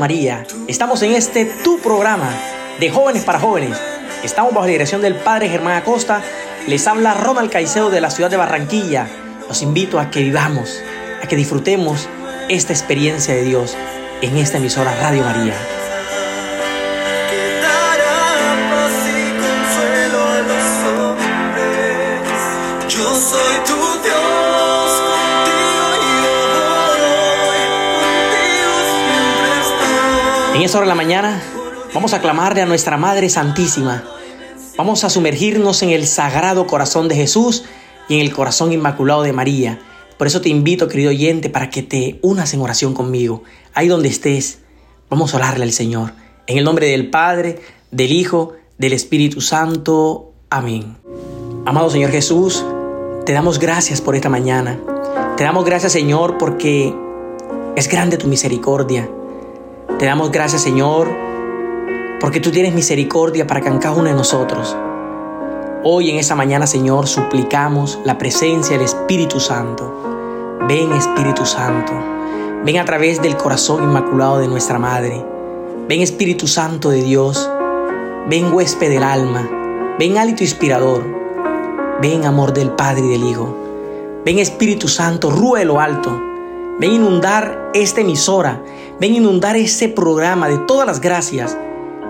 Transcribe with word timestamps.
María. 0.00 0.46
Estamos 0.66 1.02
en 1.02 1.12
este 1.12 1.44
tu 1.44 1.78
programa 1.78 2.30
de 2.80 2.90
jóvenes 2.90 3.22
para 3.22 3.38
jóvenes. 3.38 3.78
Estamos 4.24 4.52
bajo 4.52 4.66
la 4.66 4.72
dirección 4.72 5.02
del 5.02 5.14
Padre 5.14 5.48
Germán 5.48 5.76
Acosta. 5.76 6.22
Les 6.66 6.86
habla 6.88 7.14
Ronald 7.14 7.50
Caicedo 7.50 7.90
de 7.90 8.00
la 8.00 8.10
ciudad 8.10 8.30
de 8.30 8.38
Barranquilla. 8.38 9.06
Los 9.46 9.62
invito 9.62 10.00
a 10.00 10.10
que 10.10 10.22
vivamos, 10.22 10.82
a 11.22 11.28
que 11.28 11.36
disfrutemos 11.36 12.08
esta 12.48 12.72
experiencia 12.72 13.34
de 13.34 13.42
Dios 13.42 13.76
en 14.22 14.38
esta 14.38 14.56
emisora 14.56 14.94
Radio 15.00 15.22
María. 15.22 15.54
Que 17.30 17.60
dará 17.62 18.20
En 30.60 30.66
esta 30.66 30.76
hora 30.76 30.84
de 30.84 30.90
la 30.90 30.94
mañana 30.94 31.42
vamos 31.94 32.12
a 32.12 32.20
clamarle 32.20 32.60
a 32.60 32.66
nuestra 32.66 32.98
Madre 32.98 33.30
Santísima. 33.30 34.04
Vamos 34.76 35.04
a 35.04 35.08
sumergirnos 35.08 35.82
en 35.82 35.88
el 35.88 36.06
sagrado 36.06 36.66
corazón 36.66 37.08
de 37.08 37.14
Jesús 37.14 37.64
y 38.10 38.16
en 38.16 38.20
el 38.20 38.34
corazón 38.34 38.70
inmaculado 38.70 39.22
de 39.22 39.32
María. 39.32 39.80
Por 40.18 40.26
eso 40.26 40.42
te 40.42 40.50
invito, 40.50 40.86
querido 40.86 41.12
oyente, 41.12 41.48
para 41.48 41.70
que 41.70 41.82
te 41.82 42.18
unas 42.20 42.52
en 42.52 42.60
oración 42.60 42.92
conmigo. 42.92 43.42
Ahí 43.72 43.88
donde 43.88 44.10
estés, 44.10 44.58
vamos 45.08 45.32
a 45.32 45.38
orarle 45.38 45.64
al 45.64 45.72
Señor. 45.72 46.12
En 46.46 46.58
el 46.58 46.64
nombre 46.64 46.88
del 46.88 47.08
Padre, 47.08 47.58
del 47.90 48.12
Hijo, 48.12 48.52
del 48.76 48.92
Espíritu 48.92 49.40
Santo. 49.40 50.34
Amén. 50.50 50.98
Amado 51.64 51.88
Señor 51.88 52.10
Jesús, 52.10 52.62
te 53.24 53.32
damos 53.32 53.60
gracias 53.60 54.02
por 54.02 54.14
esta 54.14 54.28
mañana. 54.28 54.78
Te 55.38 55.44
damos 55.44 55.64
gracias, 55.64 55.92
Señor, 55.92 56.36
porque 56.36 56.94
es 57.76 57.88
grande 57.88 58.18
tu 58.18 58.28
misericordia. 58.28 59.08
Te 60.00 60.06
damos 60.06 60.32
gracias, 60.32 60.62
Señor, 60.62 61.14
porque 62.20 62.40
tú 62.40 62.50
tienes 62.50 62.72
misericordia 62.72 63.46
para 63.46 63.60
cada 63.60 63.92
uno 63.92 64.04
de 64.04 64.14
nosotros. 64.14 64.74
Hoy 65.84 66.08
en 66.08 66.16
esa 66.16 66.34
mañana, 66.34 66.66
Señor, 66.66 67.06
suplicamos 67.06 67.98
la 68.06 68.16
presencia 68.16 68.78
del 68.78 68.86
Espíritu 68.86 69.40
Santo. 69.40 70.58
Ven, 70.66 70.92
Espíritu 70.92 71.44
Santo. 71.44 71.92
Ven 72.64 72.78
a 72.78 72.86
través 72.86 73.20
del 73.20 73.36
corazón 73.36 73.84
inmaculado 73.84 74.38
de 74.38 74.48
nuestra 74.48 74.78
Madre. 74.78 75.22
Ven, 75.86 76.00
Espíritu 76.00 76.46
Santo 76.46 76.88
de 76.88 77.02
Dios. 77.02 77.50
Ven, 78.26 78.54
huésped 78.54 78.88
del 78.88 79.02
alma. 79.02 79.50
Ven, 79.98 80.16
hálito 80.16 80.42
inspirador. 80.42 81.04
Ven, 82.00 82.24
amor 82.24 82.54
del 82.54 82.70
Padre 82.70 83.04
y 83.04 83.10
del 83.10 83.24
Hijo. 83.24 83.54
Ven, 84.24 84.38
Espíritu 84.38 84.88
Santo, 84.88 85.30
rúe 85.30 85.62
lo 85.66 85.78
alto. 85.78 86.29
Ven 86.80 86.92
a 86.92 86.94
inundar 86.94 87.70
esta 87.74 88.00
emisora. 88.00 88.64
Ven 88.98 89.12
a 89.12 89.16
inundar 89.18 89.54
este 89.54 89.90
programa 89.90 90.48
de 90.48 90.56
todas 90.56 90.86
las 90.86 91.02
gracias. 91.02 91.58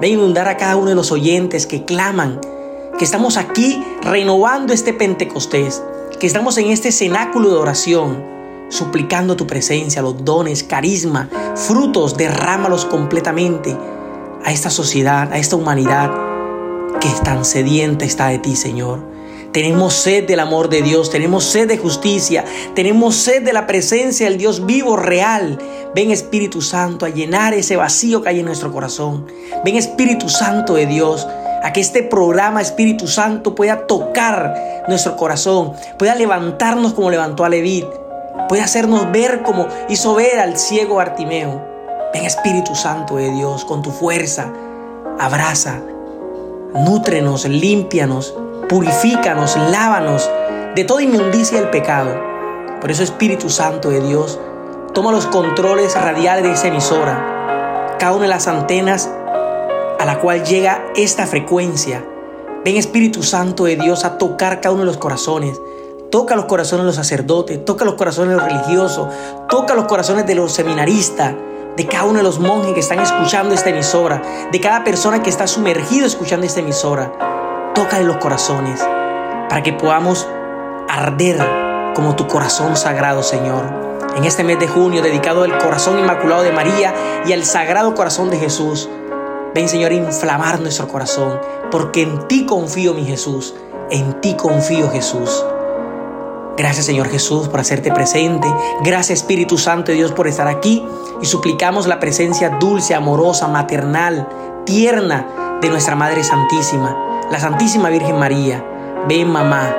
Ven 0.00 0.12
a 0.12 0.14
inundar 0.14 0.46
a 0.46 0.56
cada 0.56 0.76
uno 0.76 0.90
de 0.90 0.94
los 0.94 1.10
oyentes 1.10 1.66
que 1.66 1.84
claman, 1.84 2.40
que 2.96 3.04
estamos 3.04 3.36
aquí 3.36 3.82
renovando 4.02 4.72
este 4.72 4.92
Pentecostés, 4.92 5.82
que 6.20 6.26
estamos 6.28 6.56
en 6.56 6.66
este 6.66 6.92
cenáculo 6.92 7.48
de 7.50 7.56
oración, 7.56 8.24
suplicando 8.68 9.34
tu 9.34 9.44
presencia, 9.48 10.02
los 10.02 10.24
dones, 10.24 10.62
carisma, 10.62 11.28
frutos, 11.56 12.16
derrámalos 12.16 12.84
completamente 12.84 13.76
a 14.44 14.52
esta 14.52 14.70
sociedad, 14.70 15.32
a 15.32 15.38
esta 15.38 15.56
humanidad 15.56 16.12
que 17.00 17.08
tan 17.24 17.44
sedienta 17.44 18.04
está 18.04 18.28
de 18.28 18.38
ti, 18.38 18.54
Señor. 18.54 19.00
Tenemos 19.52 19.94
sed 19.94 20.28
del 20.28 20.38
amor 20.38 20.68
de 20.68 20.80
Dios, 20.80 21.10
tenemos 21.10 21.44
sed 21.44 21.66
de 21.66 21.76
justicia, 21.76 22.44
tenemos 22.74 23.16
sed 23.16 23.42
de 23.42 23.52
la 23.52 23.66
presencia 23.66 24.28
del 24.28 24.38
Dios 24.38 24.64
vivo, 24.64 24.96
real. 24.96 25.58
Ven 25.92 26.12
Espíritu 26.12 26.62
Santo 26.62 27.04
a 27.04 27.08
llenar 27.08 27.52
ese 27.52 27.74
vacío 27.74 28.22
que 28.22 28.28
hay 28.28 28.40
en 28.40 28.46
nuestro 28.46 28.72
corazón. 28.72 29.26
Ven 29.64 29.74
Espíritu 29.74 30.28
Santo 30.28 30.74
de 30.74 30.86
Dios 30.86 31.26
a 31.64 31.72
que 31.72 31.80
este 31.80 32.04
programa 32.04 32.62
Espíritu 32.62 33.08
Santo 33.08 33.56
pueda 33.56 33.88
tocar 33.88 34.84
nuestro 34.86 35.16
corazón, 35.16 35.72
pueda 35.98 36.14
levantarnos 36.14 36.94
como 36.94 37.10
levantó 37.10 37.44
a 37.44 37.48
Leví, 37.48 37.84
pueda 38.48 38.64
hacernos 38.64 39.10
ver 39.10 39.42
como 39.42 39.66
hizo 39.88 40.14
ver 40.14 40.38
al 40.38 40.58
ciego 40.58 40.96
Bartimeo. 40.96 41.60
Ven 42.14 42.24
Espíritu 42.24 42.76
Santo 42.76 43.16
de 43.16 43.30
Dios 43.32 43.64
con 43.64 43.82
tu 43.82 43.90
fuerza, 43.90 44.52
abraza, 45.18 45.80
nútrenos, 46.72 47.44
límpianos, 47.46 48.34
purifícanos, 48.70 49.56
lávanos 49.56 50.30
de 50.76 50.84
toda 50.84 51.02
inmundicia 51.02 51.60
del 51.60 51.70
pecado. 51.70 52.16
Por 52.80 52.92
eso 52.92 53.02
Espíritu 53.02 53.50
Santo 53.50 53.90
de 53.90 54.00
Dios, 54.00 54.38
toma 54.94 55.10
los 55.10 55.26
controles 55.26 55.96
radiales 55.96 56.44
de 56.44 56.52
esa 56.52 56.68
emisora, 56.68 57.96
cada 57.98 58.12
una 58.12 58.22
de 58.22 58.28
las 58.28 58.46
antenas 58.46 59.10
a 59.98 60.04
la 60.04 60.20
cual 60.20 60.44
llega 60.44 60.84
esta 60.94 61.26
frecuencia. 61.26 62.06
Ven 62.64 62.76
Espíritu 62.76 63.24
Santo 63.24 63.64
de 63.64 63.74
Dios 63.74 64.04
a 64.04 64.18
tocar 64.18 64.60
cada 64.60 64.72
uno 64.72 64.82
de 64.82 64.86
los 64.86 64.98
corazones. 64.98 65.60
Toca 66.12 66.36
los 66.36 66.44
corazones 66.44 66.84
de 66.84 66.86
los 66.86 66.96
sacerdotes, 66.96 67.64
toca 67.64 67.84
los 67.84 67.94
corazones 67.94 68.30
de 68.30 68.36
los 68.36 68.44
religiosos, 68.44 69.08
toca 69.48 69.74
los 69.74 69.86
corazones 69.86 70.26
de 70.28 70.36
los 70.36 70.52
seminaristas, 70.52 71.34
de 71.76 71.86
cada 71.88 72.04
uno 72.04 72.18
de 72.18 72.22
los 72.22 72.38
monjes 72.38 72.74
que 72.74 72.80
están 72.80 73.00
escuchando 73.00 73.52
esta 73.52 73.70
emisora, 73.70 74.22
de 74.52 74.60
cada 74.60 74.84
persona 74.84 75.24
que 75.24 75.30
está 75.30 75.48
sumergido 75.48 76.06
escuchando 76.06 76.46
esta 76.46 76.60
emisora. 76.60 77.39
Tócale 77.74 78.04
los 78.04 78.16
corazones 78.18 78.80
para 79.48 79.62
que 79.62 79.72
podamos 79.72 80.28
arder 80.88 81.38
como 81.94 82.16
tu 82.16 82.26
corazón 82.26 82.76
sagrado, 82.76 83.22
Señor. 83.22 83.90
En 84.16 84.24
este 84.24 84.44
mes 84.44 84.58
de 84.58 84.68
junio, 84.68 85.02
dedicado 85.02 85.44
al 85.44 85.56
corazón 85.58 85.98
inmaculado 85.98 86.42
de 86.42 86.52
María 86.52 86.94
y 87.26 87.32
al 87.32 87.44
sagrado 87.44 87.94
corazón 87.94 88.30
de 88.30 88.38
Jesús. 88.38 88.88
Ven, 89.54 89.68
Señor, 89.68 89.92
a 89.92 89.94
inflamar 89.94 90.60
nuestro 90.60 90.88
corazón, 90.88 91.40
porque 91.70 92.02
en 92.02 92.26
ti 92.28 92.46
confío, 92.46 92.94
mi 92.94 93.04
Jesús. 93.04 93.54
En 93.90 94.20
ti 94.20 94.34
confío, 94.34 94.90
Jesús. 94.90 95.44
Gracias, 96.56 96.86
Señor 96.86 97.08
Jesús, 97.08 97.48
por 97.48 97.60
hacerte 97.60 97.92
presente. 97.92 98.46
Gracias, 98.82 99.20
Espíritu 99.20 99.56
Santo 99.56 99.92
de 99.92 99.98
Dios, 99.98 100.12
por 100.12 100.28
estar 100.28 100.46
aquí. 100.46 100.84
Y 101.22 101.26
suplicamos 101.26 101.86
la 101.86 101.98
presencia 101.98 102.50
dulce, 102.60 102.94
amorosa, 102.94 103.48
maternal, 103.48 104.28
tierna 104.66 105.58
de 105.60 105.68
nuestra 105.68 105.96
Madre 105.96 106.22
Santísima, 106.22 106.96
la 107.30 107.38
Santísima 107.38 107.88
Virgen 107.90 108.18
María. 108.18 108.64
Ven, 109.08 109.30
mamá. 109.30 109.74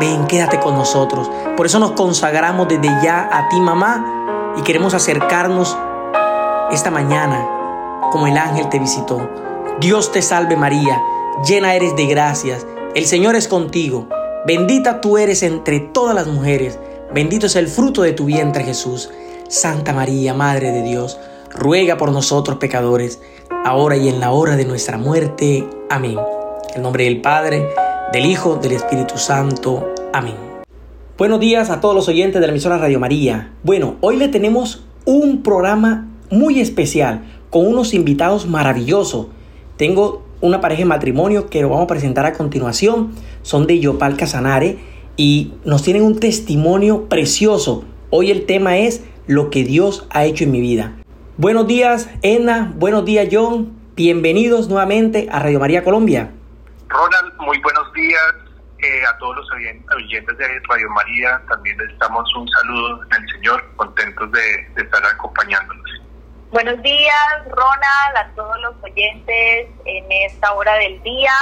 Ven, 0.00 0.26
quédate 0.26 0.58
con 0.58 0.74
nosotros. 0.74 1.30
Por 1.56 1.66
eso 1.66 1.78
nos 1.78 1.92
consagramos 1.92 2.68
desde 2.68 2.88
ya 3.02 3.28
a 3.32 3.48
ti, 3.48 3.60
mamá, 3.60 4.54
y 4.56 4.62
queremos 4.62 4.94
acercarnos 4.94 5.76
esta 6.70 6.90
mañana 6.90 7.46
como 8.10 8.26
el 8.26 8.36
ángel 8.36 8.68
te 8.68 8.78
visitó. 8.78 9.28
Dios 9.80 10.12
te 10.12 10.22
salve 10.22 10.56
María, 10.56 11.02
llena 11.46 11.74
eres 11.74 11.94
de 11.96 12.06
gracias, 12.06 12.66
el 12.94 13.06
Señor 13.06 13.36
es 13.36 13.48
contigo, 13.48 14.08
bendita 14.46 15.00
tú 15.00 15.18
eres 15.18 15.42
entre 15.42 15.80
todas 15.80 16.14
las 16.14 16.26
mujeres, 16.26 16.78
bendito 17.12 17.46
es 17.46 17.56
el 17.56 17.68
fruto 17.68 18.02
de 18.02 18.12
tu 18.12 18.24
vientre 18.24 18.64
Jesús. 18.64 19.10
Santa 19.48 19.92
María, 19.92 20.34
Madre 20.34 20.72
de 20.72 20.82
Dios, 20.82 21.20
ruega 21.50 21.96
por 21.96 22.10
nosotros 22.10 22.58
pecadores, 22.58 23.20
ahora 23.64 23.96
y 23.96 24.08
en 24.08 24.18
la 24.18 24.32
hora 24.32 24.56
de 24.56 24.64
nuestra 24.64 24.98
muerte. 24.98 25.68
Amén. 25.88 26.18
En 26.76 26.82
nombre 26.82 27.04
del 27.04 27.22
Padre, 27.22 27.68
del 28.12 28.26
Hijo, 28.26 28.56
del 28.56 28.72
Espíritu 28.72 29.16
Santo. 29.16 29.94
Amén. 30.12 30.34
Buenos 31.16 31.40
días 31.40 31.70
a 31.70 31.80
todos 31.80 31.94
los 31.94 32.06
oyentes 32.06 32.38
de 32.38 32.46
la 32.46 32.52
emisora 32.52 32.76
Radio 32.76 33.00
María. 33.00 33.50
Bueno, 33.62 33.96
hoy 34.02 34.18
le 34.18 34.28
tenemos 34.28 34.84
un 35.06 35.42
programa 35.42 36.06
muy 36.30 36.60
especial 36.60 37.24
con 37.48 37.66
unos 37.66 37.94
invitados 37.94 38.46
maravillosos. 38.46 39.28
Tengo 39.78 40.22
una 40.42 40.60
pareja 40.60 40.80
de 40.80 40.84
matrimonio 40.84 41.48
que 41.48 41.62
lo 41.62 41.70
vamos 41.70 41.84
a 41.84 41.86
presentar 41.86 42.26
a 42.26 42.34
continuación. 42.34 43.12
Son 43.40 43.66
de 43.66 43.80
Yopal 43.80 44.18
Casanare 44.18 44.76
y 45.16 45.54
nos 45.64 45.82
tienen 45.82 46.02
un 46.02 46.20
testimonio 46.20 47.08
precioso. 47.08 47.84
Hoy 48.10 48.30
el 48.30 48.44
tema 48.44 48.76
es 48.76 49.02
lo 49.26 49.48
que 49.48 49.64
Dios 49.64 50.06
ha 50.10 50.26
hecho 50.26 50.44
en 50.44 50.50
mi 50.50 50.60
vida. 50.60 50.94
Buenos 51.38 51.66
días, 51.66 52.10
Edna. 52.20 52.74
Buenos 52.78 53.06
días, 53.06 53.28
John. 53.32 53.72
Bienvenidos 53.96 54.68
nuevamente 54.68 55.26
a 55.32 55.38
Radio 55.38 55.58
María 55.58 55.82
Colombia. 55.82 56.35
Ronald, 56.88 57.34
muy 57.38 57.58
buenos 57.60 57.92
días 57.92 58.34
eh, 58.78 59.02
a 59.06 59.16
todos 59.18 59.36
los 59.36 59.50
oyen- 59.52 59.84
oyentes 59.94 60.36
de 60.38 60.46
Radio 60.68 60.88
María. 60.90 61.40
También 61.48 61.76
les 61.78 61.98
damos 61.98 62.32
un 62.36 62.48
saludo 62.48 63.00
al 63.10 63.28
Señor, 63.30 63.64
contentos 63.76 64.30
de, 64.32 64.68
de 64.74 64.82
estar 64.82 65.04
acompañándonos. 65.04 65.84
Buenos 66.50 66.80
días, 66.82 67.44
Ronald, 67.50 68.16
a 68.16 68.30
todos 68.36 68.60
los 68.60 68.74
oyentes 68.82 69.68
en 69.84 70.12
esta 70.12 70.52
hora 70.52 70.74
del 70.74 71.02
día. 71.02 71.32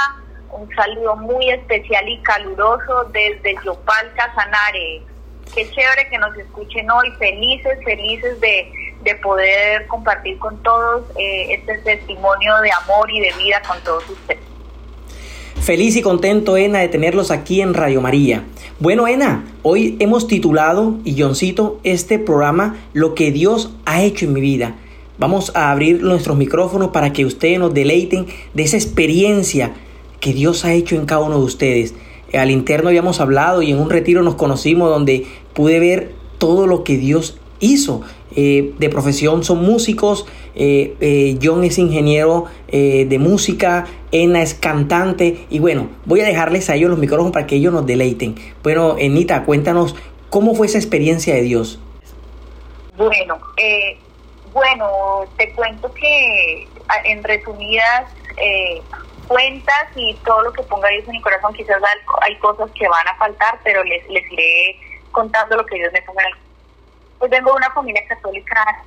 Un 0.49 0.73
saludo 0.75 1.15
muy 1.17 1.49
especial 1.51 2.07
y 2.07 2.21
caluroso 2.23 3.03
desde 3.11 3.55
Yopal 3.63 4.11
Casanare. 4.15 5.03
Qué 5.53 5.69
chévere 5.71 6.09
que 6.09 6.17
nos 6.17 6.35
escuchen 6.37 6.89
hoy, 6.89 7.11
felices, 7.19 7.77
felices 7.85 8.39
de, 8.41 8.71
de 9.03 9.15
poder 9.17 9.85
compartir 9.87 10.39
con 10.39 10.61
todos 10.63 11.03
eh, 11.19 11.53
este 11.53 11.77
testimonio 11.79 12.57
de 12.61 12.71
amor 12.83 13.09
y 13.11 13.19
de 13.19 13.31
vida 13.37 13.61
con 13.67 13.79
todos 13.83 14.09
ustedes. 14.09 14.43
Feliz 15.65 15.95
y 15.95 16.03
contento, 16.03 16.57
Ena, 16.57 16.81
de 16.81 16.89
tenerlos 16.89 17.31
aquí 17.31 17.59
en 17.59 17.73
Radio 17.73 17.99
María. 17.99 18.43
Bueno, 18.79 19.07
Ena, 19.07 19.45
hoy 19.63 19.95
hemos 19.97 20.27
titulado, 20.27 20.99
y 21.03 21.19
Johncito, 21.19 21.79
este 21.83 22.19
programa 22.19 22.75
Lo 22.93 23.15
que 23.15 23.31
Dios 23.31 23.73
ha 23.85 24.03
hecho 24.03 24.25
en 24.25 24.33
mi 24.33 24.41
vida. 24.41 24.75
Vamos 25.17 25.51
a 25.55 25.71
abrir 25.71 26.03
nuestros 26.03 26.37
micrófonos 26.37 26.89
para 26.89 27.13
que 27.13 27.25
ustedes 27.25 27.57
nos 27.57 27.73
deleiten 27.73 28.27
de 28.53 28.61
esa 28.61 28.77
experiencia 28.77 29.73
que 30.19 30.33
Dios 30.33 30.65
ha 30.65 30.73
hecho 30.73 30.97
en 30.97 31.07
cada 31.07 31.21
uno 31.21 31.39
de 31.39 31.45
ustedes. 31.45 31.95
Al 32.31 32.51
interno 32.51 32.89
habíamos 32.89 33.19
hablado 33.19 33.63
y 33.63 33.71
en 33.71 33.79
un 33.79 33.89
retiro 33.89 34.21
nos 34.21 34.35
conocimos 34.35 34.91
donde 34.91 35.25
pude 35.55 35.79
ver 35.79 36.11
todo 36.37 36.67
lo 36.67 36.83
que 36.83 36.95
Dios 36.95 37.39
hizo. 37.59 38.01
Eh, 38.35 38.75
de 38.77 38.89
profesión 38.89 39.43
son 39.43 39.63
músicos, 39.63 40.27
eh, 40.55 40.95
eh, 41.01 41.37
John 41.41 41.63
es 41.63 41.77
ingeniero 41.77 42.45
de 42.67 43.17
música, 43.19 43.85
Ena 44.11 44.41
es 44.41 44.53
cantante 44.53 45.45
y 45.49 45.59
bueno, 45.59 45.89
voy 46.03 46.19
a 46.19 46.25
dejarles 46.25 46.69
a 46.69 46.75
ellos 46.75 46.89
los 46.89 46.99
micrófonos 46.99 47.31
para 47.31 47.47
que 47.47 47.55
ellos 47.55 47.71
nos 47.71 47.85
deleiten. 47.85 48.35
Bueno, 48.63 48.97
Enita, 48.97 49.43
cuéntanos 49.43 49.95
cómo 50.29 50.55
fue 50.55 50.67
esa 50.67 50.77
experiencia 50.77 51.35
de 51.35 51.41
Dios. 51.43 51.79
Bueno, 52.97 53.37
bueno, 54.51 55.25
te 55.37 55.51
cuento 55.53 55.93
que 55.93 56.67
en 57.05 57.23
resumidas 57.23 58.11
cuentas 59.27 59.87
y 59.95 60.13
todo 60.25 60.43
lo 60.43 60.53
que 60.53 60.63
ponga 60.63 60.89
Dios 60.89 61.05
en 61.05 61.11
mi 61.11 61.21
corazón, 61.21 61.53
quizás 61.53 61.77
hay 62.21 62.35
cosas 62.37 62.69
que 62.71 62.87
van 62.87 63.07
a 63.07 63.15
faltar, 63.15 63.59
pero 63.63 63.83
les, 63.83 64.07
les 64.09 64.31
iré 64.31 64.77
contando 65.11 65.55
lo 65.55 65.65
que 65.65 65.75
Dios 65.75 65.91
me 65.93 66.01
ponga 66.01 66.23
en 66.23 66.27
el 66.27 66.44
pues 67.19 67.31
vengo 67.31 67.51
de 67.51 67.57
una 67.57 67.71
familia 67.71 68.01
católica, 68.07 68.83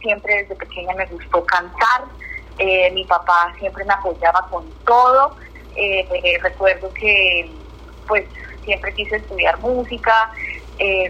siempre 0.00 0.42
desde 0.42 0.54
pequeña 0.56 0.94
me 0.94 1.06
gustó 1.06 1.44
cantar, 1.44 2.04
eh, 2.58 2.90
mi 2.92 3.04
papá 3.04 3.52
siempre 3.58 3.84
me 3.84 3.92
apoyaba 3.92 4.46
con 4.50 4.70
todo, 4.84 5.36
eh, 5.74 6.08
eh, 6.10 6.38
recuerdo 6.42 6.92
que 6.94 7.50
pues 8.06 8.24
siempre 8.64 8.94
quise 8.94 9.16
estudiar 9.16 9.58
música, 9.60 10.30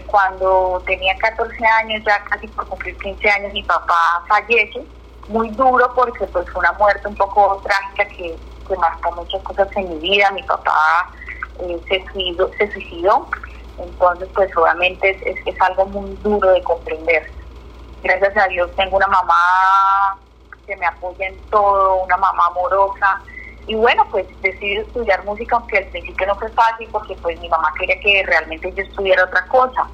cuando 0.05 0.81
tenía 0.85 1.13
14 1.17 1.65
años, 1.65 2.01
ya 2.05 2.23
casi 2.23 2.47
por 2.47 2.65
cumplir 2.67 2.97
15 2.99 3.29
años, 3.29 3.51
mi 3.51 3.63
papá 3.63 4.23
fallece, 4.25 4.81
muy 5.27 5.49
duro 5.49 5.91
porque 5.93 6.25
pues 6.27 6.49
fue 6.49 6.59
una 6.61 6.71
muerte 6.73 7.05
un 7.05 7.15
poco 7.15 7.61
trágica 7.65 8.05
que, 8.15 8.37
que 8.65 8.75
marcó 8.77 9.11
muchas 9.11 9.43
cosas 9.43 9.67
en 9.75 9.89
mi 9.89 9.97
vida, 9.99 10.31
mi 10.31 10.43
papá 10.43 11.11
se, 11.57 12.05
suicidó, 12.11 12.49
se 12.57 12.71
suicidó 12.71 13.27
entonces, 13.79 14.27
pues 14.33 14.55
obviamente 14.57 15.09
es, 15.25 15.37
es, 15.45 15.61
algo 15.61 15.85
muy 15.85 16.15
duro 16.23 16.51
de 16.51 16.63
comprender. 16.63 17.31
Gracias 18.03 18.37
a 18.37 18.47
Dios 18.47 18.69
tengo 18.75 18.97
una 18.97 19.07
mamá 19.07 20.17
que 20.65 20.75
me 20.75 20.85
apoya 20.85 21.27
en 21.27 21.37
todo, 21.49 22.03
una 22.03 22.17
mamá 22.17 22.45
amorosa. 22.47 23.21
Y 23.67 23.75
bueno, 23.75 24.05
pues 24.11 24.25
decidí 24.41 24.77
estudiar 24.77 25.23
música, 25.25 25.57
aunque 25.57 25.77
al 25.77 25.85
principio 25.85 26.27
no 26.27 26.35
fue 26.35 26.49
fácil, 26.49 26.87
porque 26.91 27.15
pues 27.15 27.39
mi 27.39 27.49
mamá 27.49 27.73
quería 27.77 27.99
que 27.99 28.23
realmente 28.25 28.71
yo 28.73 28.83
estudiara 28.83 29.25
otra 29.25 29.45
cosa. 29.47 29.87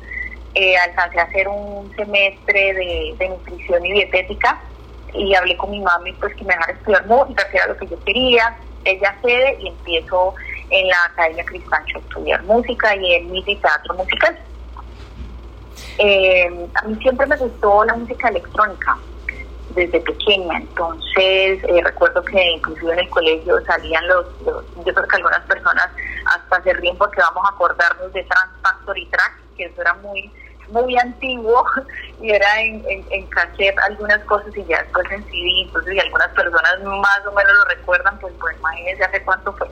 Eh, 0.56 0.78
alcancé 0.78 1.20
a 1.20 1.24
hacer 1.24 1.48
un 1.48 1.92
semestre 1.96 2.74
de, 3.18 3.28
nutrición 3.28 3.84
y 3.86 3.94
dietética 3.94 4.62
y 5.12 5.34
hablé 5.34 5.58
con 5.58 5.72
mi 5.72 5.80
mami 5.80 6.14
pues 6.14 6.36
que 6.36 6.44
me 6.44 6.54
dejara 6.54 6.74
estudiar 6.74 7.06
música, 7.08 7.50
que 7.50 7.58
era 7.58 7.68
lo 7.68 7.78
que 7.78 7.88
yo 7.88 8.04
quería. 8.04 8.56
Ella 8.86 9.16
cede 9.22 9.58
y 9.60 9.70
empiezo 9.70 10.36
en 10.70 10.88
la 10.88 10.98
Academia 11.06 11.46
Cristancho 11.46 12.00
estudiar 12.00 12.44
música 12.44 12.96
y 12.96 13.14
en 13.16 13.32
mi 13.32 13.44
teatro 13.44 13.94
musical. 13.96 14.38
Eh, 15.98 16.68
a 16.76 16.88
mí 16.88 16.96
siempre 17.02 17.28
me 17.28 17.38
gustó 17.38 17.84
la 17.86 17.96
música 17.96 18.30
electrónica 18.30 18.98
desde 19.76 20.00
pequeña, 20.02 20.58
entonces 20.58 21.64
eh, 21.64 21.82
recuerdo 21.84 22.24
que 22.24 22.52
inclusive 22.52 22.94
en 22.94 23.00
el 23.00 23.10
colegio 23.10 23.60
salían 23.66 24.08
los, 24.08 24.26
yo 24.46 24.94
creo 24.94 25.08
que 25.08 25.16
algunas 25.16 25.42
personas 25.42 25.90
hasta 26.26 26.62
se 26.64 26.74
ríen 26.74 26.98
porque 26.98 27.22
vamos 27.22 27.44
a 27.46 27.54
acordarnos 27.54 28.14
de 28.14 28.24
Trans 28.24 28.52
Factory 28.62 29.06
Track, 29.08 29.34
que 29.58 29.66
eso 29.66 29.82
era 29.82 29.94
muy 29.96 30.32
muy 30.70 30.98
antiguo 30.98 31.66
y 32.22 32.32
era 32.32 32.62
en, 32.62 32.84
en, 32.88 33.28
cassette 33.28 33.78
algunas 33.80 34.20
cosas 34.26 34.56
y 34.56 34.64
ya 34.66 34.82
después 34.82 35.10
en 35.12 35.24
CD, 35.26 35.64
entonces 35.66 35.96
y 35.96 36.00
algunas 36.00 36.30
personas 36.30 36.84
más 36.84 37.26
o 37.28 37.32
menos 37.32 37.54
lo 37.54 37.66
recuerdan, 37.66 38.18
pues 38.20 38.34
pues 38.40 38.56
imagínense 38.58 39.04
hace 39.04 39.24
cuánto 39.24 39.54
fue. 39.54 39.68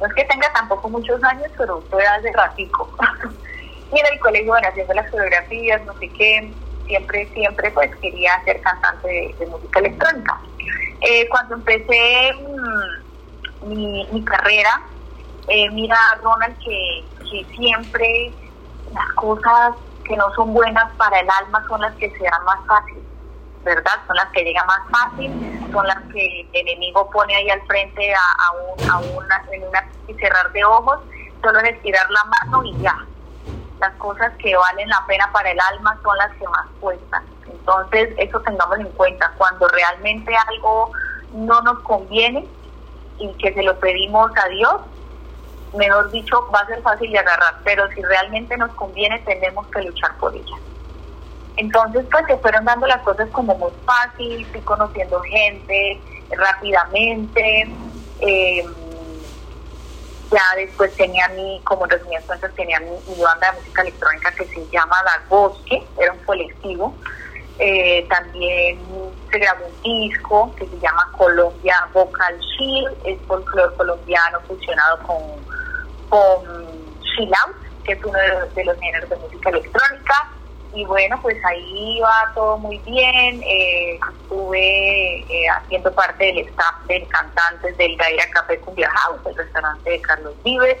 No 0.00 0.06
es 0.06 0.14
que 0.14 0.24
tenga 0.24 0.52
tampoco 0.52 0.88
muchos 0.88 1.22
años, 1.24 1.50
pero 1.56 1.82
fue 1.90 2.04
hace 2.06 2.32
ratico. 2.32 2.88
y 3.92 3.98
en 3.98 4.06
el 4.12 4.20
colegio, 4.20 4.52
bueno, 4.52 4.68
haciendo 4.68 4.94
las 4.94 5.10
coreografías, 5.10 5.84
no 5.84 5.94
sé 5.98 6.08
qué, 6.10 6.52
siempre, 6.86 7.28
siempre 7.32 7.70
pues 7.70 7.94
quería 7.96 8.42
ser 8.44 8.60
cantante 8.60 9.34
de, 9.38 9.46
música 9.46 9.80
electrónica. 9.80 10.40
Eh, 11.00 11.28
cuando 11.28 11.56
empecé 11.56 12.32
mm, 13.62 13.68
mi, 13.68 14.24
carrera, 14.24 14.82
eh, 15.48 15.70
mira, 15.70 15.96
Ronald, 16.22 16.56
que, 16.58 17.04
que 17.30 17.46
siempre 17.56 18.32
las 18.92 19.12
cosas 19.14 19.74
que 20.04 20.16
no 20.16 20.32
son 20.34 20.52
buenas 20.54 20.94
para 20.96 21.20
el 21.20 21.28
alma 21.28 21.64
son 21.68 21.80
las 21.80 21.94
que 21.96 22.10
se 22.10 22.24
dan 22.24 22.44
más 22.44 22.66
fácil, 22.66 23.02
¿verdad? 23.66 23.92
Son 24.06 24.16
las 24.16 24.30
que 24.30 24.44
llegan 24.44 24.64
más 24.66 24.80
fácil, 24.90 25.32
son 25.72 25.86
las 25.86 26.00
que 26.12 26.48
el 26.52 26.68
enemigo 26.68 27.10
pone 27.10 27.34
ahí 27.34 27.50
al 27.50 27.60
frente 27.66 28.14
a, 28.14 28.18
a, 28.18 28.52
un, 28.52 28.90
a 28.90 28.98
una, 29.18 29.44
en 29.50 29.64
una 29.64 29.84
cerrar 30.18 30.52
de 30.52 30.64
ojos, 30.64 31.00
solo 31.42 31.58
es 31.58 31.74
estirar 31.74 32.08
la 32.10 32.24
mano 32.24 32.64
y 32.64 32.78
ya. 32.78 32.96
Las 33.80 33.92
cosas 33.94 34.32
que 34.38 34.56
valen 34.56 34.88
la 34.88 35.04
pena 35.06 35.28
para 35.32 35.50
el 35.50 35.58
alma 35.60 35.98
son 36.02 36.16
las 36.16 36.32
que 36.36 36.46
más 36.46 36.66
cuestan. 36.80 37.24
Entonces, 37.50 38.14
eso 38.16 38.40
tengamos 38.40 38.78
en 38.78 38.88
cuenta. 38.92 39.32
Cuando 39.36 39.68
realmente 39.68 40.34
algo 40.48 40.92
no 41.32 41.60
nos 41.62 41.80
conviene 41.80 42.46
y 43.18 43.32
que 43.34 43.52
se 43.52 43.62
lo 43.64 43.78
pedimos 43.80 44.30
a 44.42 44.48
Dios, 44.48 44.80
mejor 45.74 46.10
dicho, 46.12 46.48
va 46.54 46.60
a 46.60 46.66
ser 46.66 46.80
fácil 46.82 47.10
de 47.10 47.18
agarrar, 47.18 47.56
pero 47.64 47.86
si 47.90 48.02
realmente 48.02 48.56
nos 48.56 48.72
conviene, 48.74 49.18
tenemos 49.26 49.66
que 49.66 49.82
luchar 49.82 50.16
por 50.18 50.34
ella. 50.34 50.56
Entonces, 51.56 52.04
pues 52.10 52.26
se 52.26 52.36
fueron 52.38 52.64
dando 52.64 52.86
las 52.86 53.02
cosas 53.02 53.28
como 53.30 53.54
muy 53.56 53.72
fácil, 53.84 54.46
fui 54.46 54.60
conociendo 54.60 55.20
gente 55.22 56.00
rápidamente. 56.30 57.68
Eh, 58.20 58.64
ya 60.30 60.42
después 60.56 60.94
tenía 60.96 61.28
mi, 61.28 61.60
como 61.64 61.86
resumidas 61.86 62.24
cuentas, 62.24 62.52
tenía 62.54 62.80
mi, 62.80 63.22
banda 63.22 63.52
de 63.52 63.58
música 63.58 63.82
electrónica 63.82 64.32
que 64.32 64.44
se 64.46 64.66
llama 64.70 64.96
La 65.04 65.22
Bosque, 65.28 65.82
era 65.98 66.12
un 66.12 66.18
colectivo. 66.20 66.94
Eh, 67.58 68.06
también 68.10 68.78
se 69.30 69.38
grabó 69.38 69.64
un 69.66 69.82
disco 69.82 70.54
que 70.56 70.66
se 70.66 70.78
llama 70.78 71.10
Colombia 71.16 71.88
Vocal 71.94 72.38
Chill, 72.40 72.86
es 73.04 73.18
folclore 73.26 73.74
colombiano 73.76 74.40
fusionado 74.46 74.98
con, 75.06 75.16
con 76.10 77.00
Chill 77.00 77.32
que 77.84 77.92
es 77.92 78.04
uno 78.04 78.18
de 78.54 78.64
los, 78.64 78.78
géneros 78.78 79.08
de 79.08 79.16
música 79.16 79.50
electrónica. 79.50 80.28
Y 80.74 80.84
bueno, 80.84 81.18
pues 81.22 81.42
ahí 81.44 81.96
iba 81.98 82.32
todo 82.34 82.58
muy 82.58 82.78
bien. 82.78 83.42
Eh, 83.42 83.98
estuve 84.22 85.18
eh, 85.20 85.48
haciendo 85.56 85.92
parte 85.92 86.24
del 86.24 86.38
staff 86.48 86.84
de 86.86 87.06
cantantes 87.06 87.76
del 87.78 87.96
Gaira 87.96 88.28
Café 88.30 88.58
Cumbia 88.60 88.90
House, 88.90 89.20
el 89.26 89.36
restaurante 89.36 89.90
de 89.90 90.00
Carlos 90.00 90.34
Vives, 90.44 90.78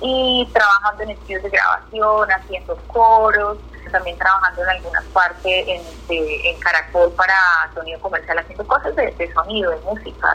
y 0.00 0.48
trabajando 0.52 1.04
en 1.04 1.10
estudios 1.10 1.42
de 1.42 1.50
grabación, 1.50 2.30
haciendo 2.30 2.76
coros, 2.88 3.58
también 3.92 4.18
trabajando 4.18 4.62
en 4.62 4.68
algunas 4.70 5.04
partes 5.06 5.68
en, 5.68 5.82
en 6.08 6.60
Caracol 6.60 7.12
para 7.12 7.34
sonido 7.74 8.00
comercial, 8.00 8.38
haciendo 8.38 8.66
cosas 8.66 8.96
de, 8.96 9.32
sonido, 9.32 9.70
de 9.70 9.80
música, 9.80 10.28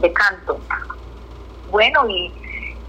de, 0.00 0.12
canto. 0.12 0.58
Bueno, 1.70 2.08
y, 2.08 2.32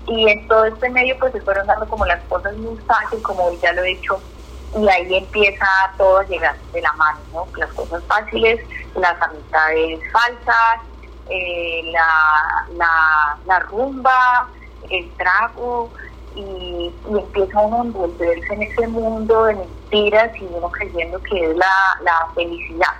y 0.07 0.29
en 0.29 0.47
todo 0.47 0.65
este 0.65 0.89
medio 0.89 1.17
pues 1.19 1.33
se 1.33 1.41
fueron 1.41 1.67
dando 1.67 1.87
como 1.87 2.05
las 2.05 2.23
cosas 2.25 2.55
muy 2.57 2.77
fáciles, 2.83 3.23
como 3.23 3.51
ya 3.59 3.73
lo 3.73 3.83
he 3.83 3.95
dicho, 3.95 4.21
y 4.77 4.87
ahí 4.87 5.15
empieza 5.15 5.67
todo 5.97 6.19
a 6.19 6.23
llegar 6.25 6.55
de 6.73 6.81
la 6.81 6.93
mano, 6.93 7.19
¿no? 7.33 7.47
Las 7.57 7.71
cosas 7.73 8.03
fáciles, 8.05 8.59
las 8.95 9.19
amistades 9.21 9.99
falsas, 10.11 10.81
eh, 11.29 11.91
la, 11.91 13.37
la, 13.45 13.59
rumba, 13.59 14.47
el 14.89 15.09
trago, 15.17 15.89
y, 16.35 16.93
empieza 17.07 17.59
uno 17.59 17.77
a 17.77 17.85
envolverse 17.85 18.53
en 18.53 18.63
ese 18.63 18.87
mundo 18.87 19.45
de 19.45 19.55
mentiras 19.55 20.31
y 20.37 20.45
uno 20.45 20.69
creyendo 20.69 21.21
que 21.23 21.51
es 21.51 21.57
la, 21.57 21.99
la 22.01 22.27
felicidad. 22.35 22.93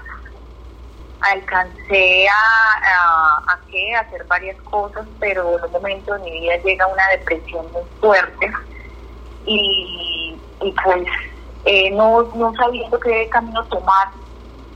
Alcancé 1.22 2.28
a, 2.30 3.48
a, 3.48 4.00
hacer 4.00 4.24
varias 4.26 4.60
cosas, 4.64 5.06
pero 5.20 5.58
en 5.58 5.66
un 5.66 5.72
momento 5.72 6.14
de 6.14 6.20
mi 6.20 6.32
vida 6.40 6.56
llega 6.64 6.88
una 6.88 7.08
depresión 7.10 7.72
muy 7.72 7.84
fuerte 8.00 8.52
y, 9.46 10.40
y 10.62 10.72
pues 10.84 11.08
eh, 11.66 11.92
no, 11.92 12.24
no 12.36 12.54
sabiendo 12.56 13.00
qué 13.00 13.30
camino 13.30 13.64
tomar, 13.66 14.10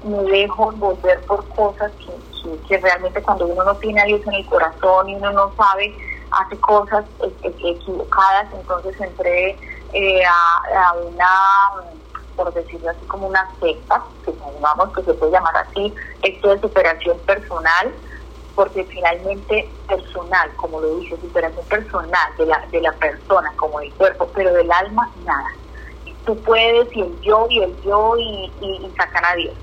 me 0.03 0.23
dejo 0.23 0.71
envolver 0.71 1.23
por 1.25 1.47
cosas 1.49 1.91
que, 1.93 2.59
que 2.67 2.77
realmente 2.77 3.21
cuando 3.21 3.45
uno 3.47 3.63
no 3.63 3.75
tiene 3.77 4.01
a 4.01 4.05
Dios 4.05 4.21
en 4.27 4.33
el 4.33 4.45
corazón 4.47 5.09
y 5.09 5.15
uno 5.15 5.31
no 5.31 5.53
sabe 5.55 5.95
hace 6.31 6.57
cosas 6.59 7.05
equivocadas, 7.43 8.47
entonces 8.53 8.99
entré 8.99 9.57
eh, 9.93 10.23
a, 10.25 10.93
una, 10.93 11.29
por 12.35 12.53
decirlo 12.53 12.89
así, 12.89 13.05
como 13.05 13.27
una 13.27 13.47
secta, 13.59 14.03
que 14.25 14.33
llamamos, 14.33 14.93
que 14.93 15.03
se 15.03 15.13
puede 15.13 15.31
llamar 15.31 15.55
así, 15.57 15.93
esto 16.23 16.49
de 16.49 16.61
superación 16.61 17.17
personal, 17.19 17.93
porque 18.55 18.83
finalmente 18.85 19.69
personal, 19.87 20.51
como 20.55 20.81
lo 20.81 20.95
dice, 20.97 21.17
superación 21.17 21.65
personal 21.67 22.35
de 22.37 22.45
la, 22.45 22.65
de 22.71 22.81
la 22.81 22.91
persona, 22.93 23.51
como 23.55 23.79
del 23.79 23.93
cuerpo, 23.93 24.29
pero 24.33 24.53
del 24.53 24.71
alma, 24.71 25.09
nada. 25.25 25.49
Tú 26.25 26.41
puedes 26.43 26.87
y 26.95 27.01
el 27.01 27.21
yo 27.21 27.47
y 27.49 27.61
el 27.61 27.81
yo 27.81 28.15
y, 28.17 28.51
y, 28.61 28.93
sacan 28.97 29.25
a 29.25 29.35
Dios. 29.35 29.55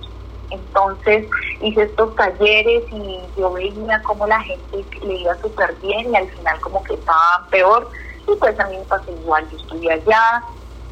Entonces 0.50 1.26
hice 1.60 1.82
estos 1.82 2.14
talleres 2.16 2.82
y 2.90 3.20
yo 3.36 3.52
veía 3.52 4.02
como 4.02 4.26
la 4.26 4.40
gente 4.42 4.84
le 5.02 5.14
iba 5.14 5.34
súper 5.36 5.74
bien 5.76 6.12
y 6.12 6.16
al 6.16 6.28
final 6.30 6.60
como 6.60 6.82
que 6.84 6.94
estaba 6.94 7.46
peor. 7.50 7.90
Y 8.26 8.36
pues 8.36 8.58
a 8.58 8.66
mí 8.66 8.76
me 8.76 8.84
pasó 8.84 9.10
igual, 9.10 9.48
yo 9.50 9.56
estudié 9.56 9.92
allá, 9.92 10.44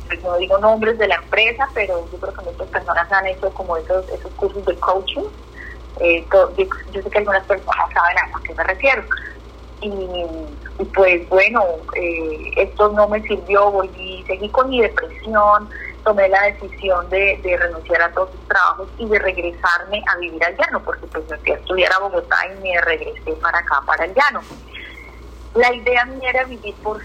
pues 0.07 0.23
no 0.23 0.37
digo 0.39 0.59
nombres 0.59 0.99
de 0.99 1.09
la 1.09 1.17
empresa, 1.17 1.69
pero 1.75 2.09
yo 2.11 2.19
creo 2.19 2.33
que 2.33 2.45
muchas 2.45 2.69
personas 2.69 3.13
han 3.13 3.27
hecho 3.27 3.51
como 3.51 3.77
esos, 3.77 4.09
esos 4.09 4.33
cursos 4.33 4.65
de 4.65 4.77
coaching 4.77 5.25
eh, 6.01 6.25
yo, 6.93 7.03
sé 7.03 7.11
que 7.11 7.19
algunas 7.19 7.45
personas 7.45 7.93
saben 7.93 8.19
a 8.19 8.43
qué 8.43 8.55
me 8.55 8.65
refiero. 8.65 9.03
Y, 9.81 10.87
pues 10.95 11.29
bueno, 11.29 11.65
eh, 11.95 12.53
esto 12.57 12.89
no 12.93 13.09
me 13.09 13.21
sirvió, 13.23 13.71
volví, 13.71 14.08
seguí 14.28 14.49
con 14.50 14.70
mi 14.70 14.80
depresión, 14.80 15.68
tomé 16.04 16.28
la 16.28 16.42
decisión 16.42 17.08
de, 17.11 17.40
renunciar 17.58 18.02
a 18.02 18.12
todos 18.12 18.32
los 18.32 18.47
trabajos 18.47 18.88
y 18.99 19.06
de 19.06 19.18
regresarme 19.18 20.04
a 20.06 20.18
vivir 20.18 20.44
al 20.44 20.56
llano, 20.56 20.80
porque 20.85 21.06
pues 21.08 21.28
me 21.28 21.37
fui 21.38 21.50
a 21.50 21.54
estudiar 21.54 21.92
a 21.92 21.99
Bogotá 21.99 22.37
y 22.47 22.62
me 22.62 22.80
regresé 22.82 23.32
para 23.42 23.58
acá, 23.58 23.82
para 23.85 24.04
el 24.04 24.14
llano. 24.14 24.40
La 25.54 25.75
idea 25.75 26.04
mía 26.04 26.30
era 26.30 26.44
vivir, 26.44 26.75
por 26.76 27.00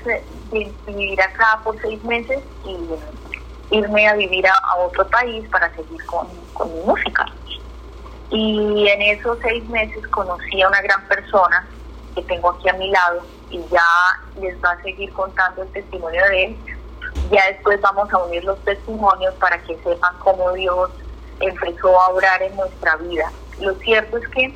vivir 0.85 1.21
acá 1.21 1.59
por 1.63 1.81
seis 1.81 2.03
meses 2.03 2.39
y 2.65 3.75
irme 3.75 4.07
a 4.07 4.13
vivir 4.13 4.45
a, 4.47 4.77
otro 4.77 5.07
país 5.07 5.47
para 5.49 5.73
seguir 5.73 6.05
con, 6.05 6.27
con 6.53 6.71
mi 6.71 6.81
música. 6.81 7.25
Y 8.29 8.87
en 8.87 9.01
esos 9.01 9.37
seis 9.41 9.67
meses 9.69 10.05
conocí 10.09 10.61
a 10.61 10.67
una 10.67 10.81
gran 10.81 11.07
persona 11.07 11.67
que 12.13 12.21
tengo 12.23 12.51
aquí 12.51 12.69
a 12.69 12.73
mi 12.73 12.91
lado 12.91 13.21
y 13.49 13.59
ya 13.69 13.85
les 14.39 14.55
va 14.63 14.71
a 14.71 14.81
seguir 14.81 15.11
contando 15.13 15.63
el 15.63 15.69
testimonio 15.69 16.21
de 16.29 16.45
él. 16.45 16.57
Ya 17.33 17.47
después 17.47 17.81
vamos 17.81 18.13
a 18.13 18.17
unir 18.19 18.43
los 18.43 18.63
testimonios 18.63 19.33
para 19.39 19.57
que 19.63 19.75
sepan 19.83 20.15
cómo 20.19 20.51
Dios 20.51 20.91
empezó 21.39 21.99
a 21.99 22.09
obrar 22.09 22.43
en 22.43 22.55
nuestra 22.55 22.95
vida. 22.97 23.31
Lo 23.59 23.73
cierto 23.79 24.17
es 24.17 24.27
que 24.29 24.55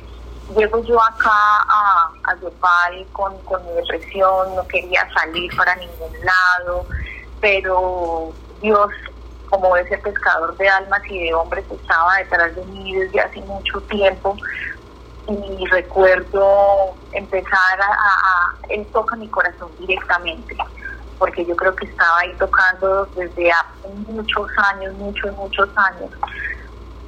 llego 0.56 0.84
yo 0.84 1.02
acá 1.02 1.28
a, 1.28 2.08
a 2.22 2.40
Yopal 2.40 3.04
con, 3.10 3.36
con 3.42 3.66
mi 3.66 3.72
depresión, 3.72 4.54
no 4.54 4.64
quería 4.68 5.08
salir 5.12 5.50
para 5.56 5.74
ningún 5.74 6.12
lado, 6.22 6.86
pero 7.40 8.32
Dios 8.62 8.90
como 9.50 9.76
ese 9.76 9.98
pescador 9.98 10.56
de 10.56 10.68
almas 10.68 11.02
y 11.10 11.24
de 11.24 11.34
hombres 11.34 11.64
estaba 11.68 12.18
detrás 12.18 12.54
de 12.54 12.64
mí 12.66 12.94
desde 12.94 13.18
hace 13.18 13.40
mucho 13.40 13.80
tiempo 13.82 14.36
y 15.26 15.66
recuerdo 15.66 16.94
empezar 17.10 17.80
a, 17.80 18.54
él 18.68 18.86
toca 18.92 19.16
mi 19.16 19.28
corazón 19.28 19.70
directamente 19.80 20.56
porque 21.18 21.44
yo 21.44 21.56
creo 21.56 21.74
que 21.74 21.86
estaba 21.86 22.18
ahí 22.20 22.32
tocando 22.38 23.06
desde 23.16 23.50
hace 23.50 23.88
muchos 24.06 24.48
años, 24.72 24.94
muchos, 24.94 25.36
muchos 25.36 25.68
años 25.76 26.10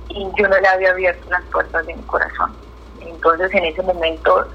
y 0.08 0.28
yo 0.36 0.48
no 0.48 0.58
le 0.58 0.68
había 0.68 0.90
abierto 0.90 1.30
las 1.30 1.42
puertas 1.44 1.86
de 1.86 1.94
mi 1.94 2.02
corazón. 2.02 2.52
Entonces 3.00 3.52
en 3.54 3.64
ese 3.64 3.82
momento 3.82 4.48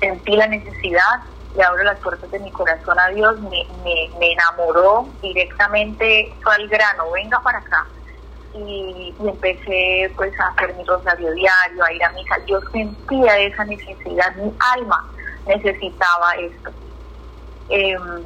sentí 0.00 0.36
la 0.36 0.46
necesidad 0.46 1.22
le 1.56 1.64
abro 1.64 1.82
las 1.82 1.98
puertas 1.98 2.30
de 2.30 2.38
mi 2.38 2.50
corazón 2.52 2.98
a 2.98 3.08
Dios, 3.08 3.40
me, 3.40 3.66
me, 3.84 4.32
enamoró 4.32 5.08
directamente, 5.20 6.32
fue 6.42 6.54
al 6.54 6.68
grano, 6.68 7.10
venga 7.12 7.40
para 7.40 7.58
acá. 7.58 7.86
Y, 8.54 9.14
empecé 9.20 10.12
pues 10.16 10.32
a 10.40 10.48
hacer 10.48 10.74
mi 10.74 10.84
rosario 10.84 11.32
diario, 11.32 11.84
a 11.84 11.92
ir 11.92 12.04
a 12.04 12.10
misa. 12.10 12.36
Yo 12.46 12.60
sentía 12.72 13.38
esa 13.38 13.64
necesidad, 13.64 14.34
mi 14.36 14.52
alma 14.76 15.10
necesitaba 15.46 16.32
esto. 16.34 16.70
Em, 17.68 18.22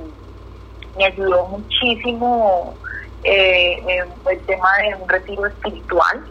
me 0.96 1.06
ayudó 1.06 1.46
muchísimo 1.46 2.74
eh, 3.22 4.04
el 4.30 4.40
tema 4.40 4.68
de 4.82 4.94
un 5.02 5.08
retiro 5.08 5.46
espiritual, 5.46 6.24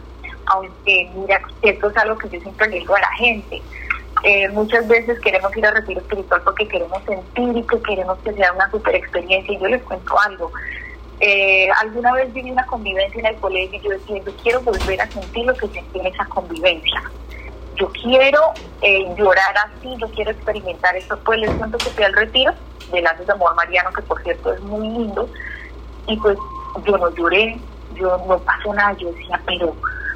aunque 0.46 1.10
mira, 1.14 1.40
esto 1.62 1.90
es 1.90 1.96
algo 1.96 2.18
que 2.18 2.28
yo 2.30 2.40
siempre 2.40 2.68
le 2.68 2.78
digo 2.80 2.94
a 2.94 3.00
la 3.00 3.12
gente 3.12 3.62
eh, 4.22 4.48
muchas 4.50 4.88
veces 4.88 5.20
queremos 5.20 5.54
ir 5.54 5.66
a 5.66 5.70
retiro 5.70 6.00
espiritual 6.00 6.40
porque 6.42 6.66
queremos 6.66 7.02
sentir 7.04 7.56
y 7.56 7.62
que 7.66 7.82
queremos 7.82 8.18
que 8.20 8.32
sea 8.32 8.52
una 8.54 8.70
super 8.70 8.94
experiencia. 8.94 9.52
Y 9.52 9.58
yo 9.58 9.66
les 9.66 9.82
cuento 9.82 10.18
algo. 10.18 10.50
Eh, 11.20 11.68
alguna 11.82 12.12
vez 12.14 12.32
viví 12.32 12.50
una 12.50 12.64
convivencia 12.66 13.20
en 13.20 13.26
el 13.26 13.36
colegio 13.36 13.78
y 13.78 13.82
yo 13.82 13.90
decía, 13.90 14.22
yo 14.24 14.32
quiero 14.42 14.60
volver 14.62 15.00
a 15.00 15.10
sentir 15.10 15.44
lo 15.44 15.54
que 15.54 15.68
sentí 15.68 16.00
en 16.00 16.06
esa 16.06 16.24
convivencia. 16.26 17.02
Yo 17.76 17.90
quiero 18.02 18.40
eh, 18.80 19.14
llorar 19.16 19.54
así, 19.66 19.94
yo 19.98 20.08
quiero 20.10 20.30
experimentar 20.30 20.96
eso. 20.96 21.18
Pues 21.24 21.40
les 21.40 21.54
cuento 21.54 21.78
que 21.78 21.90
fui 21.90 22.04
al 22.04 22.12
retiro 22.12 22.52
de 22.92 23.02
Lazos 23.02 23.26
de 23.26 23.32
Amor 23.32 23.54
Mariano, 23.54 23.92
que 23.92 24.02
por 24.02 24.22
cierto 24.22 24.52
es 24.52 24.60
muy 24.60 24.88
lindo. 24.88 25.28
Y 26.06 26.16
pues 26.18 26.36
yo 26.84 26.98
no 26.98 27.14
lloré, 27.14 27.58
yo 27.94 28.18
no 28.26 28.38
pasó 28.38 28.74
nada. 28.74 28.92
Yo 28.98 29.10
decía, 29.12 29.40
pero 29.46 29.74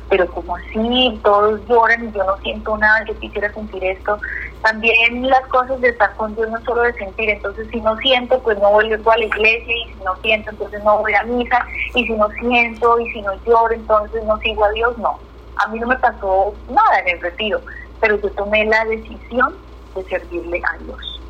pero 0.08 0.26
como 0.32 0.56
así, 0.56 1.20
todos 1.22 1.60
lloran 1.68 2.08
y 2.08 2.12
yo 2.12 2.24
no 2.24 2.36
siento 2.38 2.76
nada, 2.78 3.04
yo 3.06 3.18
quisiera 3.18 3.52
sentir 3.52 3.84
esto. 3.84 4.18
También 4.62 5.28
las 5.28 5.46
cosas 5.48 5.80
de 5.80 5.88
estar 5.88 6.14
con 6.16 6.34
Dios 6.34 6.48
no 6.50 6.60
solo 6.64 6.82
de 6.82 6.94
sentir, 6.94 7.30
entonces 7.30 7.68
si 7.70 7.80
no 7.80 7.96
siento, 7.98 8.40
pues 8.42 8.58
no 8.58 8.70
voy 8.70 8.92
a 8.92 9.16
la 9.18 9.24
iglesia 9.24 9.74
y 9.74 9.92
si 9.92 10.04
no 10.04 10.16
siento, 10.16 10.50
entonces 10.50 10.82
no 10.82 10.98
voy 10.98 11.14
a 11.14 11.22
misa 11.24 11.64
y 11.94 12.06
si 12.06 12.12
no 12.12 12.28
siento 12.40 12.98
y 13.00 13.10
si 13.12 13.22
no 13.22 13.32
lloro, 13.44 13.72
entonces 13.74 14.24
no 14.24 14.38
sigo 14.38 14.64
a 14.64 14.70
Dios, 14.70 14.96
no. 14.98 15.18
A 15.58 15.68
mí 15.68 15.78
no 15.78 15.86
me 15.86 15.96
pasó 15.98 16.54
nada 16.68 17.00
en 17.00 17.16
el 17.16 17.20
retiro, 17.20 17.60
pero 18.00 18.16
yo 18.20 18.30
tomé 18.32 18.64
la 18.64 18.84
decisión 18.84 19.54
de 19.94 20.04
servirle 20.04 20.62
a 20.64 20.78
Dios. 20.78 21.20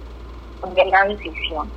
Tomé 0.60 0.84
la 0.86 1.04
decisión. 1.04 1.70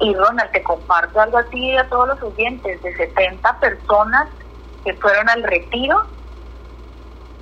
Y 0.00 0.14
Ronald, 0.14 0.50
te 0.52 0.62
comparto 0.62 1.20
algo 1.20 1.38
a 1.38 1.44
ti 1.44 1.70
y 1.70 1.76
a 1.76 1.88
todos 1.88 2.08
los 2.08 2.22
oyentes, 2.22 2.82
de 2.82 2.96
70 2.96 3.60
personas 3.60 4.28
que 4.84 4.92
fueron 4.94 5.28
al 5.28 5.42
retiro, 5.42 6.02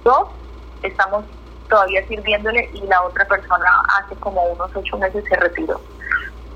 dos 0.05 0.29
estamos 0.83 1.25
todavía 1.69 2.07
sirviéndole 2.07 2.71
y 2.75 2.87
la 2.87 3.03
otra 3.03 3.27
persona 3.27 3.67
hace 3.99 4.15
como 4.17 4.43
unos 4.45 4.71
ocho 4.75 4.97
meses 4.99 5.25
se 5.29 5.37
retiró. 5.37 5.81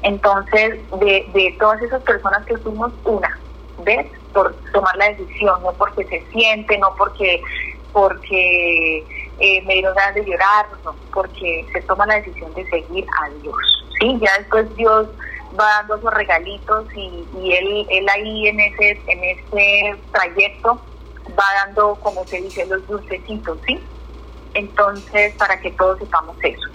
Entonces, 0.03 0.79
de, 1.01 1.27
de 1.35 1.57
todas 1.59 1.83
esas 1.83 2.03
personas 2.03 2.45
que 2.47 2.57
fuimos, 2.59 2.93
una, 3.05 3.39
¿ves? 3.85 4.07
Por 4.33 4.55
tomar 4.73 4.97
la 4.97 5.09
decisión, 5.09 5.61
no 5.63 5.73
porque 5.73 6.05
se 6.05 6.25
siente, 6.31 6.79
no 6.79 6.95
porque 6.97 7.43
porque 7.93 8.99
eh, 9.39 9.63
me 9.67 9.75
dieron 9.75 9.95
ganas 9.95 10.15
de 10.15 10.25
llorar, 10.25 10.67
porque 11.13 11.67
se 11.73 11.81
toma 11.83 12.07
la 12.07 12.17
decisión 12.17 12.53
de 12.55 12.69
seguir 12.69 13.07
a 13.23 13.29
Dios. 13.43 13.57
¿sí? 14.01 14.19
Ya 14.21 14.39
después 14.39 14.75
Dios 14.77 15.09
va 15.59 15.65
dando 15.79 15.97
esos 15.97 16.15
regalitos 16.15 16.87
y, 16.95 17.27
y 17.41 17.53
él, 17.53 17.87
él 17.91 18.09
ahí 18.09 18.49
en 18.49 18.61
ese, 18.61 19.01
en 19.07 19.25
ese 19.25 19.97
trayecto 20.13 20.81
va 21.39 21.45
dando, 21.65 21.95
como 21.97 22.27
se 22.27 22.41
dice, 22.41 22.67
los 22.67 22.87
dulcecitos, 22.87 23.59
¿sí? 23.67 23.79
Entonces, 24.55 25.35
para 25.35 25.61
que 25.61 25.71
todos 25.73 25.99
sepamos 25.99 26.37
eso. 26.43 26.69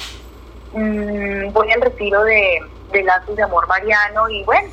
Mm, 0.74 1.51
voy 1.51 1.72
al 1.72 1.82
retiro 1.82 2.24
de, 2.24 2.60
de 2.91 3.03
Lazos 3.03 3.36
de 3.36 3.43
Amor 3.43 3.67
Mariano 3.67 4.29
y 4.29 4.43
bueno, 4.43 4.70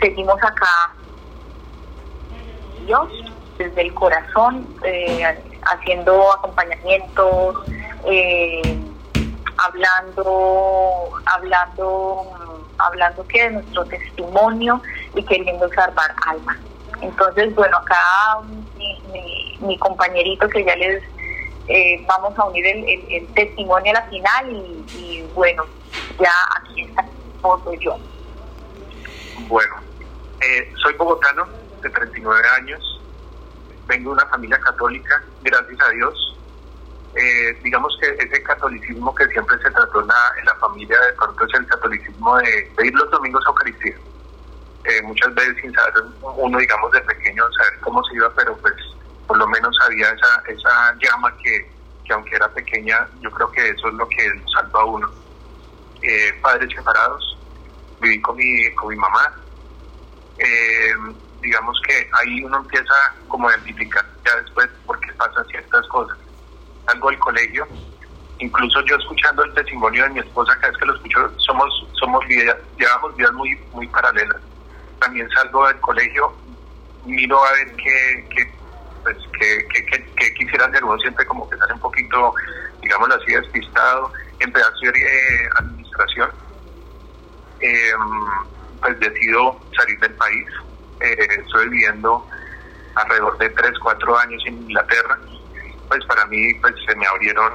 seguimos 0.00 0.36
acá. 0.42 0.94
Dios, 2.86 3.08
desde 3.58 3.82
el 3.82 3.94
corazón, 3.94 4.66
eh, 4.84 5.24
haciendo 5.66 6.32
acompañamientos, 6.32 7.56
eh, 8.06 8.62
hablando, 9.58 11.10
hablando, 11.26 12.64
hablando 12.78 13.26
que 13.26 13.42
de 13.42 13.50
nuestro 13.50 13.84
testimonio 13.86 14.80
y 15.14 15.22
queriendo 15.24 15.68
salvar 15.70 16.14
almas. 16.26 16.56
Entonces, 17.00 17.54
bueno, 17.54 17.76
acá 17.78 18.40
mi, 19.60 19.78
compañerito 19.78 20.48
que 20.48 20.64
ya 20.64 20.76
les 20.76 21.02
eh, 21.68 22.04
vamos 22.06 22.38
a 22.38 22.44
unir 22.44 22.66
el, 22.66 23.26
testimonio 23.34 23.90
a 23.92 24.00
la 24.00 24.02
final 24.08 24.50
y, 24.94 25.24
bueno, 25.34 25.64
ya 26.18 26.32
aquí 26.56 26.82
está 26.82 27.04
foto 27.42 27.72
yo. 27.74 27.96
Bueno, 29.48 29.74
eh, 30.40 30.72
soy 30.82 30.94
bogotano 30.94 31.46
de 31.82 31.90
39 31.90 32.42
años, 32.56 33.00
vengo 33.86 34.10
de 34.10 34.22
una 34.22 34.26
familia 34.26 34.58
católica, 34.60 35.22
gracias 35.42 35.80
a 35.80 35.90
Dios. 35.90 36.38
Eh, 37.14 37.58
digamos 37.62 37.96
que 38.00 38.08
ese 38.22 38.42
catolicismo 38.42 39.14
que 39.14 39.26
siempre 39.28 39.56
se 39.58 39.70
trató 39.70 40.00
en 40.02 40.08
la, 40.08 40.54
familia, 40.60 41.00
de 41.00 41.12
pronto 41.14 41.44
es 41.46 41.54
el 41.54 41.66
catolicismo 41.66 42.36
de, 42.36 42.70
ir 42.84 42.94
los 42.94 43.10
domingos 43.10 43.42
a 43.46 43.50
Eucaristía. 43.50 43.96
muchas 45.04 45.34
veces 45.34 45.56
sin 45.62 45.72
saber 45.72 46.04
uno, 46.20 46.58
digamos, 46.58 46.92
de 46.92 47.00
pequeño, 47.00 47.44
saber 47.52 47.80
cómo 47.80 48.04
se 48.04 48.16
iba, 48.16 48.30
pero 48.34 48.56
pues 48.58 48.74
por 49.26 49.38
lo 49.38 49.46
menos 49.48 49.76
había 49.84 50.10
esa, 50.10 50.42
esa 50.46 50.94
llama 51.00 51.34
que, 51.38 51.68
aunque 52.12 52.36
era 52.36 52.48
pequeña, 52.48 53.08
yo 53.20 53.30
creo 53.30 53.50
que 53.50 53.70
eso 53.70 53.88
es 53.88 53.94
lo 53.94 54.08
que 54.08 54.42
salva 54.54 54.80
a 54.80 54.84
uno. 54.84 55.10
Eh, 56.02 56.32
padres 56.40 56.72
separados, 56.74 57.38
viví 58.00 58.20
con 58.20 58.36
mi, 58.36 58.70
con 58.74 58.88
mi 58.88 58.96
mamá. 58.96 59.34
Eh, 60.38 60.94
digamos 61.46 61.80
que 61.86 62.08
ahí 62.20 62.44
uno 62.44 62.58
empieza 62.58 62.94
como 63.28 63.48
a 63.48 63.52
identificar 63.52 64.04
ya 64.24 64.36
después 64.36 64.68
por 64.84 65.00
qué 65.00 65.12
pasan 65.14 65.46
ciertas 65.46 65.86
cosas. 65.88 66.18
Salgo 66.86 67.10
del 67.10 67.18
colegio 67.18 67.66
incluso 68.38 68.80
yo 68.84 68.96
escuchando 68.96 69.44
el 69.44 69.54
testimonio 69.54 70.04
de 70.04 70.10
mi 70.10 70.20
esposa, 70.20 70.54
cada 70.56 70.68
vez 70.68 70.78
que 70.78 70.86
lo 70.86 70.94
escucho, 70.94 71.32
somos, 71.38 71.88
somos 71.92 72.24
llevamos 72.26 73.16
vidas 73.16 73.32
muy, 73.32 73.58
muy 73.72 73.86
paralelas. 73.88 74.40
También 75.00 75.28
salgo 75.30 75.66
del 75.66 75.80
colegio, 75.80 76.32
miro 77.04 77.42
a 77.42 77.52
ver 77.52 77.76
qué, 77.76 78.28
qué 78.34 78.52
pues, 79.02 79.16
que, 79.38 79.84
que, 80.16 80.34
quisiera 80.34 80.66
hacer. 80.66 80.84
Uno 80.84 80.98
siempre 80.98 81.24
como 81.26 81.48
que 81.48 81.56
sale 81.56 81.74
un 81.74 81.80
poquito, 81.80 82.34
digamos 82.82 83.10
así, 83.10 83.32
despistado. 83.32 84.12
Empecé 84.40 84.66
a 84.66 84.68
hacer 84.68 84.96
eh, 84.96 85.48
administración. 85.58 86.30
Em, 87.60 88.00
pues 88.80 89.00
decido 89.00 89.58
salir 89.76 89.98
del 90.00 90.12
país. 90.14 90.46
Eh, 91.00 91.28
estoy 91.44 91.68
viviendo 91.68 92.26
alrededor 92.94 93.36
de 93.38 93.50
3, 93.50 93.78
4 93.78 94.18
años 94.18 94.42
en 94.46 94.54
Inglaterra. 94.62 95.18
Pues 95.88 96.04
para 96.06 96.26
mí 96.26 96.54
pues 96.54 96.74
se 96.84 96.94
me 96.96 97.06
abrieron, 97.06 97.52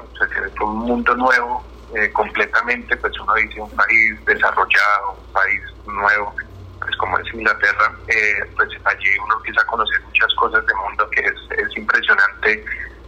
fue 0.55 0.67
un 0.67 0.77
mundo 0.77 1.15
nuevo 1.15 1.65
eh, 1.93 2.09
completamente, 2.13 2.95
pues 2.95 3.19
uno 3.19 3.33
dice 3.33 3.59
un 3.59 3.69
país 3.71 4.25
desarrollado, 4.25 5.17
un 5.19 5.33
país 5.33 5.61
nuevo, 5.85 6.33
pues 6.79 6.95
como 6.95 7.17
es 7.19 7.33
Inglaterra, 7.33 7.93
eh, 8.07 8.45
pues 8.55 8.69
allí 8.85 9.09
uno 9.25 9.35
empieza 9.35 9.61
a 9.61 9.65
conocer 9.65 9.99
muchas 10.03 10.33
cosas 10.35 10.65
del 10.65 10.75
mundo 10.77 11.09
que 11.09 11.19
es, 11.19 11.59
es 11.59 11.77
impresionante, 11.77 12.63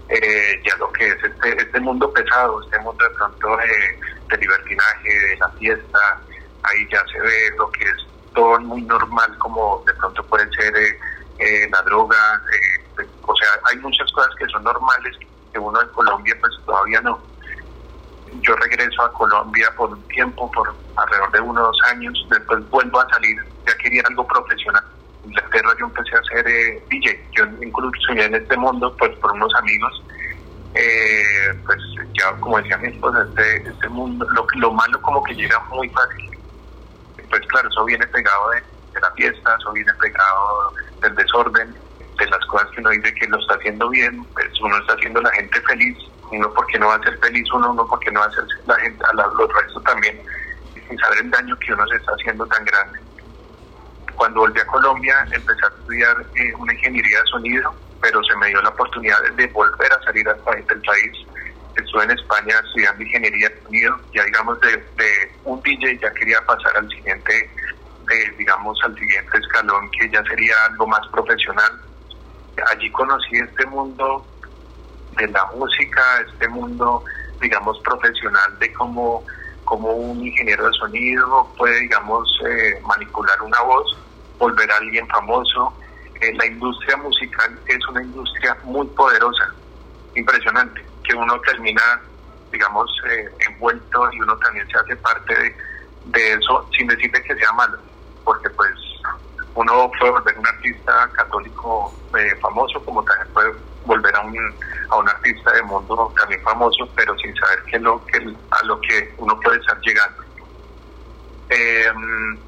eh, 0.09 0.61
ya 0.65 0.75
lo 0.77 0.91
que 0.91 1.07
es 1.07 1.23
este, 1.23 1.61
este 1.61 1.79
mundo 1.79 2.11
pesado, 2.11 2.61
este 2.61 2.77
mundo 2.79 3.01
de 3.05 3.09
pronto 3.11 3.57
de 3.57 4.37
libertinaje, 4.37 5.09
de 5.09 5.37
la 5.37 5.49
fiesta, 5.51 6.21
ahí 6.63 6.85
ya 6.91 7.05
se 7.09 7.21
ve 7.21 7.55
lo 7.57 7.71
que 7.71 7.85
es 7.85 8.05
todo 8.33 8.59
muy 8.61 8.81
normal 8.83 9.37
como 9.39 9.83
de 9.85 9.93
pronto 9.93 10.23
puede 10.27 10.49
ser 10.51 10.73
la 11.71 11.81
droga, 11.81 12.41
o 13.21 13.35
sea, 13.35 13.49
hay 13.69 13.77
muchas 13.79 14.11
cosas 14.11 14.33
que 14.37 14.47
son 14.47 14.63
normales 14.63 15.17
que 15.51 15.59
uno 15.59 15.81
en 15.81 15.87
Colombia 15.89 16.35
pues 16.39 16.53
todavía 16.65 16.99
no. 17.01 17.19
Yo 18.41 18.55
regreso 18.55 19.03
a 19.03 19.13
Colombia 19.13 19.71
por 19.77 19.91
un 19.91 20.01
tiempo, 20.07 20.51
por 20.51 20.75
alrededor 20.95 21.31
de 21.31 21.39
unos 21.41 21.63
dos 21.63 21.79
años, 21.91 22.27
después 22.29 22.67
vuelvo 22.69 22.99
a 22.99 23.07
salir, 23.09 23.37
ya 23.67 23.75
quería 23.77 24.01
algo 24.09 24.27
profesional. 24.27 24.83
En 25.23 25.29
Inglaterra 25.29 25.69
yo 25.79 25.85
empecé 25.85 26.15
a 26.15 26.19
hacer 26.19 26.47
eh, 26.47 26.83
DJ, 26.89 27.29
yo 27.37 27.45
incluso 27.61 28.11
en 28.11 28.35
este 28.35 28.57
mundo 28.57 28.95
pues 28.97 29.11
por 29.17 29.31
unos 29.33 29.53
amigos, 29.55 30.03
eh, 30.73 31.53
pues 31.65 31.79
ya 32.13 32.31
como 32.39 32.57
decía 32.57 32.77
mi 32.77 32.89
esposa, 32.89 33.23
este, 33.29 33.69
este 33.69 33.89
mundo, 33.89 34.27
lo 34.55 34.71
malo 34.71 35.01
como 35.01 35.23
que 35.23 35.35
llega 35.35 35.59
muy 35.69 35.87
fácil. 35.89 36.32
Pues 37.33 37.47
claro, 37.47 37.67
eso 37.67 37.83
viene 37.85 38.05
pegado 38.05 38.51
de, 38.51 38.61
de 38.93 39.01
la 39.01 39.09
fiesta, 39.13 39.57
eso 39.59 39.71
viene 39.71 39.91
pegado 39.95 40.71
del 41.01 41.15
desorden, 41.15 41.73
de 42.19 42.27
las 42.27 42.45
cosas 42.45 42.69
que 42.69 42.79
uno 42.79 42.91
dice 42.91 43.11
que 43.15 43.25
lo 43.25 43.39
está 43.39 43.55
haciendo 43.55 43.89
bien, 43.89 44.23
pues 44.35 44.61
uno 44.61 44.77
está 44.77 44.93
haciendo 44.93 45.19
a 45.19 45.23
la 45.23 45.31
gente 45.31 45.59
feliz, 45.61 45.97
uno 46.29 46.53
porque 46.53 46.77
no 46.77 46.89
va 46.89 46.95
a 46.97 47.01
ser 47.01 47.17
feliz 47.17 47.51
uno, 47.51 47.71
uno 47.71 47.87
porque 47.87 48.11
no 48.11 48.19
va 48.19 48.27
a 48.27 48.29
hacer 48.29 48.43
la 48.67 48.75
gente, 48.75 49.03
a 49.03 49.13
los 49.15 49.51
restos 49.51 49.83
también, 49.83 50.21
sin 50.87 50.95
saber 50.99 51.21
el 51.21 51.31
daño 51.31 51.57
que 51.57 51.73
uno 51.73 51.87
se 51.87 51.95
está 51.95 52.11
haciendo 52.11 52.45
tan 52.45 52.65
grande. 52.65 52.99
Cuando 54.13 54.41
volví 54.41 54.59
a 54.59 54.67
Colombia 54.67 55.27
empecé 55.31 55.65
a 55.65 55.69
estudiar 55.69 56.25
eh, 56.35 56.53
una 56.59 56.71
ingeniería 56.71 57.19
de 57.19 57.25
sonido, 57.31 57.73
pero 57.99 58.23
se 58.25 58.35
me 58.35 58.49
dio 58.49 58.61
la 58.61 58.69
oportunidad 58.69 59.17
de, 59.23 59.47
volver 59.47 59.91
a 59.91 60.03
salir 60.03 60.29
al 60.29 60.37
país 60.37 60.67
del 60.67 60.81
país. 60.81 61.27
Estuve 61.75 62.03
en 62.03 62.11
España 62.11 62.55
estudiando 62.65 63.03
ingeniería 63.03 63.49
de 63.49 63.61
sonido, 63.63 63.99
ya 64.13 64.23
digamos 64.23 64.59
de, 64.61 64.83
un 65.43 65.61
DJ 65.61 65.99
ya 65.99 66.11
quería 66.13 66.39
pasar 66.45 66.77
al 66.77 66.89
siguiente, 66.89 67.49
eh, 68.11 68.33
digamos 68.37 68.77
al 68.83 68.95
siguiente 68.97 69.37
escalón 69.37 69.89
que 69.91 70.09
ya 70.09 70.23
sería 70.23 70.53
algo 70.69 70.87
más 70.87 71.07
profesional 71.07 71.81
allí 72.71 72.89
conocí 72.91 73.35
este 73.37 73.65
mundo 73.67 74.25
de 75.17 75.27
la 75.27 75.45
música, 75.55 76.01
este 76.27 76.47
mundo, 76.49 77.03
digamos, 77.41 77.79
profesional 77.81 78.57
de 78.59 78.71
cómo, 78.73 79.23
cómo 79.65 79.91
un 79.91 80.25
ingeniero 80.25 80.65
de 80.65 80.73
sonido 80.73 81.51
puede, 81.57 81.79
digamos, 81.81 82.27
eh, 82.47 82.81
manipular 82.85 83.41
una 83.41 83.61
voz, 83.61 83.97
volver 84.37 84.69
a 84.71 84.77
alguien 84.77 85.07
famoso. 85.07 85.73
Eh, 86.21 86.33
la 86.35 86.45
industria 86.45 86.97
musical 86.97 87.59
es 87.67 87.87
una 87.87 88.01
industria 88.01 88.57
muy 88.63 88.87
poderosa, 88.87 89.53
impresionante, 90.15 90.83
que 91.03 91.15
uno 91.15 91.39
termina, 91.41 92.01
digamos, 92.51 92.89
eh, 93.09 93.29
envuelto 93.49 94.11
y 94.11 94.21
uno 94.21 94.37
también 94.37 94.67
se 94.67 94.77
hace 94.77 94.95
parte 94.97 95.55
de, 96.05 96.33
eso, 96.33 96.67
sin 96.77 96.87
decirle 96.87 97.21
que 97.23 97.35
sea 97.35 97.51
malo, 97.53 97.77
porque 98.23 98.49
pues 98.51 98.71
uno 99.55 99.91
puede 99.99 100.11
volver 100.11 100.37
un 100.37 100.47
artista 100.47 101.09
católico 101.13 101.93
eh, 102.17 102.35
famoso, 102.41 102.83
como 102.83 103.03
también 103.03 103.33
puede 103.33 103.53
volver 103.85 104.15
a 104.15 104.21
un, 104.21 104.37
a 104.89 104.97
un 104.97 105.09
artista 105.09 105.51
de 105.53 105.63
mundo 105.63 106.13
también 106.17 106.41
famoso, 106.41 106.89
pero 106.95 107.15
sin 107.19 107.35
saber 107.35 107.63
que 107.65 107.79
lo, 107.79 108.03
que, 108.05 108.17
a 108.51 108.65
lo 108.65 108.79
que 108.81 109.13
uno 109.17 109.39
puede 109.39 109.59
estar 109.59 109.79
llegando. 109.81 110.23
Em, 111.49 112.39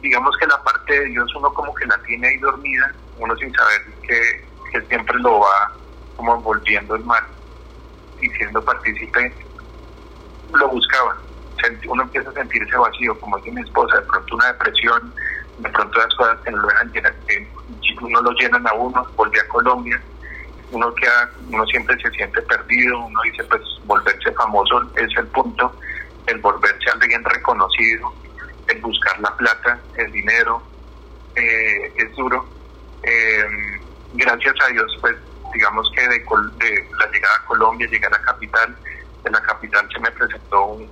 digamos 0.00 0.36
que 0.38 0.46
la 0.46 0.62
parte 0.62 0.98
de 1.00 1.06
Dios 1.06 1.32
uno 1.36 1.52
como 1.52 1.74
que 1.74 1.86
la 1.86 1.98
tiene 2.02 2.28
ahí 2.28 2.38
dormida, 2.38 2.92
uno 3.18 3.36
sin 3.36 3.52
saber 3.54 3.84
que, 4.02 4.44
que 4.72 4.80
siempre 4.86 5.18
lo 5.20 5.40
va 5.40 5.72
como 6.16 6.34
envolviendo 6.34 6.96
el 6.96 7.04
mal 7.04 7.24
y 8.20 8.28
siendo 8.30 8.62
partícipe, 8.64 9.32
lo 10.52 10.68
buscaba. 10.68 11.16
Uno 11.88 12.02
empieza 12.04 12.30
a 12.30 12.34
sentirse 12.34 12.76
vacío, 12.76 13.18
como 13.20 13.36
dice 13.38 13.50
mi 13.52 13.62
esposa, 13.62 13.96
de 13.96 14.06
pronto 14.06 14.34
una 14.36 14.46
depresión, 14.46 15.12
de 15.58 15.68
pronto 15.70 15.98
las 15.98 16.14
cosas 16.14 16.38
que 16.44 16.50
no 16.50 18.20
lo 18.22 18.30
llenan 18.32 18.66
a 18.66 18.72
uno, 18.74 19.06
volví 19.16 19.38
a 19.38 19.48
Colombia, 19.48 20.00
uno 20.70 20.94
queda, 20.94 21.30
uno 21.48 21.66
siempre 21.66 21.96
se 22.00 22.10
siente 22.10 22.40
perdido, 22.42 22.98
uno 22.98 23.20
dice 23.22 23.44
pues 23.44 23.62
volverse 23.84 24.32
famoso 24.32 24.82
es 24.96 25.10
el 25.16 25.26
punto, 25.28 25.74
el 26.26 26.38
volverse 26.38 26.90
alguien 26.90 27.24
reconocido, 27.24 28.12
el 28.68 28.80
buscar 28.80 29.18
la 29.20 29.34
plata, 29.36 29.80
el 29.96 30.12
dinero, 30.12 30.62
eh, 31.34 31.92
es 31.96 32.14
duro. 32.16 32.46
Em, 33.02 33.80
gracias 34.14 34.54
a 34.62 34.72
Dios 34.72 34.96
pues 35.00 35.16
digamos 35.52 35.90
que 35.94 36.02
de, 36.02 36.18
de, 36.18 36.88
la 36.98 37.06
llegada 37.10 37.36
a 37.36 37.44
Colombia, 37.46 37.88
llegar 37.88 38.12
a 38.14 38.18
la 38.18 38.24
capital, 38.24 38.76
de 39.24 39.30
la 39.30 39.42
capital 39.42 39.88
se 39.92 40.00
me 40.00 40.10
presentó 40.10 40.64
un, 40.64 40.88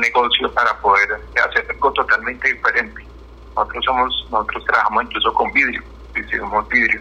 negocio 0.00 0.52
para 0.52 0.76
poder 0.80 1.08
hacer 1.36 1.66
algo 1.70 1.92
totalmente 1.92 2.52
diferente 2.52 3.06
nosotros 3.54 3.84
somos, 3.84 4.28
nosotros 4.30 4.64
trabajamos 4.64 5.04
incluso 5.04 5.32
con 5.34 5.52
vidrio, 5.52 5.82
hicimos 6.16 6.68
vidrio. 6.68 7.00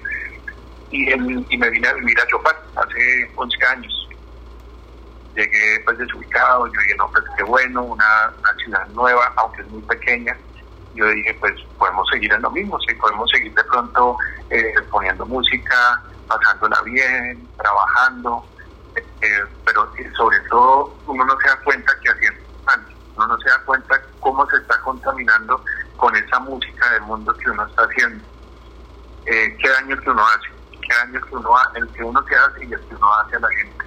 Y, 0.92 1.06
me 1.58 1.70
vine 1.70 1.88
a 1.88 1.94
vivir 1.94 2.20
a 2.20 2.28
Chopin 2.28 2.52
hace 2.76 3.32
11 3.36 3.66
años. 3.68 4.10
Llegué 5.36 5.80
pues 5.86 5.98
desubicado, 5.98 6.68
yo 6.68 6.82
dije, 6.82 6.96
no, 6.98 7.10
pues 7.10 7.24
qué 7.38 7.44
bueno, 7.44 7.84
una, 7.84 8.34
ciudad 8.62 8.86
nueva, 8.90 9.32
aunque 9.38 9.62
es 9.62 9.68
muy 9.70 9.82
pequeña. 9.84 10.36
Yo 10.94 11.08
dije, 11.08 11.34
pues 11.36 11.54
podemos 11.78 12.06
seguir 12.12 12.34
en 12.34 12.42
lo 12.42 12.52
mismo, 12.52 12.78
sí, 12.82 12.94
podemos 12.96 13.30
seguir 13.32 13.54
de 13.54 13.64
pronto 13.64 14.18
eh, 14.50 14.74
poniendo 14.92 15.26
música, 15.26 16.04
pasándola 16.38 16.82
bien, 16.84 17.48
trabajando, 17.58 18.46
eh, 18.96 19.44
pero 19.66 19.92
sobre 20.16 20.40
todo 20.50 20.96
uno 21.08 21.26
no 21.26 21.38
se 21.40 21.48
da 21.48 21.58
cuenta 21.64 21.94
que 22.02 22.10
haciendo 22.10 22.42
uno 23.16 23.28
no 23.28 23.38
se 23.40 23.50
da 23.50 23.60
cuenta 23.66 24.02
cómo 24.20 24.48
se 24.50 24.58
está 24.58 24.80
contaminando 24.82 25.64
con 25.98 26.16
esa 26.16 26.40
música 26.40 26.92
del 26.94 27.02
mundo 27.02 27.34
que 27.34 27.50
uno 27.50 27.66
está 27.68 27.84
haciendo. 27.84 28.24
Eh, 29.26 29.58
qué 29.62 29.70
daño 29.70 30.00
que 30.00 30.10
uno 30.10 30.26
hace, 30.26 30.48
qué 30.82 30.96
daño 30.96 31.22
que 31.22 31.36
uno 31.36 31.58
hace, 31.58 31.80
el 31.80 31.88
que 31.90 32.04
uno 32.04 32.24
se 32.24 32.36
hace 32.36 32.66
y 32.66 32.74
el 32.74 32.80
que 32.80 32.96
uno 32.96 33.14
hace 33.16 33.36
a 33.36 33.40
la 33.40 33.50
gente. 33.50 33.86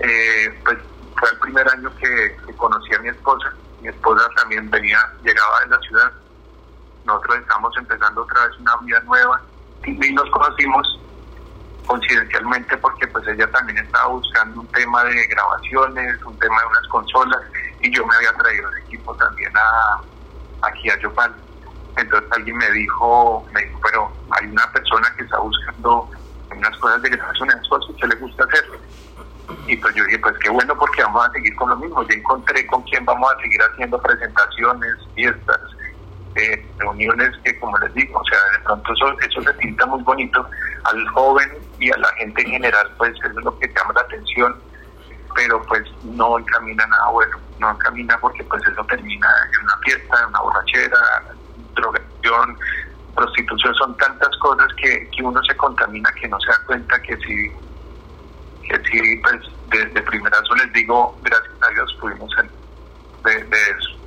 Eh, 0.00 0.60
pues 0.64 0.78
fue 1.18 1.30
el 1.30 1.38
primer 1.38 1.68
año 1.68 1.90
que, 1.96 2.36
conocí 2.56 2.94
a 2.94 2.98
mi 2.98 3.08
esposa. 3.08 3.52
Mi 3.80 3.88
esposa 3.88 4.28
también 4.36 4.68
venía, 4.68 4.98
llegaba 5.22 5.60
de 5.60 5.66
la 5.68 5.78
ciudad. 5.78 6.12
Nosotros 7.04 7.38
estamos 7.38 7.74
empezando 7.78 8.22
otra 8.22 8.46
vez 8.46 8.58
una 8.58 8.76
vida 8.78 9.00
nueva 9.00 9.40
y 9.84 10.12
nos 10.12 10.28
conocimos 10.30 11.00
coincidencialmente 11.88 12.76
porque 12.76 13.06
pues 13.08 13.26
ella 13.26 13.50
también 13.50 13.78
estaba 13.78 14.08
buscando 14.08 14.60
un 14.60 14.66
tema 14.68 15.02
de 15.04 15.26
grabaciones, 15.26 16.22
un 16.22 16.38
tema 16.38 16.60
de 16.60 16.66
unas 16.66 16.88
consolas 16.88 17.40
y 17.80 17.90
yo 17.90 18.06
me 18.06 18.14
había 18.16 18.32
traído 18.34 18.70
el 18.70 18.78
equipo 18.84 19.14
también 19.16 19.50
a, 19.56 20.66
aquí 20.68 20.90
a 20.90 20.98
Yopal. 21.00 21.34
Entonces 21.96 22.30
alguien 22.30 22.56
me 22.58 22.70
dijo, 22.72 23.44
me 23.52 23.64
dijo, 23.64 23.80
pero 23.82 24.12
hay 24.30 24.46
una 24.46 24.70
persona 24.70 25.12
que 25.16 25.24
está 25.24 25.38
buscando 25.38 26.10
unas 26.54 26.76
cosas 26.76 27.02
de 27.02 27.08
grabación, 27.08 27.48
unas 27.50 27.68
cosas 27.68 27.96
que 27.98 28.06
le 28.06 28.14
gusta 28.16 28.44
hacer. 28.44 28.64
Y 29.66 29.76
pues 29.78 29.94
yo 29.94 30.04
dije, 30.04 30.18
pues 30.18 30.36
qué 30.38 30.50
bueno 30.50 30.76
porque 30.76 31.02
vamos 31.02 31.26
a 31.26 31.32
seguir 31.32 31.56
con 31.56 31.70
lo 31.70 31.76
mismo. 31.76 32.02
Yo 32.02 32.14
encontré 32.14 32.66
con 32.66 32.82
quién 32.82 33.04
vamos 33.06 33.32
a 33.32 33.40
seguir 33.40 33.60
haciendo 33.62 34.00
presentaciones, 34.00 34.94
fiestas, 35.14 35.60
eh, 36.36 36.66
reuniones 36.78 37.30
que 37.44 37.58
como 37.58 37.76
les 37.78 37.92
digo, 37.94 38.18
o 38.18 38.24
sea, 38.24 38.38
de 38.52 38.64
pronto 38.64 38.92
eso, 38.92 39.18
eso 39.20 39.42
se 39.42 39.52
pinta 39.54 39.86
muy 39.86 40.02
bonito 40.02 40.48
al 40.84 41.08
joven 41.08 41.50
y 41.78 41.90
a 41.90 41.96
la 41.98 42.08
gente 42.14 42.42
en 42.42 42.50
general, 42.50 42.90
pues 42.96 43.14
eso 43.16 43.38
es 43.38 43.44
lo 43.44 43.58
que 43.58 43.68
llama 43.68 43.92
la 43.94 44.00
atención, 44.02 44.60
pero 45.34 45.62
pues 45.64 45.84
no 46.04 46.38
encamina 46.38 46.86
nada 46.86 47.08
bueno 47.10 47.48
no 47.58 47.76
camina 47.78 48.18
porque 48.20 48.44
pues 48.44 48.62
eso 48.66 48.84
termina 48.84 49.28
en 49.52 49.64
una 49.64 49.76
fiesta, 49.78 50.20
en 50.20 50.28
una 50.28 50.40
borrachera, 50.40 50.98
drogación, 51.74 52.58
prostitución, 53.14 53.74
son 53.74 53.96
tantas 53.96 54.36
cosas 54.38 54.68
que, 54.74 55.08
que 55.10 55.22
uno 55.22 55.42
se 55.42 55.56
contamina 55.56 56.10
que 56.20 56.28
no 56.28 56.38
se 56.40 56.50
da 56.50 56.58
cuenta 56.66 57.00
que 57.02 57.16
si, 57.16 57.50
que 58.66 58.80
sí, 58.90 59.16
pues 59.22 59.40
de, 59.70 59.86
de 59.86 60.02
primerazo 60.02 60.54
les 60.54 60.72
digo, 60.72 61.18
gracias 61.22 61.54
a 61.62 61.68
Dios 61.70 61.96
pudimos 62.00 62.30
salir 62.32 62.50
de, 63.24 63.44
de 63.44 63.62
eso. 63.70 63.97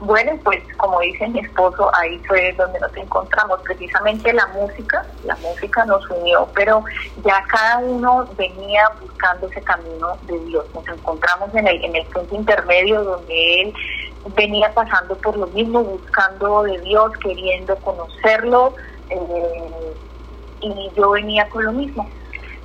Bueno, 0.00 0.38
pues 0.44 0.62
como 0.76 1.00
dice 1.00 1.26
mi 1.26 1.40
esposo, 1.40 1.90
ahí 1.96 2.18
fue 2.28 2.52
donde 2.52 2.78
nos 2.78 2.96
encontramos. 2.96 3.60
Precisamente 3.62 4.32
la 4.32 4.46
música, 4.48 5.04
la 5.24 5.34
música 5.36 5.84
nos 5.86 6.08
unió, 6.08 6.48
pero 6.54 6.84
ya 7.24 7.42
cada 7.48 7.78
uno 7.78 8.28
venía 8.36 8.88
buscando 9.00 9.48
ese 9.48 9.60
camino 9.62 10.16
de 10.28 10.38
Dios. 10.46 10.64
Nos 10.72 10.86
encontramos 10.86 11.52
en 11.54 11.66
el, 11.66 11.84
en 11.84 11.96
el 11.96 12.06
punto 12.06 12.36
intermedio 12.36 13.02
donde 13.02 13.62
él 13.62 13.74
venía 14.36 14.72
pasando 14.72 15.16
por 15.16 15.36
lo 15.36 15.48
mismo, 15.48 15.82
buscando 15.82 16.62
de 16.62 16.78
Dios, 16.80 17.12
queriendo 17.18 17.74
conocerlo, 17.78 18.74
eh, 19.10 19.94
y 20.60 20.90
yo 20.96 21.10
venía 21.10 21.48
con 21.48 21.64
lo 21.64 21.72
mismo. 21.72 22.08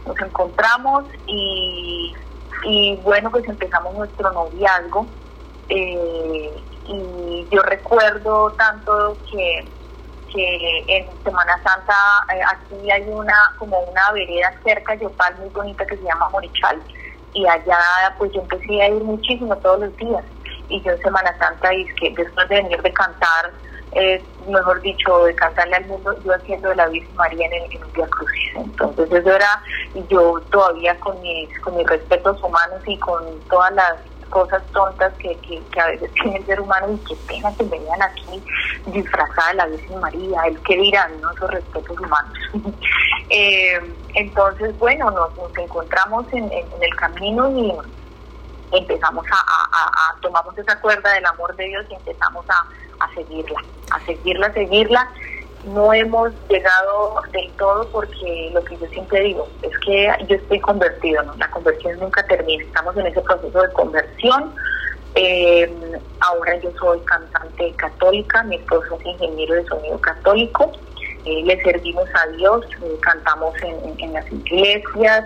Nos 0.05 0.19
encontramos 0.19 1.05
y, 1.25 2.13
y 2.65 2.95
bueno, 2.97 3.31
pues 3.31 3.47
empezamos 3.47 3.95
nuestro 3.95 4.31
noviazgo. 4.31 5.07
Eh, 5.69 6.51
y 6.85 7.47
yo 7.51 7.61
recuerdo 7.61 8.51
tanto 8.51 9.17
que, 9.31 9.65
que 10.31 10.83
en 10.87 11.23
Semana 11.23 11.61
Santa 11.63 11.95
eh, 12.33 12.41
aquí 12.51 12.91
hay 12.91 13.03
una 13.09 13.53
como 13.57 13.79
una 13.79 14.11
vereda 14.11 14.53
cerca 14.63 14.93
de 14.93 15.03
Yopal 15.03 15.35
muy 15.37 15.49
bonita 15.49 15.85
que 15.85 15.97
se 15.97 16.03
llama 16.03 16.29
Morichal 16.29 16.81
y 17.33 17.47
allá 17.47 17.79
pues 18.17 18.31
yo 18.33 18.41
empecé 18.41 18.81
a 18.81 18.89
ir 18.89 19.03
muchísimo 19.03 19.55
todos 19.57 19.79
los 19.79 19.97
días. 19.97 20.23
Y 20.69 20.81
yo 20.81 20.91
en 20.91 21.01
Semana 21.01 21.35
Santa 21.37 21.73
y 21.73 21.83
es 21.83 21.93
que 21.95 22.13
después 22.15 22.47
de 22.49 22.55
venir 22.55 22.81
de 22.81 22.93
cantar 22.93 23.51
eh, 23.93 24.23
mejor 24.47 24.81
dicho 24.81 25.25
de 25.25 25.35
cantarle 25.35 25.75
al 25.75 25.85
mundo 25.85 26.15
yo 26.23 26.33
haciendo 26.33 26.69
de 26.69 26.75
la 26.75 26.87
Virgen 26.87 27.15
María 27.15 27.45
en 27.45 27.53
el, 27.53 27.75
en 27.75 27.83
el 27.83 27.93
Día 27.93 28.07
Crucis. 28.07 28.55
Entonces 28.55 29.11
eso 29.11 29.35
era 29.35 29.61
yo 30.09 30.39
todavía 30.51 30.99
con 30.99 31.21
mis 31.21 31.59
con 31.59 31.77
mis 31.77 31.87
respetos 31.87 32.41
humanos 32.41 32.81
y 32.85 32.97
con 32.99 33.39
todas 33.49 33.71
las 33.73 33.93
cosas 34.33 34.63
tontas 34.73 35.13
que, 35.19 35.37
que, 35.37 35.79
a 35.79 35.85
veces 35.85 36.11
tiene 36.13 36.37
el 36.37 36.45
ser 36.47 36.59
humano 36.59 36.91
y 36.91 36.97
qué 37.07 37.15
pena 37.27 37.53
que 37.55 37.63
venían 37.65 38.01
aquí 38.01 38.43
disfrazada 38.87 39.49
de 39.51 39.55
la 39.57 39.65
Virgen 39.67 39.99
María, 39.99 40.41
el 40.47 40.59
que 40.61 40.75
dirán, 40.75 41.21
¿no? 41.21 41.31
Esos 41.33 41.51
respetos 41.51 41.99
humanos. 41.99 42.33
eh, 43.29 43.79
entonces, 44.15 44.75
bueno, 44.79 45.11
nos, 45.11 45.29
encontramos 45.55 46.25
en, 46.33 46.51
el 46.51 46.95
camino 46.95 47.47
y 47.51 47.73
empezamos 48.71 49.23
a, 49.31 49.35
a, 49.35 50.19
tomamos 50.19 50.57
esa 50.57 50.81
cuerda 50.81 51.13
del 51.13 51.25
amor 51.27 51.55
de 51.55 51.65
Dios 51.65 51.85
y 51.91 51.93
empezamos 51.93 52.43
a, 52.49 53.05
a 53.05 53.13
seguirla, 53.13 53.63
a 53.91 53.99
seguirla, 53.99 54.51
seguirla 54.53 55.07
no 55.65 55.93
hemos 55.93 56.31
llegado 56.49 57.15
del 57.31 57.49
todo 57.51 57.87
porque 57.89 58.51
lo 58.53 58.63
que 58.63 58.77
yo 58.77 58.87
siempre 58.87 59.21
digo 59.21 59.47
es 59.61 59.77
que 59.79 60.09
yo 60.27 60.35
estoy 60.35 60.59
convertido, 60.59 61.23
¿no? 61.23 61.35
La 61.37 61.49
conversión 61.51 61.99
nunca 61.99 62.25
termina, 62.27 62.63
estamos 62.63 62.95
en 62.97 63.07
ese 63.07 63.21
proceso 63.21 63.61
de 63.61 63.71
conversión. 63.73 64.53
Eh, 65.15 65.71
ahora 66.21 66.57
yo 66.57 66.71
soy 66.79 66.99
cantante 67.01 67.71
católica, 67.73 68.43
mi 68.43 68.55
esposo 68.55 68.97
es 68.99 69.05
ingeniero 69.05 69.55
de 69.55 69.65
sonido 69.65 70.01
católico, 70.01 70.71
eh, 71.25 71.43
le 71.45 71.61
servimos 71.63 72.09
a 72.15 72.27
Dios, 72.31 72.65
eh, 72.81 72.97
cantamos 73.01 73.55
en, 73.61 73.89
en, 73.89 73.99
en, 73.99 74.13
las 74.13 74.29
iglesias, 74.31 75.25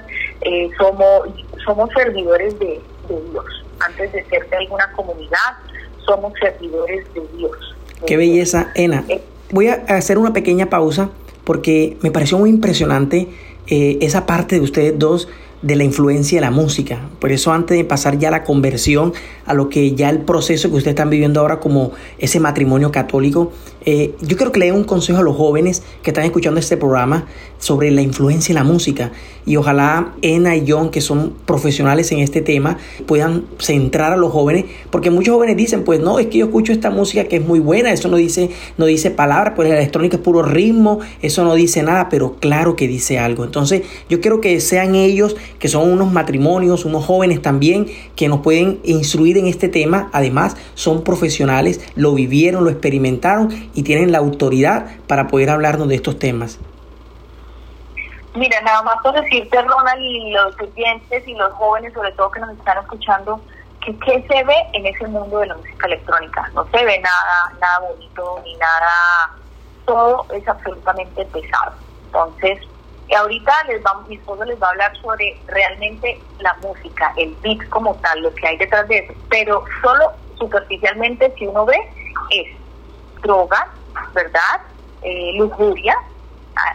somos, 0.77 1.29
somos 1.63 1.89
servidores 1.93 2.59
de, 2.59 2.81
de, 3.07 3.21
Dios. 3.31 3.45
Antes 3.79 4.11
de 4.11 4.23
ser 4.25 4.47
de 4.49 4.57
alguna 4.57 4.91
comunidad, 4.91 5.57
somos 6.05 6.33
servidores 6.39 7.11
de 7.13 7.21
Dios. 7.37 7.75
Qué 8.05 8.17
belleza, 8.17 8.71
Ena 8.75 9.05
voy 9.51 9.67
a 9.67 9.83
hacer 9.89 10.17
una 10.17 10.33
pequeña 10.33 10.69
pausa 10.69 11.09
porque 11.43 11.97
me 12.01 12.11
pareció 12.11 12.37
muy 12.37 12.49
impresionante 12.49 13.27
eh, 13.67 13.97
esa 14.01 14.25
parte 14.25 14.55
de 14.55 14.61
ustedes 14.61 14.97
dos 14.97 15.27
de 15.61 15.75
la 15.75 15.83
influencia 15.83 16.37
de 16.37 16.41
la 16.41 16.51
música. 16.51 17.09
Por 17.19 17.31
eso 17.31 17.51
antes 17.51 17.77
de 17.77 17.83
pasar 17.83 18.19
ya 18.19 18.31
la 18.31 18.43
conversión, 18.43 19.13
a 19.45 19.53
lo 19.53 19.69
que 19.69 19.93
ya 19.95 20.09
el 20.09 20.19
proceso 20.19 20.69
que 20.69 20.75
ustedes 20.75 20.93
están 20.93 21.09
viviendo 21.09 21.39
ahora 21.39 21.59
como 21.59 21.91
ese 22.19 22.39
matrimonio 22.39 22.91
católico, 22.91 23.51
eh, 23.85 24.13
yo 24.21 24.35
quiero 24.35 24.51
que 24.51 24.59
le 24.59 24.65
den 24.65 24.75
un 24.75 24.83
consejo 24.83 25.19
a 25.19 25.23
los 25.23 25.37
jóvenes 25.37 25.81
que 26.03 26.09
están 26.09 26.25
escuchando 26.25 26.59
este 26.59 26.75
programa 26.75 27.25
sobre 27.57 27.89
la 27.89 28.01
influencia 28.01 28.53
de 28.53 28.59
la 28.59 28.65
música. 28.65 29.11
Y 29.45 29.55
ojalá 29.55 30.13
Ena 30.21 30.57
y 30.57 30.65
John, 30.69 30.89
que 30.89 30.99
son 30.99 31.33
profesionales 31.45 32.11
en 32.11 32.19
este 32.19 32.41
tema, 32.41 32.77
puedan 33.05 33.45
centrar 33.59 34.11
a 34.11 34.17
los 34.17 34.33
jóvenes, 34.33 34.65
porque 34.91 35.09
muchos 35.09 35.33
jóvenes 35.33 35.55
dicen, 35.55 35.85
pues 35.85 36.01
no, 36.01 36.19
es 36.19 36.27
que 36.27 36.39
yo 36.39 36.47
escucho 36.47 36.73
esta 36.73 36.89
música 36.89 37.23
que 37.23 37.37
es 37.37 37.45
muy 37.45 37.59
buena, 37.59 37.93
eso 37.93 38.09
no 38.09 38.17
dice, 38.17 38.49
no 38.77 38.85
dice 38.85 39.09
palabras, 39.09 39.53
pues 39.55 39.69
la 39.69 39.77
electrónica 39.77 40.17
es 40.17 40.21
puro 40.21 40.43
ritmo, 40.43 40.99
eso 41.21 41.45
no 41.45 41.55
dice 41.55 41.81
nada, 41.81 42.09
pero 42.09 42.35
claro 42.41 42.75
que 42.75 42.89
dice 42.89 43.19
algo. 43.19 43.45
Entonces 43.45 43.83
yo 44.09 44.19
quiero 44.19 44.41
que 44.41 44.59
sean 44.59 44.95
ellos, 44.95 45.37
que 45.59 45.67
son 45.67 45.91
unos 45.91 46.11
matrimonios, 46.11 46.85
unos 46.85 47.05
jóvenes 47.05 47.41
también, 47.41 47.87
que 48.15 48.27
nos 48.27 48.39
pueden 48.39 48.79
instruir 48.83 49.37
en 49.37 49.47
este 49.47 49.69
tema. 49.69 50.09
Además, 50.13 50.55
son 50.73 51.03
profesionales, 51.03 51.81
lo 51.95 52.13
vivieron, 52.13 52.63
lo 52.63 52.69
experimentaron 52.69 53.49
y 53.73 53.83
tienen 53.83 54.11
la 54.11 54.19
autoridad 54.19 54.87
para 55.07 55.27
poder 55.27 55.49
hablarnos 55.49 55.87
de 55.87 55.95
estos 55.95 56.19
temas. 56.19 56.59
Mira, 58.35 58.61
nada 58.61 58.83
más 58.83 58.97
por 59.01 59.13
decirte, 59.13 59.61
Ronald, 59.61 59.99
y 59.99 60.31
los 60.31 60.55
oyentes 60.61 61.27
y 61.27 61.33
los 61.33 61.51
jóvenes, 61.53 61.91
sobre 61.93 62.11
todo 62.11 62.29
que 62.29 62.39
nos 62.39 62.51
están 62.51 62.77
escuchando, 62.77 63.41
que 63.81 64.27
se 64.27 64.43
ve 64.43 64.55
en 64.73 64.85
ese 64.85 65.07
mundo 65.07 65.39
de 65.39 65.47
la 65.47 65.55
música 65.55 65.87
electrónica. 65.87 66.49
No 66.53 66.63
se 66.65 66.83
ve 66.83 66.99
nada, 66.99 67.53
nada 67.59 67.79
bonito 67.79 68.41
ni 68.43 68.55
nada, 68.57 69.33
todo 69.85 70.25
es 70.33 70.47
absolutamente 70.47 71.25
pesado. 71.25 71.73
Entonces, 72.05 72.59
ahorita 73.15 73.53
les 73.67 73.81
va, 73.83 74.03
mi 74.07 74.15
esposo 74.15 74.43
les 74.45 74.61
va 74.61 74.67
a 74.67 74.71
hablar 74.71 74.97
sobre 74.97 75.41
realmente 75.47 76.21
la 76.39 76.55
música, 76.61 77.13
el 77.17 77.35
beat 77.41 77.67
como 77.69 77.95
tal, 77.95 78.21
lo 78.21 78.33
que 78.35 78.47
hay 78.47 78.57
detrás 78.57 78.87
de 78.87 78.99
eso. 78.99 79.13
Pero 79.29 79.63
solo 79.81 80.11
superficialmente, 80.37 81.33
si 81.37 81.47
uno 81.47 81.65
ve, 81.65 81.77
es 82.31 82.47
drogas, 83.21 83.65
¿verdad? 84.13 84.61
Eh, 85.01 85.31
lujuria, 85.37 85.95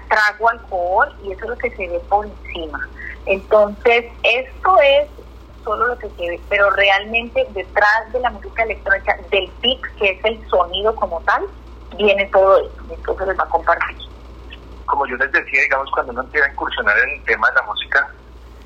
trago 0.09 0.49
alcohol 0.49 1.09
y 1.23 1.33
eso 1.33 1.45
es 1.45 1.51
lo 1.51 1.59
que 1.59 1.71
se 1.71 1.89
ve 1.89 2.01
por 2.09 2.27
encima. 2.27 2.89
Entonces, 3.27 4.07
esto 4.23 4.81
es 4.81 5.09
solo 5.65 5.87
lo 5.87 5.99
que 5.99 6.09
se 6.11 6.23
ve, 6.23 6.41
pero 6.49 6.71
realmente 6.71 7.47
detrás 7.51 8.13
de 8.13 8.21
la 8.21 8.31
música 8.31 8.63
electrónica, 8.65 9.17
del 9.31 9.53
beat, 9.61 9.81
que 9.99 10.11
es 10.11 10.25
el 10.25 10.49
sonido 10.49 10.95
como 10.97 11.21
tal, 11.23 11.45
viene 11.97 12.27
todo 12.33 12.59
esto. 12.59 12.95
Esposo 12.95 13.27
les 13.27 13.39
va 13.39 13.45
a 13.45 13.49
compartir. 13.49 14.12
Como 14.93 15.07
yo 15.07 15.17
les 15.17 15.33
decía, 15.33 15.63
digamos, 15.63 15.91
cuando 15.91 16.13
uno 16.13 16.21
empieza 16.21 16.47
a 16.47 16.53
incursionar 16.53 16.99
en 16.99 17.11
el 17.19 17.25
tema 17.25 17.49
de 17.49 17.55
la 17.55 17.63
música, 17.63 18.09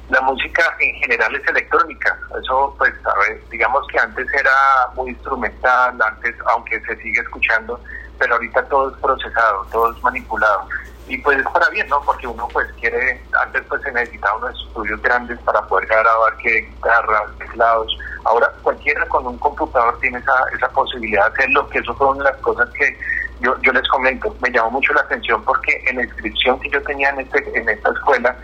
la 0.09 0.21
música 0.23 0.77
en 0.81 0.95
general 0.97 1.33
es 1.37 1.47
electrónica. 1.47 2.19
Eso, 2.43 2.75
pues, 2.77 2.93
a 3.07 3.17
ver, 3.21 3.41
digamos 3.49 3.87
que 3.87 4.01
antes 4.01 4.27
era 4.35 4.51
muy 4.97 5.11
instrumental, 5.11 5.97
antes, 6.03 6.35
aunque 6.53 6.81
se 6.81 6.97
sigue 6.97 7.21
escuchando, 7.21 7.81
pero 8.19 8.35
ahorita 8.35 8.61
todo 8.65 8.91
es 8.91 9.01
procesado, 9.01 9.67
todo 9.71 9.93
es 9.93 10.03
manipulado 10.03 10.67
y 11.09 11.19
pues 11.19 11.39
es 11.39 11.47
para 11.51 11.69
bien, 11.71 11.89
¿no? 11.89 12.01
Porque 12.03 12.27
uno 12.27 12.49
pues 12.53 12.67
quiere, 12.81 13.23
antes 13.45 13.62
pues 13.69 13.81
se 13.83 13.93
necesitaba 13.93 14.39
unos 14.39 14.67
estudios 14.67 15.01
grandes 15.03 15.39
para 15.43 15.62
poder 15.62 15.87
grabar 15.87 16.37
que 16.39 16.62
guitarras, 16.62 17.39
teclados, 17.39 17.97
ahora 18.25 18.53
cualquiera 18.62 19.07
con 19.07 19.25
un 19.27 19.39
computador 19.39 19.97
tiene 20.01 20.19
esa, 20.19 20.33
esa 20.53 20.69
posibilidad 20.71 21.27
de 21.27 21.35
hacerlo, 21.35 21.69
que 21.69 21.79
eso 21.79 21.95
fue 21.95 22.09
una 22.09 22.25
de 22.25 22.31
las 22.33 22.41
cosas 22.41 22.69
que 22.71 22.99
yo, 23.40 23.55
yo 23.62 23.72
les 23.72 23.87
comento, 23.88 24.35
me 24.40 24.51
llamó 24.51 24.72
mucho 24.72 24.92
la 24.94 25.03
atención 25.03 25.42
porque 25.44 25.83
en 25.88 25.96
la 25.96 26.05
inscripción 26.05 26.59
que 26.61 26.70
yo 26.70 26.83
tenía 26.83 27.11
en, 27.11 27.20
este, 27.20 27.59
en 27.59 27.68
esta 27.68 27.90
escuela, 27.90 28.37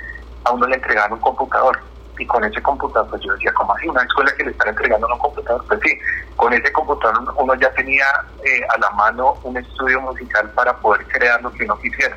a 0.45 0.51
uno 0.53 0.67
le 0.67 0.77
entregaron 0.77 1.15
un 1.15 1.21
computador 1.21 1.79
y 2.19 2.27
con 2.27 2.45
ese 2.45 2.61
computador, 2.63 3.09
pues 3.11 3.23
yo 3.23 3.33
decía, 3.33 3.53
¿cómo 3.55 3.75
así? 3.75 3.89
Una 3.89 4.03
escuela 4.03 4.33
que 4.37 4.45
le 4.45 4.51
están 4.51 4.69
entregando 4.69 5.07
un 5.07 5.19
computador, 5.19 5.65
pues 5.67 5.81
sí, 5.83 5.99
con 6.37 6.53
ese 6.53 6.71
computador 6.73 7.35
uno 7.37 7.55
ya 7.55 7.73
tenía 7.73 8.05
eh, 8.45 8.61
a 8.75 8.79
la 8.79 8.91
mano 8.91 9.39
un 9.45 9.57
estudio 9.57 10.01
musical 10.03 10.51
para 10.51 10.77
poder 10.79 11.07
crear 11.09 11.41
lo 11.43 11.51
que 11.53 11.65
uno 11.65 11.79
quisiera. 11.79 12.17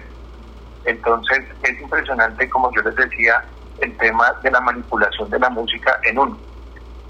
Entonces 0.84 1.40
es 1.64 1.82
impresionante, 1.82 2.50
como 2.50 2.72
yo 2.76 2.82
les 2.82 2.96
decía, 2.96 3.44
el 3.80 3.96
tema 3.98 4.34
de 4.44 4.52
la 4.52 4.62
manipulación 4.62 5.30
de 5.30 5.40
la 5.40 5.50
música 5.50 6.00
en 6.04 6.20
uno. 6.20 6.38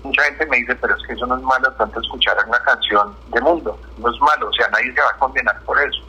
Mucha 0.05 0.21
gente 0.25 0.45
me 0.45 0.57
dice, 0.57 0.75
pero 0.75 0.95
es 0.95 1.01
que 1.07 1.13
eso 1.13 1.25
no 1.25 1.35
es 1.35 1.41
malo 1.41 1.71
tanto 1.73 1.99
escuchar 1.99 2.37
una 2.47 2.59
canción 2.59 3.15
de 3.33 3.41
mundo, 3.41 3.79
no 3.97 4.13
es 4.13 4.21
malo, 4.21 4.49
o 4.49 4.53
sea, 4.53 4.67
nadie 4.69 4.93
se 4.93 5.01
va 5.01 5.09
a 5.09 5.17
condenar 5.17 5.59
por 5.61 5.81
eso. 5.81 5.99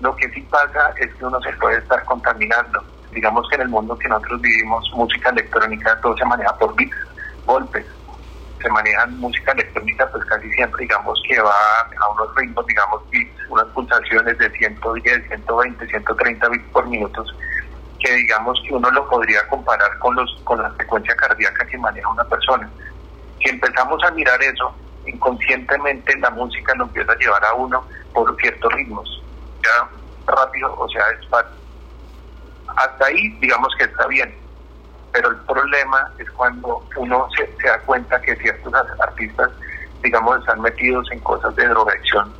Lo 0.00 0.16
que 0.16 0.30
sí 0.30 0.40
pasa 0.50 0.94
es 0.98 1.14
que 1.14 1.24
uno 1.26 1.38
se 1.42 1.52
puede 1.52 1.76
estar 1.76 2.02
contaminando. 2.04 2.82
Digamos 3.12 3.46
que 3.50 3.56
en 3.56 3.60
el 3.60 3.68
mundo 3.68 3.98
que 3.98 4.08
nosotros 4.08 4.40
vivimos, 4.40 4.90
música 4.94 5.28
electrónica, 5.28 6.00
todo 6.00 6.16
se 6.16 6.24
maneja 6.24 6.56
por 6.56 6.74
beats, 6.74 6.96
golpes. 7.44 7.84
Se 8.62 8.68
manejan 8.70 9.20
música 9.20 9.52
electrónica, 9.52 10.08
pues 10.10 10.24
casi 10.24 10.50
siempre, 10.52 10.80
digamos 10.80 11.22
que 11.28 11.38
va 11.38 11.52
a 11.52 12.08
unos 12.12 12.34
ritmos, 12.36 12.66
digamos, 12.66 13.02
beats, 13.10 13.50
unas 13.50 13.66
pulsaciones 13.66 14.38
de 14.38 14.50
110, 14.52 15.28
120, 15.28 15.86
130 15.86 16.48
bits 16.48 16.64
por 16.72 16.86
minuto, 16.88 17.22
que 18.00 18.10
digamos 18.10 18.58
que 18.66 18.74
uno 18.74 18.90
lo 18.90 19.06
podría 19.06 19.46
comparar 19.48 19.98
con, 19.98 20.14
los, 20.16 20.34
con 20.44 20.62
la 20.62 20.70
frecuencia 20.70 21.14
cardíaca 21.14 21.66
que 21.66 21.76
maneja 21.76 22.08
una 22.08 22.24
persona. 22.24 22.70
Si 23.44 23.50
empezamos 23.50 24.02
a 24.02 24.10
mirar 24.12 24.42
eso, 24.42 24.74
inconscientemente 25.06 26.18
la 26.18 26.30
música 26.30 26.74
lo 26.76 26.84
empieza 26.84 27.12
a 27.12 27.16
llevar 27.16 27.44
a 27.44 27.52
uno 27.52 27.84
por 28.14 28.34
ciertos 28.40 28.72
ritmos. 28.72 29.22
Ya 29.62 29.88
rápido, 30.26 30.74
o 30.78 30.88
sea, 30.88 31.02
es 31.10 31.28
fácil. 31.28 31.52
Hasta 32.74 33.04
ahí, 33.04 33.28
digamos 33.40 33.68
que 33.76 33.84
está 33.84 34.06
bien. 34.06 34.34
Pero 35.12 35.28
el 35.30 35.36
problema 35.40 36.10
es 36.18 36.30
cuando 36.30 36.82
uno 36.96 37.28
se, 37.36 37.46
se 37.60 37.68
da 37.68 37.78
cuenta 37.80 38.18
que 38.22 38.34
ciertos 38.36 38.72
artistas, 38.98 39.50
digamos, 40.02 40.38
están 40.38 40.62
metidos 40.62 41.06
en 41.12 41.20
cosas 41.20 41.54
de 41.54 41.68
drogadicción, 41.68 42.34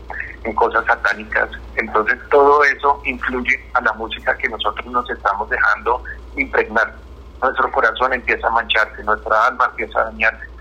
en 0.45 0.55
cosas 0.55 0.87
satánicas. 0.87 1.51
Entonces 1.77 2.19
todo 2.31 2.65
eso 2.65 3.03
influye 3.05 3.63
a 3.75 3.83
la 3.83 3.93
música 3.93 4.37
que 4.39 4.49
nosotros 4.49 4.87
nos 4.87 5.09
estamos 5.11 5.51
dejando 5.51 6.03
impregnar. 6.37 6.95
Nuestro 7.43 7.71
corazón 7.73 8.15
empieza 8.15 8.47
a 8.47 8.51
mancharse, 8.51 9.05
nuestra 9.05 9.47
alma 9.49 9.67
empieza 9.67 10.01
a 10.01 10.05
dañarse. 10.05 10.54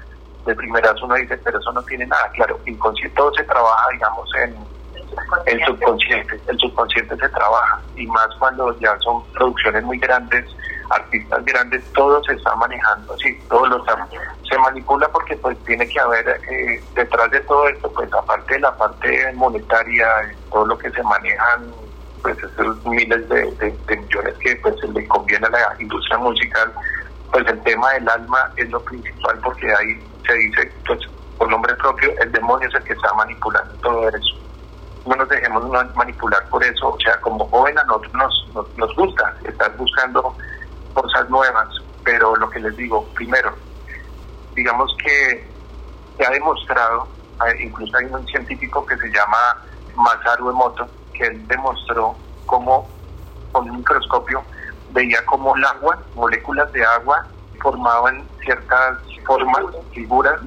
De 0.45 0.55
primeras 0.55 1.01
uno 1.01 1.15
dice, 1.15 1.37
pero 1.37 1.59
eso 1.59 1.71
no 1.71 1.81
tiene 1.83 2.05
nada. 2.05 2.29
Claro, 2.33 2.59
inconsciente 2.65 3.15
todo 3.15 3.33
se 3.33 3.43
trabaja, 3.43 3.85
digamos, 3.91 4.29
en 4.35 4.55
el 5.45 5.65
subconsciente. 5.65 6.39
El 6.47 6.57
subconsciente 6.57 7.15
se 7.15 7.29
trabaja 7.29 7.81
y 7.95 8.07
más 8.07 8.27
cuando 8.39 8.77
ya 8.79 8.97
son 8.99 9.23
producciones 9.33 9.83
muy 9.83 9.97
grandes, 9.99 10.45
artistas 10.89 11.45
grandes, 11.45 11.83
todo 11.93 12.23
se 12.23 12.33
está 12.33 12.55
manejando 12.55 13.13
así, 13.13 13.37
todo 13.49 13.65
lo 13.67 13.77
está, 13.77 14.07
se 14.49 14.57
manipula 14.59 15.07
porque 15.09 15.35
pues 15.37 15.57
tiene 15.65 15.87
que 15.87 15.99
haber 15.99 16.27
eh, 16.27 16.83
detrás 16.95 17.31
de 17.31 17.39
todo 17.41 17.67
esto, 17.67 17.91
pues 17.93 18.11
aparte 18.13 18.55
de 18.55 18.59
la 18.59 18.75
parte 18.75 19.31
monetaria, 19.33 20.07
todo 20.51 20.65
lo 20.65 20.77
que 20.77 20.89
se 20.91 21.03
manejan, 21.03 21.71
pues 22.21 22.37
esos 22.37 22.85
miles 22.85 23.27
de, 23.29 23.75
millones 23.87 24.35
que 24.39 24.55
pues 24.57 24.75
le 24.93 25.07
conviene 25.07 25.47
a 25.47 25.49
la 25.49 25.75
industria 25.79 26.17
musical, 26.17 26.71
pues 27.31 27.45
el 27.47 27.61
tema 27.63 27.91
del 27.93 28.09
alma 28.09 28.51
es 28.57 28.69
lo 28.69 28.79
principal 28.81 29.39
porque 29.43 29.67
ahí 29.73 30.01
se 30.27 30.33
dice, 30.33 30.71
pues 30.85 30.99
por 31.37 31.49
nombre 31.49 31.75
propio, 31.75 32.11
el 32.19 32.31
demonio 32.31 32.67
es 32.67 32.75
el 32.75 32.83
que 32.83 32.93
está 32.93 33.13
manipulando 33.13 33.73
todo 33.75 34.09
eso 34.09 34.43
no 35.05 35.15
nos 35.15 35.29
dejemos 35.29 35.69
manipular 35.95 36.47
por 36.49 36.63
eso. 36.63 36.89
O 36.89 36.99
sea, 36.99 37.19
como 37.21 37.47
joven 37.49 37.77
a 37.77 37.83
nosotros 37.83 38.13
nos, 38.13 38.77
nos, 38.77 38.95
gusta 38.95 39.35
estar 39.43 39.75
buscando 39.77 40.35
cosas 40.93 41.29
nuevas, 41.29 41.67
pero 42.03 42.35
lo 42.35 42.49
que 42.49 42.59
les 42.59 42.75
digo, 42.77 43.05
primero, 43.13 43.53
digamos 44.55 44.95
que 45.03 45.47
se 46.17 46.25
ha 46.25 46.29
demostrado, 46.29 47.07
incluso 47.59 47.97
hay 47.97 48.05
un 48.05 48.25
científico 48.27 48.85
que 48.85 48.97
se 48.97 49.09
llama 49.09 49.37
Masaru 49.95 50.49
Emoto, 50.49 50.87
que 51.13 51.25
él 51.25 51.47
demostró 51.47 52.15
cómo 52.45 52.87
con 53.51 53.69
un 53.69 53.77
microscopio 53.77 54.43
veía 54.91 55.25
cómo 55.25 55.55
el 55.55 55.65
agua, 55.65 55.99
moléculas 56.15 56.71
de 56.71 56.85
agua, 56.85 57.27
formaban 57.63 58.27
ciertas 58.43 58.99
formas, 59.25 59.63
figuras, 59.93 60.39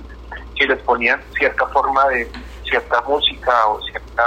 que 0.54 0.66
les 0.66 0.80
ponían 0.82 1.20
cierta 1.36 1.66
forma 1.68 2.06
de 2.08 2.30
cierta 2.62 3.00
música 3.02 3.66
o 3.66 3.80
cierta 3.82 4.24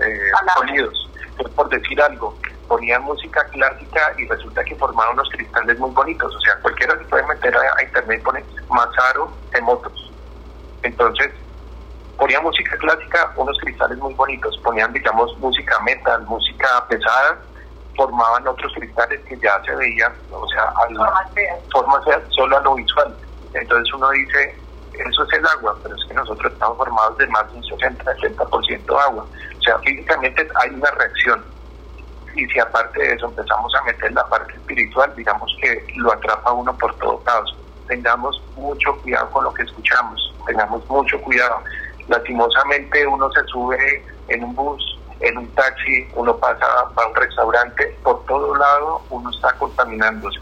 eh, 0.00 0.30
sonidos. 0.56 1.10
por 1.54 1.68
decir 1.68 2.00
algo, 2.00 2.36
ponían 2.68 3.02
música 3.02 3.44
clásica 3.52 4.14
y 4.18 4.26
resulta 4.26 4.64
que 4.64 4.74
formaban 4.76 5.12
unos 5.12 5.28
cristales 5.30 5.78
muy 5.78 5.90
bonitos. 5.90 6.34
O 6.34 6.40
sea, 6.40 6.58
cualquiera 6.62 6.96
se 6.98 7.04
puede 7.04 7.26
meter 7.26 7.54
a, 7.56 7.82
internet 7.82 8.20
y 8.20 8.24
pone 8.24 8.44
Mazaro 8.68 9.30
motos 9.62 10.12
Entonces, 10.82 11.30
ponían 12.18 12.42
música 12.42 12.76
clásica, 12.78 13.32
unos 13.36 13.56
cristales 13.58 13.98
muy 13.98 14.14
bonitos. 14.14 14.58
Ponían, 14.64 14.92
digamos, 14.92 15.36
música 15.38 15.78
metal, 15.80 16.22
música 16.26 16.86
pesada, 16.88 17.38
formaban 17.96 18.46
otros 18.46 18.72
cristales 18.74 19.20
que 19.28 19.36
ya 19.38 19.60
se 19.64 19.74
veían, 19.74 20.12
o 20.30 20.46
sea, 20.48 20.62
a 20.64 20.88
forma 21.72 22.00
solo 22.30 22.56
a 22.56 22.60
lo 22.60 22.74
visual. 22.74 23.16
Entonces 23.54 23.92
uno 23.94 24.10
dice, 24.10 24.54
eso 24.92 25.22
es 25.24 25.32
el 25.38 25.46
agua, 25.46 25.76
pero 25.82 25.94
es 25.94 26.04
que 26.06 26.14
nosotros 26.14 26.52
estamos 26.52 26.76
formados 26.76 27.18
de 27.18 27.26
más 27.28 27.50
de 27.52 27.58
un 27.58 27.64
60-70% 27.64 29.00
agua. 29.00 29.26
O 29.58 29.62
sea, 29.62 29.78
físicamente 29.80 30.48
hay 30.62 30.70
una 30.70 30.90
reacción. 30.92 31.44
Y 32.34 32.46
si 32.46 32.58
aparte 32.58 33.00
de 33.00 33.14
eso 33.14 33.26
empezamos 33.26 33.74
a 33.74 33.82
meter 33.84 34.12
la 34.12 34.26
parte 34.28 34.52
espiritual, 34.52 35.12
digamos 35.16 35.54
que 35.60 35.86
lo 35.96 36.12
atrapa 36.12 36.52
uno 36.52 36.76
por 36.76 36.94
todos 36.96 37.24
lados. 37.24 37.56
Tengamos 37.88 38.42
mucho 38.56 38.94
cuidado 39.00 39.30
con 39.30 39.44
lo 39.44 39.54
que 39.54 39.62
escuchamos, 39.62 40.34
tengamos 40.46 40.86
mucho 40.88 41.20
cuidado. 41.22 41.62
Lastimosamente 42.08 43.06
uno 43.06 43.30
se 43.32 43.42
sube 43.44 44.04
en 44.28 44.44
un 44.44 44.54
bus, 44.54 44.95
en 45.20 45.38
un 45.38 45.48
taxi, 45.54 46.08
uno 46.14 46.36
pasa 46.36 46.66
a 46.66 47.06
un 47.06 47.14
restaurante, 47.14 47.98
por 48.02 48.24
todo 48.26 48.54
lado 48.54 49.02
uno 49.10 49.30
está 49.30 49.52
contaminándose 49.54 50.40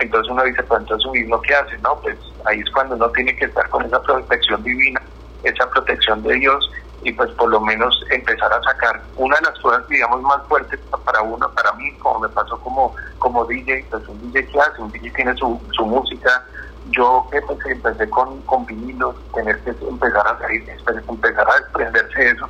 entonces 0.00 0.32
uno 0.32 0.42
dice, 0.44 0.62
pues 0.62 0.80
entonces 0.80 1.10
mismo 1.12 1.40
¿qué 1.42 1.54
hace? 1.54 1.78
No, 1.78 1.98
pues 2.00 2.16
ahí 2.46 2.60
es 2.60 2.70
cuando 2.70 2.96
uno 2.96 3.10
tiene 3.10 3.36
que 3.36 3.44
estar 3.44 3.68
con 3.68 3.84
esa 3.84 4.00
protección 4.02 4.62
divina, 4.62 5.00
esa 5.42 5.68
protección 5.70 6.22
de 6.22 6.34
Dios 6.34 6.70
y 7.02 7.12
pues 7.12 7.30
por 7.32 7.50
lo 7.50 7.60
menos 7.60 7.94
empezar 8.10 8.52
a 8.52 8.62
sacar 8.62 9.02
una 9.16 9.36
de 9.36 9.42
las 9.42 9.58
cosas 9.60 9.86
digamos 9.88 10.22
más 10.22 10.42
fuertes 10.48 10.80
para 11.04 11.22
uno, 11.22 11.50
para 11.54 11.72
mí, 11.74 11.92
como 11.98 12.20
me 12.20 12.28
pasó 12.30 12.58
como, 12.60 12.94
como 13.18 13.44
DJ, 13.44 13.86
pues 13.90 14.06
un 14.08 14.32
DJ 14.32 14.46
que 14.46 14.60
hace, 14.60 14.82
un 14.82 14.90
DJ 14.90 15.10
tiene 15.12 15.34
su, 15.36 15.60
su 15.72 15.84
música, 15.84 16.44
yo 16.90 17.26
que 17.30 17.40
pues, 17.42 17.58
empecé 17.66 18.08
con, 18.10 18.40
con 18.42 18.64
vinilos, 18.66 19.16
tener 19.34 19.58
que 19.60 19.70
empezar 19.70 20.26
a 20.26 20.38
salir, 20.38 20.66
empezar 21.08 21.50
a 21.50 21.56
desprenderse 21.56 22.18
de 22.18 22.30
eso, 22.30 22.48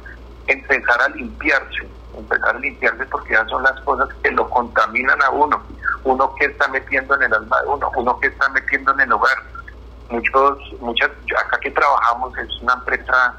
empezar 0.53 1.01
a 1.03 1.09
limpiarse, 1.11 1.89
empezar 2.17 2.57
a 2.57 2.59
limpiarse 2.59 3.07
porque 3.07 3.33
ya 3.33 3.47
son 3.47 3.63
las 3.63 3.79
cosas 3.81 4.09
que 4.23 4.31
lo 4.31 4.49
contaminan 4.51 5.21
a 5.23 5.31
uno 5.31 5.63
uno 6.05 6.35
que 6.37 6.47
está 6.47 6.69
metiendo 6.69 7.15
en 7.17 7.23
el 7.23 7.35
alma 7.35 7.61
de 7.61 7.69
uno, 7.69 7.91
uno 7.97 8.21
que 8.21 8.29
está 8.29 8.49
metiendo 8.51 8.93
en 8.93 9.01
el 9.01 9.13
hogar. 9.13 9.37
Muchos, 10.09 10.59
muchas, 10.81 11.11
acá 11.39 11.59
que 11.61 11.71
trabajamos 11.71 12.37
es 12.39 12.49
una 12.63 12.75
empresa, 12.75 13.35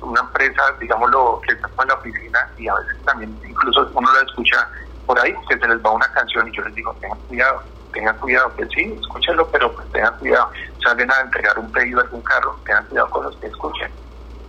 una 0.00 0.20
empresa, 0.20 0.62
digámoslo, 0.80 1.40
que 1.46 1.54
está 1.54 1.68
en 1.82 1.88
la 1.88 1.94
oficina 1.94 2.50
y 2.56 2.68
a 2.68 2.74
veces 2.74 2.96
también 3.04 3.38
incluso 3.48 3.88
uno 3.94 4.12
la 4.12 4.22
escucha 4.22 4.68
por 5.06 5.18
ahí, 5.20 5.34
que 5.48 5.58
se 5.58 5.68
les 5.68 5.84
va 5.84 5.90
una 5.92 6.10
canción 6.12 6.48
y 6.48 6.56
yo 6.56 6.62
les 6.64 6.74
digo, 6.74 6.94
tengan 7.00 7.18
cuidado, 7.20 7.62
tengan 7.92 8.16
cuidado, 8.18 8.54
que 8.56 8.66
sí, 8.66 8.98
escúchenlo, 9.00 9.46
pero 9.48 9.72
pues 9.72 9.90
tengan 9.92 10.18
cuidado. 10.18 10.50
Salen 10.82 11.10
a 11.10 11.20
entregar 11.20 11.58
un 11.58 11.70
pedido 11.70 12.00
a 12.00 12.02
algún 12.02 12.22
carro, 12.22 12.58
tengan 12.64 12.84
cuidado 12.86 13.10
con 13.10 13.24
los 13.24 13.36
que 13.36 13.46
escuchen. 13.46 13.90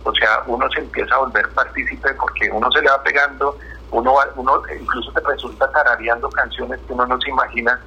O 0.04 0.12
sea, 0.14 0.42
uno 0.46 0.66
se 0.70 0.80
empieza 0.80 1.14
a 1.14 1.18
volver 1.18 1.48
partícipe 1.50 2.14
porque 2.14 2.50
uno 2.50 2.70
se 2.72 2.80
le 2.80 2.90
va 2.90 3.02
pegando 3.02 3.56
uno, 3.90 4.14
uno 4.36 4.62
incluso 4.78 5.12
te 5.12 5.20
resulta 5.20 5.70
tarareando 5.72 6.30
canciones 6.30 6.80
que 6.86 6.92
uno 6.92 7.06
no 7.06 7.20
se 7.20 7.30
imagina 7.30 7.80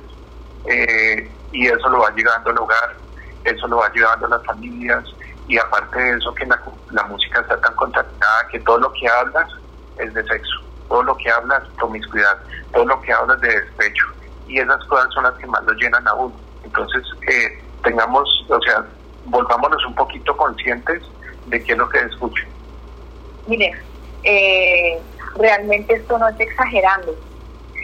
eh, 0.66 1.32
y 1.52 1.68
eso 1.68 1.90
lo 1.90 2.00
va 2.00 2.12
llegando 2.12 2.50
al 2.50 2.58
hogar, 2.58 2.96
eso 3.44 3.68
lo 3.68 3.78
va 3.78 3.92
llevando 3.94 4.26
a 4.26 4.30
las 4.30 4.46
familias 4.46 5.04
y 5.48 5.58
aparte 5.58 6.00
de 6.00 6.18
eso 6.18 6.34
que 6.36 6.46
la, 6.46 7.04
música 7.04 7.42
está 7.42 7.60
tan 7.60 7.76
contaminada 7.76 8.48
que 8.52 8.60
todo 8.62 8.80
lo 8.80 8.94
que 8.94 9.08
hablas 9.08 9.48
es 9.98 10.14
de 10.14 10.24
sexo, 10.24 10.62
todo 10.88 11.04
lo 11.04 11.16
que 11.18 11.30
hablas 11.30 11.64
promiscuidad, 11.78 12.38
todo 12.74 12.86
lo 12.86 13.02
que 13.02 13.14
hablas 13.14 13.40
de 13.42 13.62
despecho 13.62 14.06
y 14.48 14.60
esas 14.60 14.84
cosas 14.86 15.14
son 15.14 15.24
las 15.24 15.34
que 15.36 15.48
más 15.48 15.64
lo 15.64 15.74
llenan 15.74 16.08
a 16.08 16.14
uno. 16.16 16.36
Entonces, 16.64 17.04
eh, 17.30 17.62
tengamos, 17.84 18.46
o 18.50 18.62
sea, 18.62 18.84
volvámonos 19.26 19.86
un 19.86 19.96
poquito 19.96 20.36
conscientes 20.36 21.02
de 21.48 21.64
qué 21.64 21.74
es 21.74 21.78
lo 21.78 21.90
que 21.90 22.00
escuchen. 22.00 22.48
Mire, 23.48 23.74
eh, 24.24 25.00
realmente 25.36 25.96
esto 25.96 26.18
no 26.18 26.28
es 26.30 26.40
exagerando. 26.40 27.16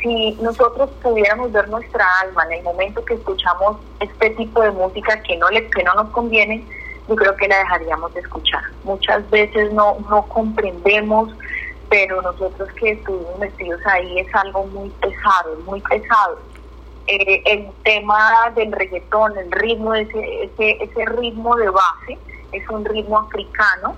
Si 0.01 0.31
nosotros 0.41 0.89
pudiéramos 1.01 1.51
ver 1.51 1.67
nuestra 1.67 2.05
alma 2.21 2.45
en 2.45 2.59
el 2.59 2.63
momento 2.63 3.03
que 3.03 3.15
escuchamos 3.15 3.77
este 3.99 4.29
tipo 4.31 4.61
de 4.61 4.71
música 4.71 5.21
que 5.23 5.35
no, 5.37 5.49
le, 5.49 5.69
que 5.69 5.83
no 5.83 5.93
nos 5.95 6.09
conviene, 6.11 6.63
yo 7.09 7.15
creo 7.15 7.35
que 7.35 7.47
la 7.47 7.57
dejaríamos 7.57 8.13
de 8.13 8.21
escuchar. 8.21 8.61
Muchas 8.83 9.29
veces 9.29 9.73
no, 9.73 9.97
no 10.09 10.25
comprendemos, 10.27 11.33
pero 11.89 12.21
nosotros 12.21 12.69
que 12.79 12.91
estuvimos 12.91 13.39
metidos 13.39 13.81
ahí 13.87 14.19
es 14.19 14.33
algo 14.35 14.65
muy 14.67 14.89
pesado, 15.01 15.57
muy 15.65 15.81
pesado. 15.81 16.39
Eh, 17.07 17.41
el 17.45 17.67
tema 17.83 18.51
del 18.55 18.71
reggaetón, 18.71 19.35
el 19.37 19.51
ritmo, 19.51 19.95
ese, 19.95 20.43
ese, 20.43 20.83
ese 20.83 21.05
ritmo 21.05 21.55
de 21.55 21.69
base, 21.69 22.19
es 22.51 22.69
un 22.69 22.85
ritmo 22.85 23.19
africano 23.19 23.95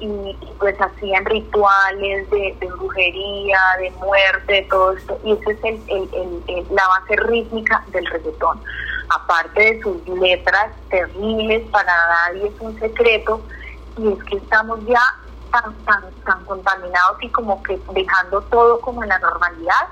y, 0.00 0.36
pues 0.58 0.76
hacían 0.80 1.24
rituales 1.24 2.28
de, 2.30 2.56
brujería, 2.76 3.58
de 3.78 3.90
muerte, 3.92 4.66
todo 4.68 4.92
esto, 4.92 5.18
y 5.24 5.32
esa 5.32 5.50
es 5.50 5.80
el, 5.88 6.66
la 6.70 6.88
base 6.88 7.16
rítmica 7.16 7.84
del 7.88 8.06
reggaetón. 8.06 8.60
Aparte 9.08 9.60
de 9.60 9.82
sus 9.82 10.08
letras 10.08 10.72
terribles, 10.90 11.62
para 11.70 11.92
nadie 12.08 12.48
es 12.48 12.60
un 12.60 12.78
secreto, 12.80 13.40
y 13.96 14.12
es 14.12 14.24
que 14.24 14.36
estamos 14.36 14.80
ya 14.86 15.02
tan, 15.52 15.72
tan, 15.84 16.02
tan 16.24 16.44
contaminados 16.44 17.22
y 17.22 17.28
como 17.30 17.62
que 17.62 17.78
dejando 17.92 18.42
todo 18.42 18.80
como 18.80 19.02
en 19.04 19.10
la 19.10 19.18
normalidad, 19.20 19.88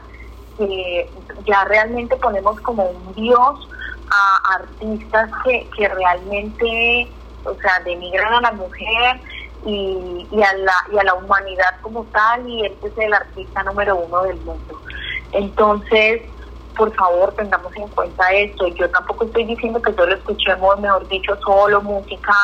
que 0.58 1.08
ya 1.46 1.64
realmente 1.64 2.16
ponemos 2.16 2.60
como 2.60 2.84
un 2.84 3.14
dios 3.14 3.68
a 4.10 4.54
artistas 4.54 5.30
que, 5.44 5.68
que 5.76 5.88
realmente, 5.88 7.10
o 7.44 7.54
sea, 7.56 7.80
denigran 7.84 8.32
a 8.34 8.40
la 8.40 8.52
mujer, 8.52 9.20
y, 9.64 10.26
y, 10.30 10.42
a 10.42 10.52
la, 10.54 10.74
y 10.92 10.98
a 10.98 11.04
la 11.04 11.14
humanidad 11.14 11.80
como 11.82 12.04
tal 12.06 12.48
y 12.48 12.66
este 12.66 12.88
es 12.88 12.98
el 12.98 13.14
artista 13.14 13.62
número 13.62 13.96
uno 13.96 14.22
del 14.22 14.36
mundo. 14.40 14.80
Entonces, 15.32 16.22
por 16.76 16.92
favor, 16.94 17.32
tengamos 17.34 17.74
en 17.76 17.88
cuenta 17.88 18.32
esto. 18.32 18.66
Yo 18.68 18.90
tampoco 18.90 19.24
estoy 19.24 19.44
diciendo 19.44 19.80
que 19.80 19.92
solo 19.92 20.14
escuchemos, 20.14 20.80
mejor 20.80 21.06
dicho, 21.08 21.36
solo 21.44 21.80
música 21.82 22.34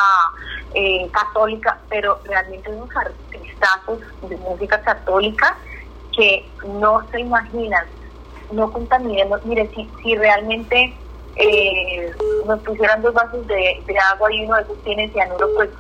eh, 0.75 1.09
católica, 1.11 1.79
pero 1.89 2.21
realmente 2.25 2.71
unos 2.71 2.91
artistazos 2.95 4.01
de 4.29 4.37
música 4.37 4.81
católica 4.83 5.57
que 6.15 6.49
no 6.67 7.03
se 7.11 7.21
imaginan, 7.21 7.85
no 8.53 8.71
contaminemos. 8.73 9.45
Mire, 9.45 9.69
si, 9.75 9.91
si 10.03 10.15
realmente 10.17 10.95
eh, 11.39 12.13
nos 12.47 12.61
pusieran 12.61 13.01
dos 13.01 13.15
vasos 13.15 13.47
de, 13.47 13.99
agua 14.13 14.33
y 14.33 14.45
uno 14.45 14.57
de 14.57 14.63
esos 14.63 14.83
tiene 14.83 15.09
cianuro, 15.11 15.49
pues 15.55 15.71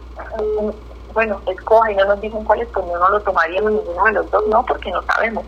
bueno, 1.13 1.41
escoja 1.49 1.91
y 1.91 1.97
no 1.97 2.05
nos 2.05 2.21
dicen 2.21 2.45
cuáles, 2.45 2.69
pues 2.69 2.87
no 2.87 3.09
lo 3.09 3.21
tomaríamos 3.21 3.73
ninguno 3.73 4.05
de 4.05 4.13
los 4.13 4.31
dos, 4.31 4.47
no, 4.49 4.65
porque 4.65 4.91
no 4.91 5.03
sabemos. 5.03 5.45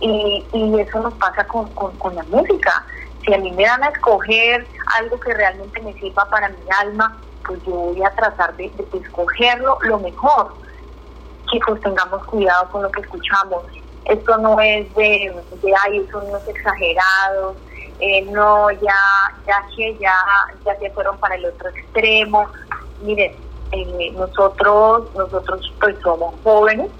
Y, 0.00 0.46
y 0.52 0.80
eso 0.80 1.00
nos 1.00 1.14
pasa 1.14 1.44
con, 1.46 1.68
con, 1.70 2.14
la 2.14 2.22
música. 2.24 2.84
Si 3.24 3.34
a 3.34 3.38
mí 3.38 3.50
me 3.52 3.64
dan 3.64 3.82
a 3.82 3.88
escoger 3.88 4.66
algo 4.98 5.18
que 5.18 5.34
realmente 5.34 5.80
me 5.80 5.92
sirva 5.94 6.24
para 6.26 6.48
mi 6.48 6.56
alma, 6.80 7.16
pues 7.44 7.60
yo 7.64 7.72
voy 7.72 8.02
a 8.02 8.10
tratar 8.10 8.56
de, 8.56 8.70
escogerlo 8.92 9.78
lo 9.82 9.98
mejor. 9.98 10.54
Chicos, 11.50 11.80
tengamos 11.80 12.24
cuidado 12.26 12.68
con 12.70 12.82
lo 12.82 12.90
que 12.90 13.00
escuchamos. 13.00 13.64
Esto 14.04 14.38
no 14.38 14.60
es 14.60 14.92
de, 14.94 15.34
de 15.62 15.74
ay, 15.84 16.06
son 16.12 16.28
unos 16.28 16.46
exagerados, 16.46 17.56
eh, 18.04 18.22
no, 18.32 18.68
ya, 18.72 18.96
ya 19.46 19.64
que 19.76 19.96
ya, 19.98 20.12
ya 20.64 20.76
se 20.80 20.90
fueron 20.90 21.16
para 21.18 21.36
el 21.36 21.46
otro 21.46 21.68
extremo. 21.68 22.48
Miren, 23.00 23.32
eh, 23.70 24.12
nosotros, 24.16 25.08
nosotros 25.14 25.72
pues 25.80 25.94
somos 26.02 26.34
jóvenes, 26.42 26.90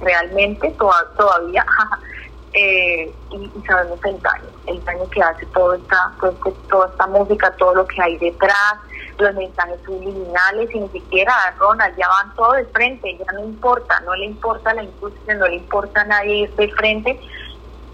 realmente, 0.00 0.74
todavía, 1.18 1.66
eh, 2.54 3.12
y, 3.32 3.52
sabemos 3.66 4.02
el 4.06 4.18
daño, 4.22 4.44
el 4.66 4.82
daño 4.82 5.10
que 5.10 5.22
hace 5.22 5.44
toda 5.46 5.76
esta, 5.76 6.12
pues, 6.18 6.34
toda 6.70 6.88
esta 6.88 7.06
música, 7.08 7.54
todo 7.58 7.74
lo 7.74 7.86
que 7.86 8.00
hay 8.00 8.16
detrás, 8.16 8.76
los 9.18 9.34
mensajes 9.34 9.78
subliminales, 9.84 10.74
y 10.74 10.80
ni 10.80 10.88
siquiera 10.88 11.54
Ronald, 11.58 11.94
ya 11.98 12.08
van 12.08 12.34
todos 12.34 12.56
de 12.56 12.64
frente, 12.64 13.18
ya 13.18 13.30
no 13.34 13.44
importa, 13.44 14.00
no 14.06 14.14
le 14.14 14.24
importa 14.24 14.72
la 14.72 14.84
industria, 14.84 15.34
no 15.34 15.48
le 15.48 15.56
importa 15.56 16.02
nadie 16.04 16.34
ir 16.34 16.54
de 16.54 16.68
frente, 16.72 17.20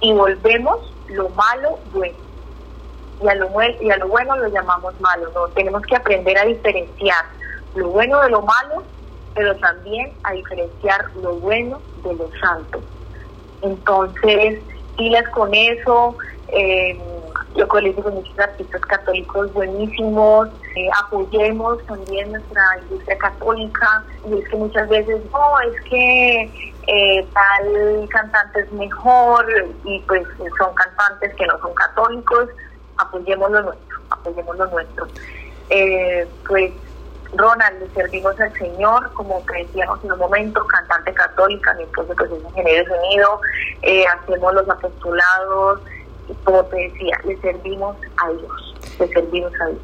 y 0.01 0.12
volvemos 0.12 0.79
lo 1.09 1.29
malo 1.31 1.81
bueno. 1.92 2.32
Y 3.23 3.29
a 3.29 3.35
lo, 3.35 3.49
y 3.81 3.91
a 3.91 3.97
lo 3.99 4.09
bueno 4.09 4.37
lo 4.37 4.49
llamamos 4.49 4.99
malo, 5.01 5.31
no 5.35 5.47
tenemos 5.49 5.83
que 5.83 5.97
aprender 5.97 6.37
a 6.39 6.45
diferenciar 6.45 7.25
lo 7.75 7.89
bueno 7.89 8.21
de 8.21 8.31
lo 8.31 8.43
malo, 8.43 8.83
pero 9.35 9.57
también 9.57 10.13
a 10.25 10.33
diferenciar 10.33 11.11
lo 11.23 11.35
bueno 11.37 11.81
de 12.05 12.15
lo 12.15 12.29
santo. 12.41 12.81
Entonces, 13.63 14.61
pilas 14.97 15.29
con 15.31 15.55
eso. 15.55 16.17
Eh, 16.49 16.99
yo 17.55 17.69
colegio 17.69 18.03
con 18.03 18.15
muchos 18.15 18.39
artistas 18.39 18.81
católicos 18.83 19.53
buenísimos, 19.53 20.49
eh, 20.75 20.89
apoyemos 21.05 21.85
también 21.87 22.33
nuestra 22.33 22.63
industria 22.83 23.19
católica 23.19 24.05
y 24.27 24.39
es 24.39 24.49
que 24.49 24.57
muchas 24.57 24.89
veces, 24.89 25.21
no, 25.31 25.61
es 25.61 25.83
que 25.83 26.73
eh, 26.87 27.27
tal 27.35 28.09
cantante 28.09 28.61
es 28.61 28.73
mejor 28.73 29.47
y 29.85 29.99
pues 30.01 30.27
son 30.59 30.75
cantantes 30.75 31.35
que 31.35 31.47
no 31.47 31.59
son 31.59 31.75
católicos, 31.75 32.49
apoyemos 32.97 33.51
lo 33.51 33.63
nuestro, 33.63 33.99
apoyemos 34.11 34.57
lo 34.57 34.67
nuestro. 34.67 35.07
pues 36.49 36.73
Ronald, 37.35 37.81
le 37.81 37.89
servimos 37.95 38.39
al 38.41 38.53
Señor, 38.59 39.11
como 39.15 39.45
que 39.47 39.65
decíamos 39.65 39.99
en 40.05 40.13
un 40.13 40.19
momento, 40.19 40.65
cantante 40.67 41.15
católica, 41.15 41.73
mi 41.75 41.85
esposo 41.85 42.15
pues 42.17 42.31
es 42.31 42.45
ingeniero 42.45 42.85
de 42.85 42.97
sonido, 42.97 43.41
eh, 43.83 44.05
hacemos 44.07 44.55
los 44.55 44.69
apostolados, 44.69 45.81
y 46.29 46.35
como 46.45 46.63
te 46.67 46.77
decía, 46.77 47.19
le 47.25 47.41
servimos 47.41 47.97
a 48.19 48.31
Dios, 48.31 48.75
le 48.99 49.09
servimos 49.09 49.53
a 49.61 49.67
Dios. 49.69 49.81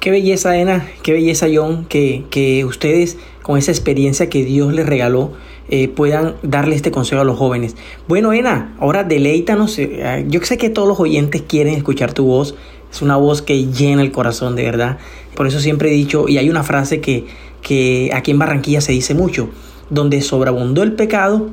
Qué 0.00 0.10
belleza, 0.10 0.56
Ena, 0.56 0.88
qué 1.04 1.12
belleza, 1.12 1.46
John, 1.52 1.84
que, 1.84 2.24
que 2.30 2.64
ustedes, 2.64 3.16
con 3.42 3.56
esa 3.56 3.70
experiencia 3.70 4.28
que 4.28 4.42
Dios 4.42 4.72
les 4.72 4.84
regaló, 4.84 5.30
eh, 5.68 5.88
puedan 5.88 6.34
darle 6.42 6.76
este 6.76 6.90
consejo 6.90 7.20
a 7.20 7.24
los 7.24 7.38
jóvenes. 7.38 7.76
Bueno, 8.08 8.32
Ena, 8.32 8.74
ahora 8.78 9.04
deleítanos. 9.04 9.78
Eh, 9.78 10.26
yo 10.28 10.40
sé 10.42 10.58
que 10.58 10.70
todos 10.70 10.88
los 10.88 11.00
oyentes 11.00 11.42
quieren 11.42 11.74
escuchar 11.74 12.12
tu 12.12 12.24
voz. 12.24 12.54
Es 12.90 13.02
una 13.02 13.16
voz 13.16 13.42
que 13.42 13.66
llena 13.66 14.02
el 14.02 14.12
corazón, 14.12 14.54
de 14.54 14.64
verdad. 14.64 14.98
Por 15.34 15.46
eso 15.46 15.60
siempre 15.60 15.90
he 15.90 15.94
dicho, 15.94 16.28
y 16.28 16.38
hay 16.38 16.50
una 16.50 16.62
frase 16.62 17.00
que, 17.00 17.26
que 17.62 18.10
aquí 18.12 18.32
en 18.32 18.38
Barranquilla 18.38 18.80
se 18.80 18.92
dice 18.92 19.14
mucho, 19.14 19.48
donde 19.88 20.20
sobreabundó 20.20 20.82
el 20.82 20.92
pecado, 20.92 21.50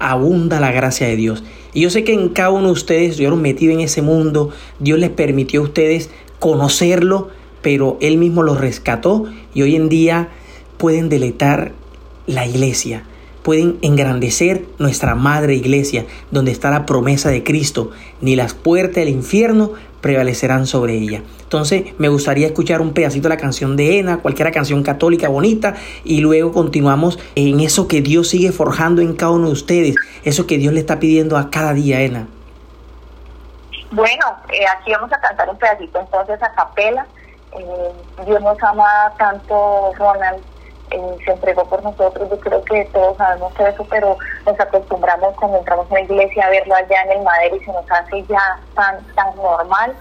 abunda 0.00 0.58
la 0.58 0.72
gracia 0.72 1.06
de 1.06 1.16
Dios. 1.16 1.44
Y 1.72 1.82
yo 1.82 1.90
sé 1.90 2.02
que 2.02 2.12
en 2.12 2.30
cada 2.30 2.50
uno 2.50 2.66
de 2.66 2.72
ustedes 2.72 3.10
estuvieron 3.10 3.40
metidos 3.40 3.74
en 3.74 3.80
ese 3.80 4.02
mundo, 4.02 4.50
Dios 4.80 4.98
les 4.98 5.10
permitió 5.10 5.60
a 5.60 5.64
ustedes 5.64 6.10
conocerlo, 6.40 7.28
pero 7.62 7.98
Él 8.00 8.16
mismo 8.16 8.42
los 8.42 8.60
rescató 8.60 9.26
y 9.54 9.62
hoy 9.62 9.76
en 9.76 9.88
día 9.88 10.30
pueden 10.78 11.08
deletar 11.08 11.72
la 12.26 12.46
iglesia, 12.46 13.04
pueden 13.42 13.78
engrandecer 13.82 14.64
nuestra 14.78 15.14
madre 15.14 15.54
iglesia, 15.54 16.06
donde 16.30 16.50
está 16.50 16.70
la 16.70 16.86
promesa 16.86 17.30
de 17.30 17.42
Cristo. 17.42 17.90
Ni 18.20 18.36
las 18.36 18.54
puertas 18.54 18.96
del 18.96 19.08
infierno 19.08 19.72
prevalecerán 20.00 20.66
sobre 20.66 20.94
ella. 20.94 21.22
Entonces 21.42 21.98
me 21.98 22.08
gustaría 22.08 22.46
escuchar 22.46 22.80
un 22.80 22.92
pedacito 22.92 23.28
de 23.28 23.34
la 23.34 23.40
canción 23.40 23.76
de 23.76 23.98
Ena, 23.98 24.18
cualquier 24.18 24.50
canción 24.52 24.82
católica 24.82 25.28
bonita, 25.28 25.74
y 26.04 26.20
luego 26.20 26.52
continuamos 26.52 27.18
en 27.34 27.60
eso 27.60 27.88
que 27.88 28.00
Dios 28.00 28.28
sigue 28.28 28.52
forjando 28.52 29.02
en 29.02 29.14
cada 29.14 29.32
uno 29.32 29.46
de 29.48 29.52
ustedes, 29.52 29.96
eso 30.24 30.46
que 30.46 30.58
Dios 30.58 30.72
le 30.72 30.80
está 30.80 30.98
pidiendo 30.98 31.36
a 31.36 31.50
cada 31.50 31.72
día, 31.74 32.00
Ena. 32.00 32.28
Bueno, 33.90 34.24
eh, 34.52 34.64
aquí 34.78 34.92
vamos 34.92 35.12
a 35.12 35.20
cantar 35.20 35.50
un 35.50 35.58
pedacito 35.58 36.00
entonces 36.00 36.40
a 36.42 36.52
capela. 36.52 37.06
Eh, 37.52 38.24
Dios 38.24 38.40
nos 38.40 38.62
ama 38.62 39.12
tanto, 39.18 39.92
Ronald, 39.98 40.40
eh, 40.90 41.16
se 41.24 41.32
entregó 41.32 41.64
por 41.64 41.82
nosotros. 41.82 42.28
Yo 42.28 42.40
creo 42.40 42.64
que 42.64 42.84
todos 42.86 43.16
sabemos 43.16 43.52
eso, 43.58 43.86
pero 43.88 44.16
nos 44.46 44.58
acostumbramos 44.58 45.34
cuando 45.36 45.58
entramos 45.58 45.86
en 45.88 45.94
la 45.94 46.00
iglesia 46.02 46.46
a 46.46 46.50
verlo 46.50 46.74
allá 46.74 47.02
en 47.02 47.12
el 47.12 47.22
madero 47.22 47.56
y 47.56 47.64
se 47.64 47.72
nos 47.72 47.90
hace 47.90 48.22
ya 48.24 48.60
tan, 48.74 49.04
tan 49.14 49.36
normal. 49.36 49.94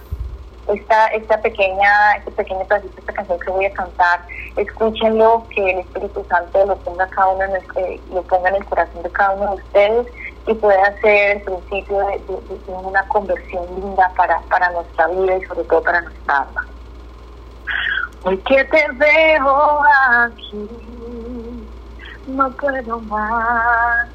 Esta, 0.68 1.08
esta 1.08 1.42
pequeña, 1.42 2.18
este 2.18 2.32
pequeño 2.32 2.64
pedacito, 2.66 3.00
esta 3.00 3.14
canción 3.14 3.40
que 3.40 3.50
voy 3.50 3.66
a 3.66 3.74
cantar, 3.74 4.20
escúchenlo, 4.56 5.44
que 5.50 5.72
el 5.72 5.80
Espíritu 5.80 6.24
Santo 6.30 6.64
lo 6.64 6.76
ponga 6.78 7.08
cada 7.08 7.30
uno 7.30 7.44
en 7.44 7.56
el, 7.56 8.02
lo 8.14 8.22
ponga 8.24 8.50
en 8.50 8.56
el 8.56 8.66
corazón 8.66 9.02
de 9.02 9.10
cada 9.10 9.32
uno 9.32 9.56
de 9.56 9.64
ustedes 9.64 10.08
y 10.46 10.54
pueda 10.54 11.00
ser 11.02 11.38
el 11.38 11.42
principio 11.42 12.00
de, 12.00 12.22
una 12.68 13.08
conversión 13.08 13.66
linda 13.76 14.12
para, 14.16 14.40
para 14.42 14.70
nuestra 14.72 15.08
vida 15.08 15.38
y 15.38 15.46
sobre 15.46 15.64
todo 15.64 15.82
para 15.82 16.02
nuestra 16.02 16.38
alma. 16.38 16.68
Hoy 18.24 18.38
que 18.40 18.66
te 18.66 18.86
veo 18.96 19.82
aquí, 20.10 20.68
no 22.28 22.52
puedo 22.58 23.00
más 23.02 24.10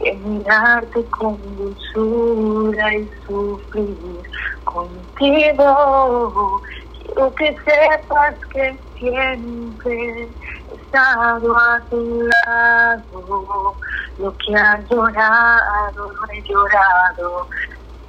que 0.00 0.14
mirarte 0.14 1.04
con 1.10 1.38
dulzura 1.56 2.92
y 2.92 3.08
sufrir 3.24 4.22
contigo. 4.64 6.60
Quiero 7.04 7.34
que 7.36 7.56
sepas 7.64 8.34
que 8.52 8.76
siempre 8.98 9.94
he 9.94 10.28
estado 10.74 11.56
a 11.56 11.80
tu 11.88 12.28
lado. 12.46 13.76
Lo 14.18 14.36
que 14.38 14.56
has 14.56 14.80
llorado, 14.90 16.10
lo 16.10 16.28
he 16.32 16.42
llorado 16.42 17.48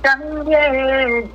también. 0.01 1.31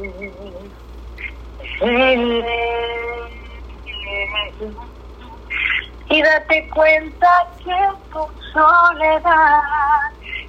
Y 6.09 6.23
date 6.23 6.69
cuenta 6.75 7.29
que 7.65 7.77
tu 8.13 8.27
soledad, 8.53 9.61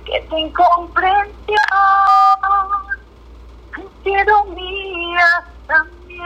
que 0.05 0.21
tu 0.29 0.37
incomprensión, 0.37 1.57
han 3.71 3.89
sido 4.03 4.45
mías 4.55 5.43
también. 5.67 6.23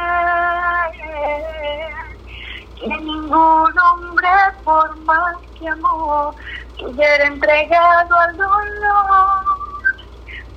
Que 2.75 2.87
ningún 2.87 3.73
hombre, 3.91 4.29
por 4.63 4.97
más 5.03 5.35
que 5.57 5.67
amor, 5.67 6.35
hubiera 6.83 7.25
entregado 7.25 8.15
al 8.17 8.37
dolor, 8.37 9.43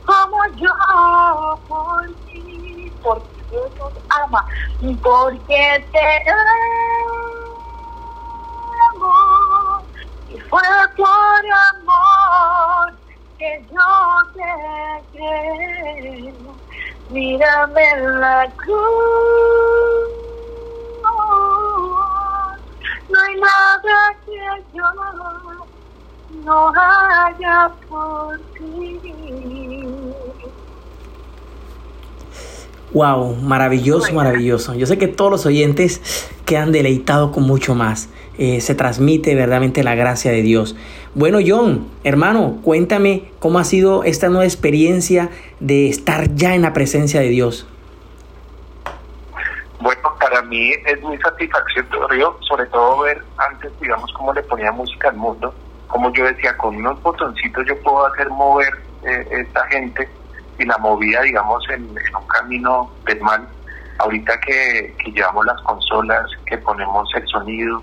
como 0.05 0.39
yo 0.57 1.63
por 1.69 2.07
ti, 2.27 2.91
por 3.03 3.23
ti 3.33 3.40
Dios 3.51 3.71
nos 3.79 3.93
porque 5.03 5.85
te 5.93 6.31
amo. 8.95 9.83
Y 10.29 10.39
fue 10.41 10.63
por 10.97 11.43
amor 11.75 12.95
que 13.39 13.65
yo 13.73 13.91
te 14.35 14.51
creo. 15.13 16.55
Mírame 17.11 17.85
en 17.91 18.21
la 18.21 18.49
cruz. 18.57 20.11
No 23.09 23.21
hay 23.21 23.35
nada 23.41 24.15
que 24.25 24.39
yo 24.73 24.85
no 26.45 26.73
haya 26.77 27.71
por 27.89 28.39
ti. 28.55 29.60
Wow, 32.93 33.37
maravilloso, 33.37 34.13
maravilloso. 34.13 34.75
Yo 34.75 34.87
sé 34.87 34.99
que 34.99 35.07
todos 35.09 35.31
los 35.31 35.47
oyentes 35.47 36.29
quedan 36.45 36.73
deleitados 36.73 37.31
con 37.31 37.45
mucho 37.45 37.75
más. 37.75 38.09
Eh, 38.39 38.61
se 38.61 38.75
transmite 38.75 39.35
verdaderamente 39.35 39.85
la 39.85 39.95
gracia 39.95 40.33
de 40.33 40.43
Dios. 40.43 40.77
Bueno, 41.15 41.39
John, 41.47 41.89
hermano, 42.05 42.59
cuéntame 42.63 43.31
cómo 43.39 43.59
ha 43.59 43.65
sido 43.65 44.03
esta 44.05 44.29
nueva 44.29 44.45
experiencia 44.45 45.31
de 45.61 45.89
estar 45.89 46.35
ya 46.35 46.55
en 46.55 46.63
la 46.63 46.73
presencia 46.73 47.21
de 47.21 47.29
Dios. 47.29 47.67
Bueno, 49.81 50.11
mí 50.51 50.73
es 50.85 51.01
muy 51.01 51.17
satisfactorio, 51.19 52.37
sobre 52.41 52.67
todo 52.67 53.01
ver 53.01 53.23
antes, 53.39 53.73
digamos, 53.81 54.13
cómo 54.13 54.35
le 54.35 54.43
ponía 54.43 54.73
música 54.73 55.09
al 55.09 55.17
mundo, 55.17 55.55
como 55.87 56.13
yo 56.13 56.25
decía, 56.25 56.57
con 56.59 56.77
unos 56.77 57.01
botoncitos 57.03 57.65
yo 57.67 57.81
puedo 57.83 58.05
hacer 58.07 58.29
mover 58.29 58.75
eh, 59.05 59.27
esta 59.31 59.67
gente 59.69 60.09
y 60.61 60.67
la 60.67 60.77
movía, 60.79 61.23
digamos, 61.23 61.65
en, 61.71 61.89
un 61.89 62.27
camino 62.29 62.91
del 63.07 63.21
mal. 63.23 63.49
Ahorita 63.99 64.39
que, 64.41 64.95
que 65.03 65.11
llevamos 65.11 65.47
las 65.47 65.61
consolas, 65.63 66.27
que 66.47 66.59
ponemos 66.59 67.09
el 67.15 67.27
sonido, 67.29 67.83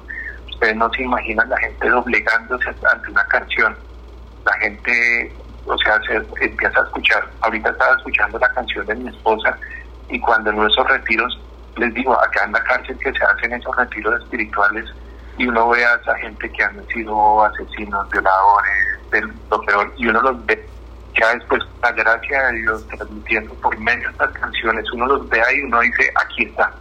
ustedes 0.49 0.75
no 0.75 0.89
se 0.91 1.03
imaginan 1.03 1.49
la 1.49 1.57
gente 1.57 1.89
doblegándose 1.89 2.69
ante 2.91 3.11
una 3.11 3.25
canción. 3.25 3.75
La 4.45 4.53
gente, 4.59 5.33
o 5.65 5.77
sea, 5.79 5.99
se 6.03 6.15
empieza 6.45 6.79
a 6.79 6.83
escuchar. 6.83 7.27
Ahorita 7.41 7.69
estaba 7.69 7.97
escuchando 7.97 8.37
la 8.39 8.49
canción 8.53 8.85
de 8.85 8.95
mi 8.95 9.09
esposa 9.09 9.57
y 10.09 10.19
cuando 10.19 10.51
en 10.51 10.61
esos 10.63 10.87
retiros, 10.87 11.39
les 11.77 11.93
digo, 11.93 12.13
acá 12.19 12.45
en 12.45 12.53
la 12.53 12.63
cárcel 12.63 12.97
que 12.99 13.11
se 13.11 13.23
hacen 13.23 13.53
esos 13.53 13.75
retiros 13.75 14.21
espirituales 14.21 14.85
y 15.37 15.47
uno 15.47 15.69
ve 15.69 15.83
a 15.83 15.95
esa 15.95 16.15
gente 16.15 16.51
que 16.51 16.63
han 16.63 16.87
sido 16.87 17.43
asesinos, 17.43 18.09
violadores, 18.09 19.11
de 19.11 19.21
lo 19.49 19.61
peor, 19.61 19.93
y 19.97 20.07
uno 20.07 20.21
los 20.21 20.45
ve 20.45 20.67
ya 21.19 21.33
después, 21.35 21.63
la 21.81 21.91
gracia 21.91 22.47
de 22.47 22.59
Dios 22.59 22.87
transmitiendo 22.87 23.53
por 23.55 23.77
medio 23.79 24.07
de 24.07 24.11
estas 24.11 24.31
canciones, 24.31 24.91
uno 24.91 25.05
los 25.07 25.29
ve 25.29 25.41
ahí 25.41 25.59
y 25.59 25.63
uno 25.63 25.79
dice, 25.81 26.11
aquí 26.15 26.43
está, 26.45 26.73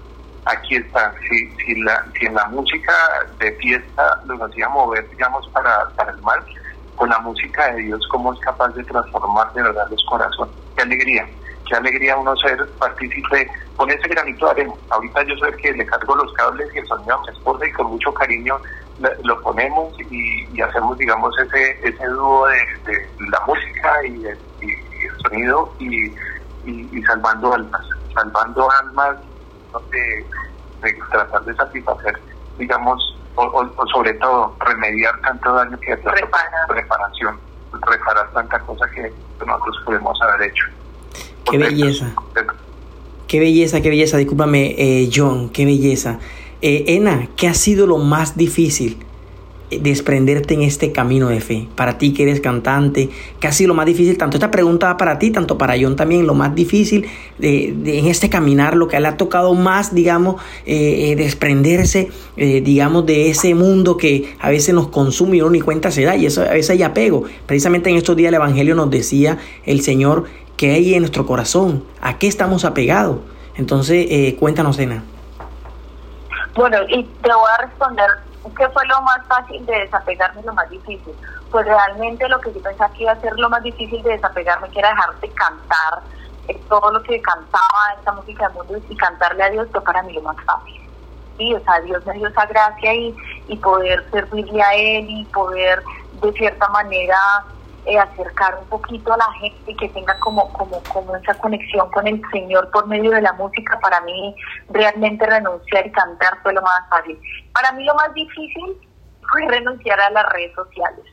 aquí 0.45 0.76
está. 0.76 1.14
Si, 1.28 1.51
si, 1.57 1.80
la, 1.82 2.05
si 2.18 2.26
en 2.26 2.34
la 2.34 2.47
música 2.47 2.93
de 3.39 3.53
fiesta 3.53 4.22
los 4.26 4.41
hacía 4.41 4.68
mover, 4.68 5.09
digamos, 5.11 5.49
para, 5.49 5.89
para 5.97 6.12
el 6.12 6.20
mal, 6.22 6.45
con 6.97 7.09
la 7.11 7.18
música 7.20 7.72
de 7.72 7.82
Dios, 7.82 8.07
cómo 8.11 8.32
es 8.32 8.41
capaz 8.41 8.70
de 8.70 8.84
transformar 8.84 9.53
de 9.53 9.62
verdad 9.62 9.87
los 9.91 10.05
corazones. 10.09 10.55
Qué 10.76 10.82
alegría, 10.82 11.28
qué 11.69 11.77
alegría 11.77 12.17
uno 12.17 12.35
ser 12.37 12.67
partícipe 12.79 13.51
con 13.77 13.91
ese 13.91 14.09
granito 14.09 14.47
de 14.47 14.51
arena. 14.53 14.73
Ahorita 14.91 15.23
yo 15.25 15.37
soy 15.37 15.51
el 15.51 15.57
que 15.57 15.73
le 15.73 15.87
cargo 15.87 16.17
los 16.17 16.33
cables 16.35 16.69
y 16.75 16.79
el 16.79 16.87
sonido 16.87 17.17
a 17.17 17.23
mi 17.23 17.29
esposa 17.29 17.67
y 17.67 17.73
con 17.73 17.87
mucho 17.89 18.12
cariño 18.14 18.59
lo 19.25 19.43
ponemos 19.43 19.95
y, 20.11 20.61
hacemos, 20.61 20.97
digamos, 20.97 21.35
ese 21.39 21.79
ese 21.87 22.07
dúo 22.07 22.47
de, 22.47 23.09
la 23.31 23.41
música 23.47 24.05
y, 24.07 24.27
el 24.27 24.39
sonido 25.23 25.73
y, 25.79 26.12
salvando 27.03 27.53
almas, 27.53 27.87
salvando 28.14 28.69
almas 28.83 29.17
de, 29.91 30.25
tratar 31.11 31.45
de 31.45 31.55
satisfacer, 31.55 32.19
digamos, 32.59 33.17
o, 33.37 33.87
sobre 33.93 34.14
todo 34.14 34.57
remediar 34.61 35.21
tanto 35.21 35.53
daño 35.53 35.79
que 35.79 35.93
hace 35.93 36.09
reparación, 36.69 37.39
reparar 37.87 38.31
tanta 38.33 38.59
cosa 38.61 38.89
que 38.91 39.12
nosotros 39.45 39.77
podemos 39.85 40.21
haber 40.23 40.51
hecho. 40.51 40.64
Qué 41.51 41.59
belleza. 41.59 42.14
Qué 43.27 43.41
belleza, 43.41 43.81
qué 43.81 43.91
belleza. 43.91 44.19
Discúlpame, 44.19 44.75
eh, 44.79 45.11
John, 45.12 45.49
qué 45.51 45.64
belleza. 45.64 46.19
Eh, 46.62 46.85
Ena, 46.89 47.29
¿qué 47.37 47.49
ha 47.49 47.55
sido 47.55 47.87
lo 47.87 47.99
más 47.99 48.37
difícil 48.37 48.99
desprenderte 49.69 50.55
en 50.55 50.62
este 50.62 50.93
camino 50.93 51.29
de 51.29 51.41
fe? 51.41 51.67
Para 51.75 51.99
ti 51.99 52.12
que 52.12 52.23
eres 52.23 52.41
cantante, 52.41 53.11
¿qué 53.41 53.49
ha 53.49 53.53
sido 53.53 53.69
lo 53.69 53.75
más 53.75 53.87
difícil? 53.87 54.17
Tanto 54.17 54.37
esta 54.37 54.53
pregunta 54.53 54.87
va 54.87 54.97
para 54.97 55.19
ti, 55.19 55.33
tanto 55.33 55.59
para 55.59 55.75
John 55.79 55.97
también, 55.97 56.25
lo 56.25 56.35
más 56.35 56.55
difícil 56.55 57.07
de, 57.39 57.69
en 57.85 58.07
este 58.07 58.31
caminar, 58.31 58.77
lo 58.77 58.87
que 58.87 58.99
le 59.01 59.09
ha 59.09 59.17
tocado 59.17 59.55
más, 59.55 59.93
digamos, 59.93 60.41
eh, 60.64 61.14
desprenderse, 61.17 62.11
digamos, 62.37 63.07
de 63.07 63.29
ese 63.29 63.57
mundo 63.57 63.97
que 63.97 64.33
a 64.39 64.51
veces 64.51 64.73
nos 64.73 64.87
consume 64.89 65.39
y 65.39 65.41
uno 65.41 65.51
ni 65.51 65.61
cuenta 65.61 65.91
se 65.91 66.05
da, 66.05 66.17
y 66.17 66.27
eso 66.27 66.43
a 66.43 66.53
veces 66.53 66.71
hay 66.71 66.85
apego. 66.85 67.25
Precisamente 67.47 67.91
en 67.91 67.97
estos 67.97 68.17
días 68.17 68.29
el 68.29 68.35
Evangelio 68.37 68.77
nos 68.77 68.89
decía 68.89 69.39
el 69.64 69.81
Señor 69.81 70.27
que 70.57 70.72
hay 70.72 70.94
en 70.94 71.00
nuestro 71.00 71.26
corazón, 71.26 71.84
a 72.00 72.18
qué 72.18 72.26
estamos 72.26 72.64
apegados. 72.64 73.18
Entonces, 73.57 74.07
eh, 74.11 74.36
cuéntanos, 74.38 74.78
Ena. 74.78 75.02
Bueno, 76.54 76.78
y 76.88 77.04
te 77.04 77.32
voy 77.32 77.50
a 77.59 77.62
responder 77.62 78.09
qué 78.57 78.68
fue 78.70 78.86
lo 78.86 79.00
más 79.02 79.26
fácil 79.26 79.64
de 79.66 79.80
desapegarme 79.80 80.42
lo 80.42 80.54
más 80.54 80.68
difícil. 80.70 81.14
Pues 81.50 81.66
realmente 81.66 82.28
lo 82.28 82.40
que 82.40 82.52
yo 82.52 82.62
pensaba 82.62 82.92
que 82.94 83.02
iba 83.02 83.12
a 83.12 83.20
ser 83.20 83.38
lo 83.38 83.48
más 83.50 83.62
difícil 83.62 84.02
de 84.02 84.12
desapegarme, 84.12 84.68
que 84.70 84.78
era 84.78 84.90
dejar 84.90 85.20
de 85.20 85.28
cantar 85.30 86.02
eh, 86.48 86.61
todo 86.68 86.90
lo 86.92 87.02
que 87.02 87.20
cantaba 87.20 87.94
esta 87.98 88.12
música 88.12 88.48
del 88.48 88.57
mundo 88.57 88.78
y 88.88 88.96
cantarle 88.96 89.42
a 89.42 89.50
Dios, 89.50 89.68
fue 89.70 89.82
para 89.82 90.02
mí 90.02 90.14
lo 90.14 90.22
más 90.22 90.36
fácil. 90.44 90.80
Sí, 91.38 91.54
o 91.54 91.61
sea, 91.61 91.80
Dios 91.80 92.04
me 92.07 92.14
dio 92.14 92.28
esa 92.28 92.46
gracia 92.46 92.94
y, 92.94 93.14
y 93.48 93.57
poder 93.59 94.04
servirle 94.11 94.62
a 94.62 94.74
Él 94.74 95.07
y 95.11 95.24
poder 95.26 95.82
de 96.22 96.32
cierta 96.32 96.68
manera 96.68 97.18
eh, 97.87 97.99
acercar 97.99 98.59
un 98.61 98.68
poquito 98.68 99.12
a 99.12 99.16
la 99.16 99.32
gente 99.41 99.70
y 99.70 99.76
que 99.76 99.89
tenga 99.91 100.18
como, 100.18 100.53
como, 100.53 100.82
como 100.93 101.14
esa 101.16 101.34
conexión 101.34 101.91
con 101.91 102.07
el 102.07 102.20
Señor 102.32 102.70
por 102.72 102.87
medio 102.87 103.12
de 103.12 103.22
la 103.22 103.32
música, 103.34 103.78
para 103.80 104.01
mí 104.01 104.34
realmente 104.70 105.24
renunciar 105.24 105.87
y 105.87 105.93
cantar 105.93 106.39
fue 106.43 106.53
lo 106.53 106.62
más 106.62 106.89
fácil. 106.91 107.18
Para 107.53 107.72
mí 107.72 107.84
lo 107.84 107.95
más 107.95 108.12
difícil 108.14 108.76
fue 109.30 109.47
renunciar 109.47 110.01
a 110.01 110.11
las 110.11 110.28
redes 110.30 110.55
sociales 110.55 111.05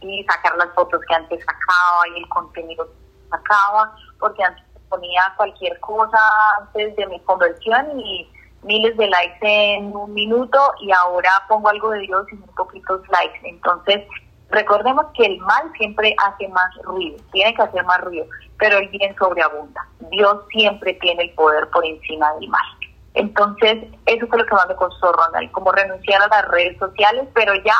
y 0.00 0.24
sacar 0.24 0.56
las 0.56 0.74
fotos 0.74 1.00
que 1.08 1.14
antes 1.14 1.40
sacaba 1.44 2.08
y 2.14 2.20
el 2.20 2.28
contenido 2.28 2.86
que 2.86 3.30
sacaba, 3.30 3.94
porque 4.18 4.42
antes 4.42 4.64
ponía 4.88 5.22
cualquier 5.36 5.78
cosa 5.80 6.18
antes 6.58 6.96
de 6.96 7.06
mi 7.06 7.20
conversión 7.20 8.00
y 8.00 8.28
miles 8.62 8.96
de 8.96 9.06
likes 9.06 9.38
en 9.42 9.96
un 9.96 10.12
minuto 10.12 10.58
y 10.80 10.90
ahora 10.92 11.30
pongo 11.48 11.68
algo 11.68 11.90
de 11.90 12.00
Dios 12.00 12.26
y 12.32 12.34
muy 12.36 12.48
poquitos 12.56 13.00
likes. 13.08 13.40
Entonces, 13.44 14.06
Recordemos 14.50 15.06
que 15.16 15.26
el 15.26 15.38
mal 15.38 15.70
siempre 15.78 16.14
hace 16.26 16.48
más 16.48 16.74
ruido, 16.82 17.16
tiene 17.32 17.54
que 17.54 17.62
hacer 17.62 17.84
más 17.84 18.00
ruido, 18.00 18.26
pero 18.58 18.78
el 18.78 18.88
bien 18.88 19.14
sobreabunda. 19.16 19.86
Dios 20.10 20.38
siempre 20.50 20.94
tiene 20.94 21.24
el 21.24 21.30
poder 21.30 21.68
por 21.68 21.84
encima 21.86 22.32
del 22.34 22.48
mal. 22.48 22.66
Entonces, 23.14 23.84
eso 24.06 24.26
fue 24.26 24.38
lo 24.38 24.46
que 24.46 24.54
más 24.54 24.66
me 24.68 24.74
costó, 24.74 25.12
Ronald, 25.12 25.50
como 25.52 25.70
renunciar 25.70 26.20
a 26.22 26.28
las 26.28 26.48
redes 26.48 26.76
sociales, 26.78 27.28
pero 27.32 27.54
ya, 27.64 27.74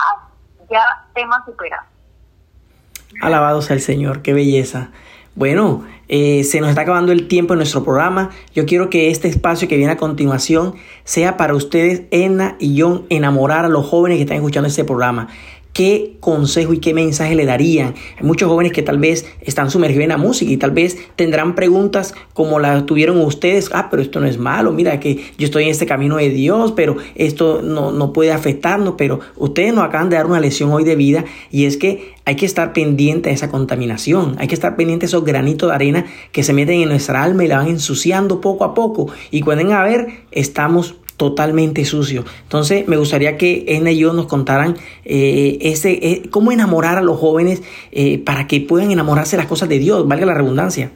ya 0.71 0.83
tema 1.15 1.43
superado. 1.45 1.83
Alabado 3.21 3.63
sea 3.63 3.75
el 3.75 3.83
Señor, 3.83 4.23
qué 4.23 4.33
belleza. 4.33 4.91
Bueno, 5.35 5.85
eh, 6.09 6.45
se 6.45 6.61
nos 6.61 6.71
está 6.71 6.83
acabando 6.83 7.13
el 7.13 7.29
tiempo 7.29 7.55
en 7.55 7.59
nuestro 7.59 7.85
programa. 7.85 8.31
Yo 8.55 8.67
quiero 8.67 8.91
que 8.91 9.11
este 9.11 9.29
espacio 9.29 9.69
que 9.69 9.77
viene 9.77 9.93
a 9.93 9.97
continuación 9.97 10.75
sea 11.05 11.37
para 11.37 11.55
ustedes, 11.55 12.03
Enna 12.11 12.57
y 12.59 12.81
John, 12.81 13.07
enamorar 13.11 13.65
a 13.65 13.69
los 13.69 13.87
jóvenes 13.87 14.19
que 14.19 14.23
están 14.23 14.37
escuchando 14.37 14.69
este 14.69 14.85
programa 14.85 15.29
qué 15.73 16.17
consejo 16.21 16.75
y 16.75 16.79
qué 16.79 16.95
mensaje 16.95 17.35
le 17.35 17.45
darían. 17.45 17.95
Hay 18.19 18.27
muchos 18.27 18.49
jóvenes 18.49 18.73
que 18.73 18.83
tal 18.83 18.99
vez 18.99 19.27
están 19.41 19.71
sumergidos 19.71 20.05
en 20.05 20.09
la 20.11 20.17
música 20.17 20.51
y 20.51 20.57
tal 20.57 20.73
vez 20.73 20.99
tendrán 21.17 21.55
preguntas 21.55 22.15
como 22.35 22.59
las 22.59 22.87
tuvieron 22.87 23.19
ustedes. 23.21 23.71
Ah, 23.73 23.89
pero 23.91 24.03
esto 24.03 24.21
no 24.21 24.27
es 24.27 24.39
malo. 24.39 24.73
Mira 24.73 25.01
que 25.01 25.17
yo 25.39 25.47
estoy 25.47 25.65
en 25.65 25.71
este 25.71 25.87
camino 25.87 26.17
de 26.17 26.31
Dios, 26.31 26.73
pero 26.73 26.97
esto 27.15 27.63
no, 27.63 27.93
no 27.93 28.13
puede 28.13 28.33
afectarnos. 28.33 28.95
Pero 28.99 29.21
ustedes 29.37 29.73
nos 29.73 29.85
acaban 29.85 30.11
de 30.11 30.17
dar 30.17 30.27
una 30.27 30.41
lección 30.41 30.73
hoy 30.73 30.85
de 30.85 30.97
vida 30.97 31.25
y 31.51 31.65
es 31.65 31.77
que 31.77 32.15
hay 32.25 32.37
que 32.37 32.47
estar 32.47 32.73
pendiente 32.73 33.29
de 33.29 33.35
esa 33.35 33.49
contaminación. 33.49 34.37
Hay 34.39 34.47
que 34.47 34.55
estar 34.55 34.77
pendiente 34.77 35.05
de 35.05 35.09
esos 35.09 35.25
granitos 35.25 35.69
de 35.69 35.75
arena 35.75 36.07
que 36.33 36.43
se 36.43 36.53
meten 36.53 36.81
en 36.81 36.89
nuestra 36.89 37.23
alma 37.23 37.45
y 37.45 37.49
la 37.49 37.59
van 37.59 37.69
ensuciando 37.69 38.41
poco 38.41 38.65
a 38.65 38.75
poco. 38.75 39.09
Y 39.31 39.41
cuando 39.41 39.61
a 39.75 39.83
ver, 39.83 40.25
estamos 40.31 40.97
totalmente 41.21 41.85
sucio. 41.85 42.25
Entonces 42.45 42.89
me 42.89 42.97
gustaría 42.97 43.37
que 43.37 43.67
Ena 43.69 43.91
y 43.91 43.99
yo 43.99 44.15
nos 44.15 44.27
contaran 44.27 44.79
eh, 45.05 45.59
ese, 45.61 45.91
eh, 45.91 46.31
cómo 46.31 46.51
enamorar 46.51 46.97
a 46.97 47.03
los 47.03 47.21
jóvenes 47.21 47.63
eh, 47.93 48.25
para 48.25 48.47
que 48.47 48.63
puedan 48.63 48.91
enamorarse 48.91 49.37
de 49.37 49.43
las 49.43 49.47
cosas 49.47 49.69
de 49.69 49.79
Dios, 49.79 50.09
valga 50.09 50.25
la 50.25 50.33
redundancia. 50.33 50.91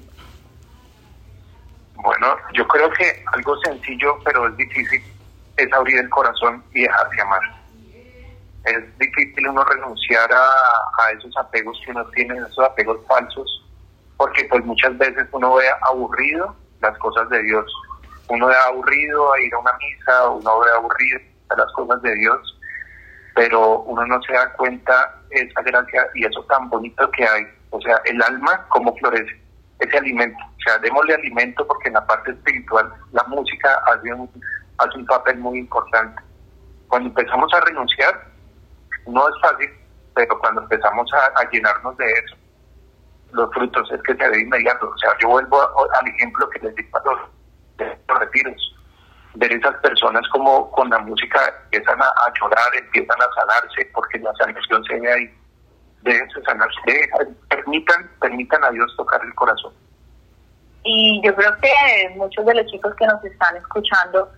Bueno, 1.96 2.26
yo 2.54 2.66
creo 2.66 2.90
que 2.92 3.22
algo 3.34 3.54
sencillo, 3.66 4.16
pero 4.24 4.48
es 4.48 4.56
difícil, 4.56 5.02
es 5.58 5.72
abrir 5.74 5.98
el 5.98 6.08
corazón 6.08 6.64
y 6.72 6.84
dejarse 6.84 7.20
amar. 7.20 7.42
Es 8.64 8.98
difícil 8.98 9.46
uno 9.46 9.62
renunciar 9.62 10.32
a, 10.32 11.04
a 11.04 11.10
esos 11.18 11.36
apegos 11.36 11.78
que 11.84 11.90
uno 11.90 12.02
tiene, 12.14 12.38
esos 12.38 12.64
apegos 12.64 12.98
falsos, 13.06 13.62
porque 14.16 14.46
pues 14.46 14.64
muchas 14.64 14.96
veces 14.96 15.28
uno 15.32 15.56
ve 15.56 15.66
aburrido 15.82 16.56
las 16.80 16.96
cosas 16.96 17.28
de 17.28 17.42
Dios 17.42 17.70
uno 18.28 18.46
ve 18.46 18.54
aburrido 18.66 19.32
a 19.32 19.40
ir 19.40 19.54
a 19.54 19.58
una 19.58 19.72
misa, 19.74 20.28
uno 20.28 20.60
ve 20.60 20.70
aburrido 20.70 21.20
a 21.50 21.56
las 21.56 21.72
cosas 21.72 22.00
de 22.02 22.14
Dios, 22.14 22.60
pero 23.34 23.80
uno 23.80 24.06
no 24.06 24.22
se 24.22 24.32
da 24.32 24.52
cuenta 24.54 25.20
esa 25.30 25.62
gracia 25.62 26.06
y 26.14 26.24
eso 26.24 26.42
tan 26.44 26.68
bonito 26.70 27.10
que 27.10 27.26
hay. 27.26 27.46
O 27.70 27.80
sea, 27.80 28.00
el 28.04 28.22
alma, 28.22 28.64
cómo 28.68 28.94
florece, 28.96 29.40
ese 29.80 29.98
alimento. 29.98 30.38
O 30.44 30.60
sea, 30.64 30.78
démosle 30.78 31.14
alimento 31.14 31.66
porque 31.66 31.88
en 31.88 31.94
la 31.94 32.06
parte 32.06 32.30
espiritual 32.30 32.92
la 33.12 33.24
música 33.24 33.82
hace 33.86 34.12
un, 34.12 34.30
hace 34.78 34.98
un 34.98 35.06
papel 35.06 35.38
muy 35.38 35.58
importante. 35.58 36.22
Cuando 36.88 37.08
empezamos 37.08 37.52
a 37.52 37.60
renunciar, 37.60 38.26
no 39.06 39.28
es 39.28 39.34
fácil, 39.42 39.70
pero 40.14 40.38
cuando 40.38 40.62
empezamos 40.62 41.10
a, 41.12 41.50
llenarnos 41.50 41.96
de 41.96 42.10
eso, 42.12 42.36
los 43.32 43.52
frutos 43.52 43.90
es 43.90 44.00
que 44.02 44.14
se 44.14 44.28
ve 44.28 44.40
inmediato. 44.40 44.88
O 44.88 44.98
sea, 44.98 45.10
yo 45.20 45.28
vuelvo 45.28 45.60
al 45.60 46.06
ejemplo 46.06 46.48
que 46.50 46.60
les 46.60 46.74
di 46.76 46.88
a 46.92 47.08
los 47.08 47.20
retiros, 48.08 48.76
ver 49.34 49.52
esas 49.52 49.76
personas 49.76 50.22
como 50.32 50.70
con 50.70 50.90
la 50.90 50.98
música 50.98 51.40
empiezan 51.64 52.00
a, 52.00 52.10
llorar, 52.40 52.76
empiezan 52.76 53.20
a 53.20 53.26
sanarse, 53.40 53.90
porque 53.92 54.18
la 54.18 54.32
sanación 54.34 54.84
se 54.84 55.00
ve 55.00 55.12
ahí. 55.12 55.34
Déjense 56.02 56.42
sanarse, 56.42 57.10
permitan, 57.48 58.10
permitan 58.20 58.62
a 58.64 58.70
Dios 58.70 58.94
tocar 58.96 59.20
el 59.24 59.34
corazón. 59.34 59.72
Y 60.84 61.22
yo 61.24 61.34
creo 61.34 61.56
que 61.62 62.14
muchos 62.16 62.44
de 62.44 62.54
los 62.54 62.66
chicos 62.66 62.94
que 62.96 63.06
nos 63.06 63.24
están 63.24 63.56
escuchando, 63.56 64.30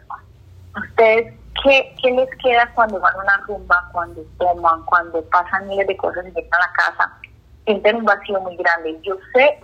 ¿Ustedes 0.76 1.34
qué, 1.62 1.94
qué 2.02 2.10
les 2.10 2.28
queda 2.42 2.70
cuando 2.74 3.00
van 3.00 3.14
a 3.14 3.22
una 3.22 3.36
rumba, 3.46 3.88
cuando 3.92 4.22
toman, 4.38 4.82
cuando 4.84 5.22
pasan 5.30 5.66
miles 5.68 5.86
de 5.86 5.96
cosas 5.96 6.24
y 6.26 6.32
llegan 6.32 6.54
a 6.54 6.66
la 6.66 6.72
casa? 6.72 7.18
Sienten 7.64 7.96
un 7.96 8.04
vacío 8.04 8.40
muy 8.40 8.56
grande. 8.56 8.98
Yo 9.02 9.16
sé 9.32 9.58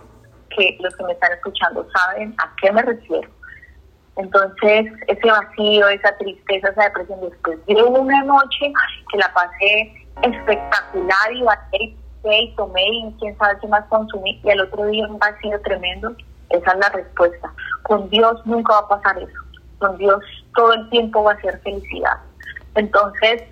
que 0.49 0.77
los 0.79 0.95
que 0.95 1.03
me 1.03 1.13
están 1.13 1.31
escuchando 1.33 1.87
saben 1.91 2.35
a 2.39 2.51
qué 2.59 2.71
me 2.71 2.81
refiero. 2.81 3.29
Entonces, 4.15 4.91
ese 5.07 5.27
vacío, 5.27 5.87
esa 5.87 6.15
tristeza, 6.17 6.69
esa 6.69 6.83
depresión, 6.83 7.19
después 7.21 7.65
de 7.65 7.83
una 7.83 8.23
noche 8.23 8.71
que 9.11 9.17
la 9.17 9.33
pasé 9.33 9.93
espectacular 10.21 11.33
y 11.33 11.41
bailé 11.41 11.95
y 12.23 12.55
tomé 12.55 12.83
y 12.83 13.15
quién 13.19 13.37
sabe 13.37 13.57
qué 13.59 13.67
más 13.67 13.85
consumí 13.89 14.39
y 14.43 14.49
al 14.49 14.61
otro 14.61 14.85
día 14.85 15.07
un 15.07 15.19
vacío 15.19 15.59
tremendo, 15.61 16.15
esa 16.49 16.71
es 16.71 16.77
la 16.77 16.89
respuesta. 16.89 17.51
Con 17.83 18.09
Dios 18.09 18.39
nunca 18.45 18.73
va 18.73 18.79
a 18.79 18.87
pasar 18.87 19.17
eso. 19.17 19.41
Con 19.79 19.97
Dios 19.97 20.23
todo 20.55 20.73
el 20.73 20.89
tiempo 20.89 21.23
va 21.23 21.33
a 21.33 21.41
ser 21.41 21.59
felicidad. 21.61 22.17
Entonces, 22.75 23.43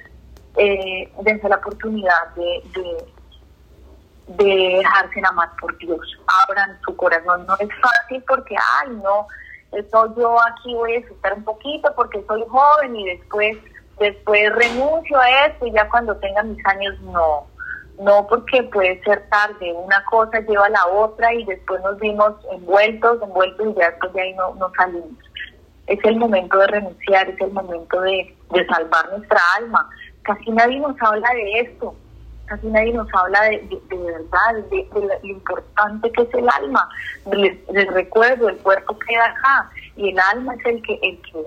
eh, 0.58 1.12
dense 1.22 1.50
la 1.50 1.58
oportunidad 1.58 2.28
de, 2.36 2.64
de, 2.76 4.44
de 4.46 4.78
dejarse 4.78 5.22
amar 5.28 5.50
por 5.60 5.78
Dios. 5.80 6.00
Abran 6.48 6.80
su 6.86 6.96
corazón. 6.96 7.46
No 7.48 7.56
es 7.60 7.70
fácil 7.82 8.24
porque, 8.28 8.56
ay, 8.56 8.92
no, 9.04 9.28
eso 9.72 10.14
yo 10.18 10.38
aquí 10.50 10.74
voy 10.74 10.96
a 10.96 11.00
estar 11.00 11.34
un 11.34 11.44
poquito 11.44 11.92
porque 11.96 12.24
soy 12.28 12.44
joven 12.48 12.96
y 12.96 13.06
después 13.06 13.58
después 14.00 14.54
renuncio 14.56 15.18
a 15.20 15.46
esto 15.48 15.68
y 15.68 15.72
ya 15.72 15.88
cuando 15.90 16.16
tenga 16.18 16.44
mis 16.44 16.66
años 16.66 17.00
no 17.02 17.48
no 18.00 18.26
porque 18.28 18.64
puede 18.64 19.00
ser 19.04 19.30
tarde. 19.30 19.74
Una 19.74 20.04
cosa 20.06 20.40
lleva 20.40 20.66
a 20.66 20.70
la 20.70 20.88
otra 20.88 21.34
y 21.34 21.46
después 21.46 21.82
nos 21.84 22.00
vimos 22.00 22.34
envueltos 22.52 23.22
envueltos 23.22 23.68
y 23.68 23.80
ya 23.80 23.92
después 23.92 24.14
de 24.14 24.22
ahí 24.22 24.34
no, 24.34 24.56
no 24.56 24.72
salimos. 24.76 25.12
Es 25.88 26.00
el 26.04 26.18
momento 26.18 26.58
de 26.58 26.68
renunciar 26.68 27.30
es 27.30 27.40
el 27.40 27.52
momento 27.52 28.02
de, 28.02 28.36
de 28.52 28.66
salvar 28.68 29.10
nuestra 29.12 29.40
alma. 29.58 29.90
Casi 30.24 30.52
nadie 30.52 30.80
nos 30.80 30.96
habla 31.02 31.30
de 31.34 31.60
esto 31.60 31.96
casi 32.52 32.68
nadie 32.68 32.92
nos 32.92 33.08
habla 33.14 33.44
de, 33.44 33.82
de, 33.88 33.98
verdad, 33.98 34.64
de, 34.70 34.88
lo 34.94 35.28
importante 35.30 36.12
que 36.12 36.24
es 36.24 36.34
el 36.34 36.50
alma. 36.50 36.90
Les, 37.32 37.88
recuerdo, 37.94 38.50
el 38.50 38.58
cuerpo 38.58 39.00
queda 39.00 39.26
acá 39.26 39.72
y 39.96 40.10
el 40.10 40.20
alma 40.20 40.54
es 40.56 40.66
el 40.66 40.82
que, 40.82 41.00
el 41.02 41.22
que, 41.22 41.46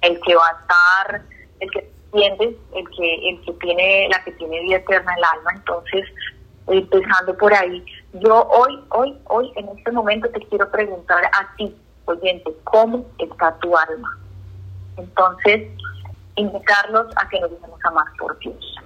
el 0.00 0.20
que 0.20 0.34
va 0.34 0.48
a 0.48 0.60
estar, 0.62 1.22
el 1.60 1.70
que 1.70 1.92
entiende, 2.06 2.56
el 2.74 2.88
que, 2.96 3.28
el 3.28 3.40
que 3.42 3.52
tiene, 3.60 4.08
la 4.08 4.24
que 4.24 4.32
tiene 4.32 4.62
vida 4.62 4.76
eterna 4.76 5.14
el 5.18 5.24
alma. 5.24 5.50
Entonces, 5.54 6.06
empezando 6.66 7.36
por 7.36 7.52
ahí, 7.52 7.84
yo 8.14 8.42
hoy, 8.48 8.80
hoy, 8.88 9.18
hoy, 9.26 9.52
en 9.56 9.68
este 9.76 9.92
momento 9.92 10.30
te 10.30 10.40
quiero 10.46 10.70
preguntar 10.70 11.26
a 11.26 11.54
ti, 11.56 11.76
oyente, 12.06 12.56
¿cómo 12.64 13.04
está 13.18 13.54
tu 13.58 13.76
alma? 13.76 14.18
Entonces, 14.96 15.68
invitarlos 16.36 17.06
a 17.16 17.28
que 17.28 17.38
nos 17.38 17.50
dejemos 17.50 17.84
amar 17.84 18.06
por 18.18 18.38
Dios. 18.38 18.76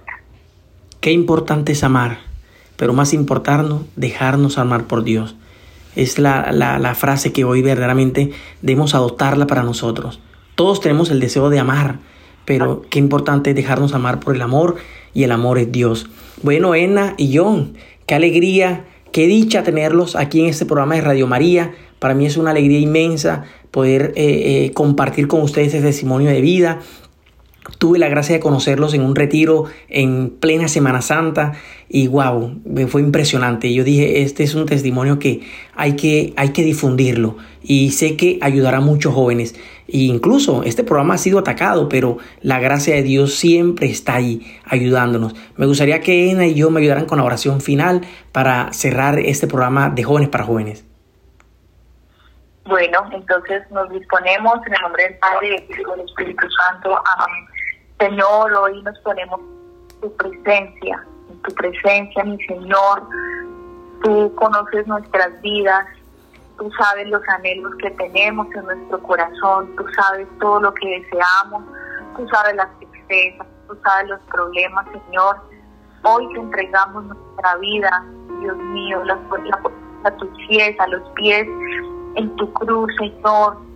Qué 1.01 1.11
importante 1.11 1.71
es 1.71 1.83
amar, 1.83 2.19
pero 2.77 2.93
más 2.93 3.11
importante, 3.13 3.73
dejarnos 3.95 4.59
amar 4.59 4.85
por 4.85 5.03
Dios. 5.03 5.35
Es 5.95 6.19
la, 6.19 6.51
la, 6.51 6.93
frase 6.93 7.33
que 7.33 7.43
hoy 7.43 7.63
verdaderamente 7.63 8.29
debemos 8.61 8.93
adoptarla 8.93 9.47
para 9.47 9.63
nosotros. 9.63 10.19
Todos 10.53 10.79
tenemos 10.79 11.09
el 11.09 11.19
deseo 11.19 11.49
de 11.49 11.57
amar, 11.57 11.97
pero 12.45 12.83
qué 12.91 12.99
importante 12.99 13.49
es 13.49 13.55
dejarnos 13.55 13.95
amar 13.95 14.19
por 14.19 14.35
el 14.35 14.43
amor 14.43 14.75
y 15.15 15.23
el 15.23 15.31
amor 15.31 15.57
es 15.57 15.71
Dios. 15.71 16.07
Bueno, 16.43 16.75
Ena 16.75 17.15
y 17.17 17.35
John, 17.35 17.73
qué 18.05 18.13
alegría, 18.13 18.85
qué 19.11 19.25
dicha 19.25 19.63
tenerlos 19.63 20.15
aquí 20.15 20.41
en 20.41 20.45
este 20.45 20.67
programa 20.67 20.93
de 20.93 21.01
Radio 21.01 21.25
María. 21.25 21.73
Para 21.97 22.13
mí 22.13 22.27
es 22.27 22.37
una 22.37 22.51
alegría 22.51 22.79
inmensa 22.79 23.45
poder 23.71 24.13
eh, 24.15 24.65
eh, 24.65 24.71
compartir 24.73 25.27
con 25.27 25.41
ustedes 25.41 25.69
ese 25.69 25.81
testimonio 25.81 26.29
de 26.29 26.41
vida, 26.41 26.79
Tuve 27.77 27.99
la 27.99 28.09
gracia 28.09 28.35
de 28.35 28.39
conocerlos 28.39 28.93
en 28.93 29.01
un 29.01 29.15
retiro 29.15 29.65
en 29.89 30.29
plena 30.29 30.67
Semana 30.67 31.01
Santa 31.01 31.53
y 31.89 32.07
wow, 32.07 32.61
fue 32.87 33.01
impresionante. 33.01 33.73
Yo 33.73 33.83
dije, 33.83 34.21
este 34.21 34.43
es 34.43 34.55
un 34.55 34.65
testimonio 34.65 35.19
que 35.19 35.41
hay 35.75 35.95
que, 35.95 36.33
hay 36.37 36.49
que 36.49 36.63
difundirlo 36.63 37.37
y 37.63 37.91
sé 37.91 38.15
que 38.17 38.39
ayudará 38.41 38.77
a 38.77 38.81
muchos 38.81 39.13
jóvenes. 39.13 39.55
E 39.87 39.97
incluso 39.99 40.63
este 40.63 40.83
programa 40.83 41.15
ha 41.15 41.17
sido 41.17 41.39
atacado, 41.39 41.89
pero 41.89 42.17
la 42.41 42.59
gracia 42.59 42.95
de 42.95 43.03
Dios 43.03 43.35
siempre 43.35 43.87
está 43.87 44.15
ahí 44.15 44.59
ayudándonos. 44.65 45.35
Me 45.57 45.65
gustaría 45.65 45.99
que 45.99 46.31
Ena 46.31 46.45
y 46.47 46.53
yo 46.53 46.69
me 46.69 46.79
ayudaran 46.79 47.05
con 47.05 47.17
la 47.17 47.25
oración 47.25 47.61
final 47.61 48.01
para 48.31 48.71
cerrar 48.73 49.19
este 49.19 49.47
programa 49.47 49.89
de 49.89 50.03
jóvenes 50.03 50.29
para 50.29 50.45
jóvenes. 50.45 50.85
Bueno, 52.65 52.99
entonces 53.11 53.63
nos 53.71 53.89
disponemos 53.89 54.53
en 54.65 54.73
el 54.73 54.81
nombre 54.81 55.03
del 55.03 55.17
Padre, 55.17 55.49
del 55.49 55.79
Hijo 55.79 55.93
y 55.93 55.97
del 55.97 56.05
Espíritu 56.07 56.47
Santo. 56.51 56.95
Amén. 57.17 57.47
Señor, 58.01 58.51
hoy 58.53 58.81
nos 58.81 58.97
ponemos 59.01 59.39
en 59.39 60.01
tu 60.01 60.15
presencia, 60.15 61.05
en 61.29 61.39
tu 61.43 61.53
presencia, 61.53 62.23
mi 62.23 62.43
Señor. 62.45 63.03
Tú 64.03 64.33
conoces 64.33 64.87
nuestras 64.87 65.39
vidas, 65.43 65.85
tú 66.57 66.71
sabes 66.79 67.07
los 67.09 67.21
anhelos 67.29 67.73
que 67.75 67.91
tenemos 67.91 68.47
en 68.55 68.65
nuestro 68.65 69.03
corazón, 69.03 69.75
tú 69.77 69.85
sabes 69.95 70.27
todo 70.39 70.61
lo 70.61 70.73
que 70.73 70.99
deseamos, 70.99 71.63
tú 72.17 72.27
sabes 72.29 72.55
las 72.55 72.69
tristezas, 72.79 73.45
tú 73.67 73.77
sabes 73.83 74.09
los 74.09 74.21
problemas, 74.21 74.87
Señor. 75.05 75.37
Hoy 76.01 76.27
te 76.33 76.39
entregamos 76.39 77.03
nuestra 77.03 77.55
vida, 77.57 78.03
Dios 78.39 78.57
mío, 78.57 79.03
la, 79.03 79.13
la, 79.13 79.61
a 80.05 80.11
tus 80.17 80.29
pies, 80.47 80.75
a 80.79 80.87
los 80.87 81.07
pies 81.11 81.47
en 82.15 82.35
tu 82.37 82.51
cruz, 82.53 82.91
Señor 82.97 83.70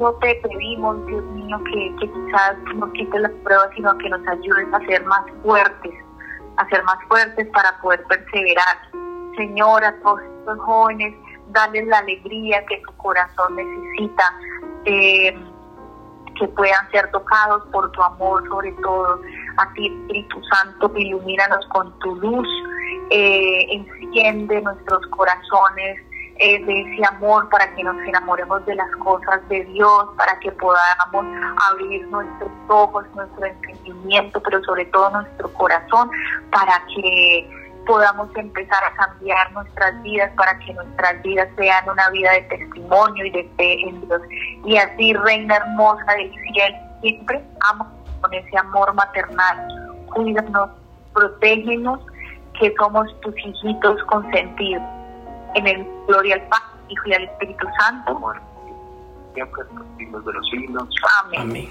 no 0.00 0.14
te 0.14 0.34
pedimos, 0.36 1.06
Dios 1.06 1.22
mío, 1.24 1.58
que, 1.64 1.94
quizás 2.00 2.56
nos 2.74 2.90
quites 2.92 3.20
las 3.20 3.32
pruebas, 3.44 3.68
sino 3.76 3.96
que 3.98 4.08
nos 4.08 4.26
ayudes 4.26 4.66
a 4.72 4.80
ser 4.86 5.04
más 5.04 5.24
fuertes, 5.42 5.94
a 6.56 6.66
ser 6.68 6.82
más 6.84 6.96
fuertes 7.06 7.46
para 7.48 7.78
poder 7.82 8.02
perseverar. 8.04 8.78
Señor, 9.36 9.84
a 9.84 9.94
todos 10.00 10.22
estos 10.22 10.58
jóvenes, 10.60 11.14
darles 11.48 11.86
la 11.86 11.98
alegría 11.98 12.64
que 12.66 12.80
su 12.82 12.96
corazón 12.96 13.56
necesita, 13.56 14.24
eh, 14.86 15.38
que 16.38 16.48
puedan 16.48 16.90
ser 16.90 17.10
tocados 17.10 17.62
por 17.70 17.92
tu 17.92 18.02
amor, 18.02 18.42
sobre 18.48 18.72
todo. 18.82 19.20
A 19.58 19.70
ti, 19.74 19.86
Espíritu 19.86 20.40
Santo, 20.44 20.90
ilumínanos 20.96 21.66
con 21.66 21.96
tu 21.98 22.16
luz, 22.16 22.48
eh, 23.10 23.66
enciende 23.70 24.62
nuestros 24.62 25.06
corazones, 25.08 26.00
eh, 26.42 26.64
de 26.64 26.80
ese 26.80 27.06
amor, 27.06 27.50
para 27.50 27.70
que 27.74 27.84
nos 27.84 27.96
enamoremos 27.98 28.64
de 28.64 28.74
las 28.74 28.90
cosas 28.96 29.46
de 29.50 29.62
Dios, 29.66 30.06
para 30.16 30.38
que 30.40 30.50
podamos 30.52 31.26
abrir 31.70 32.06
nuestros 32.08 32.50
ojos, 32.68 33.04
nuestro 33.14 33.44
entendimiento, 33.44 34.42
pero 34.42 34.64
sobre 34.64 34.86
todo 34.86 35.10
nuestro 35.10 35.52
corazón, 35.52 36.10
para 36.50 36.82
que 36.94 37.46
podamos 37.86 38.34
empezar 38.36 38.82
a 38.84 38.94
cambiar 38.94 39.52
nuestras 39.52 40.02
vidas, 40.02 40.32
para 40.34 40.58
que 40.60 40.72
nuestras 40.72 41.20
vidas 41.22 41.46
sean 41.58 41.86
una 41.90 42.08
vida 42.08 42.32
de 42.32 42.42
testimonio 42.42 43.26
y 43.26 43.30
de 43.32 43.50
fe 43.58 43.82
en 43.82 44.00
Dios. 44.06 44.22
Y 44.64 44.78
así, 44.78 45.12
Reina 45.12 45.56
Hermosa 45.56 46.10
del 46.16 46.32
cielo, 46.32 46.76
siempre 47.02 47.44
amo 47.70 47.86
con 48.22 48.32
ese 48.32 48.56
amor 48.56 48.94
maternal. 48.94 49.68
Cuídanos, 50.14 50.70
protégenos, 51.12 52.00
que 52.58 52.74
somos 52.78 53.08
tus 53.20 53.34
hijitos 53.36 54.02
consentidos 54.04 54.99
en 55.54 55.66
el 55.66 55.86
gloria 56.06 56.34
al 56.36 56.42
Padre, 56.42 56.64
Hijo 56.88 57.02
y 57.06 57.14
al 57.14 57.24
Espíritu 57.24 57.66
Santo. 57.78 58.34
Siempre 59.34 59.62
de 59.96 60.32
los 60.32 60.50
siglos. 60.50 60.88
Amén. 61.36 61.68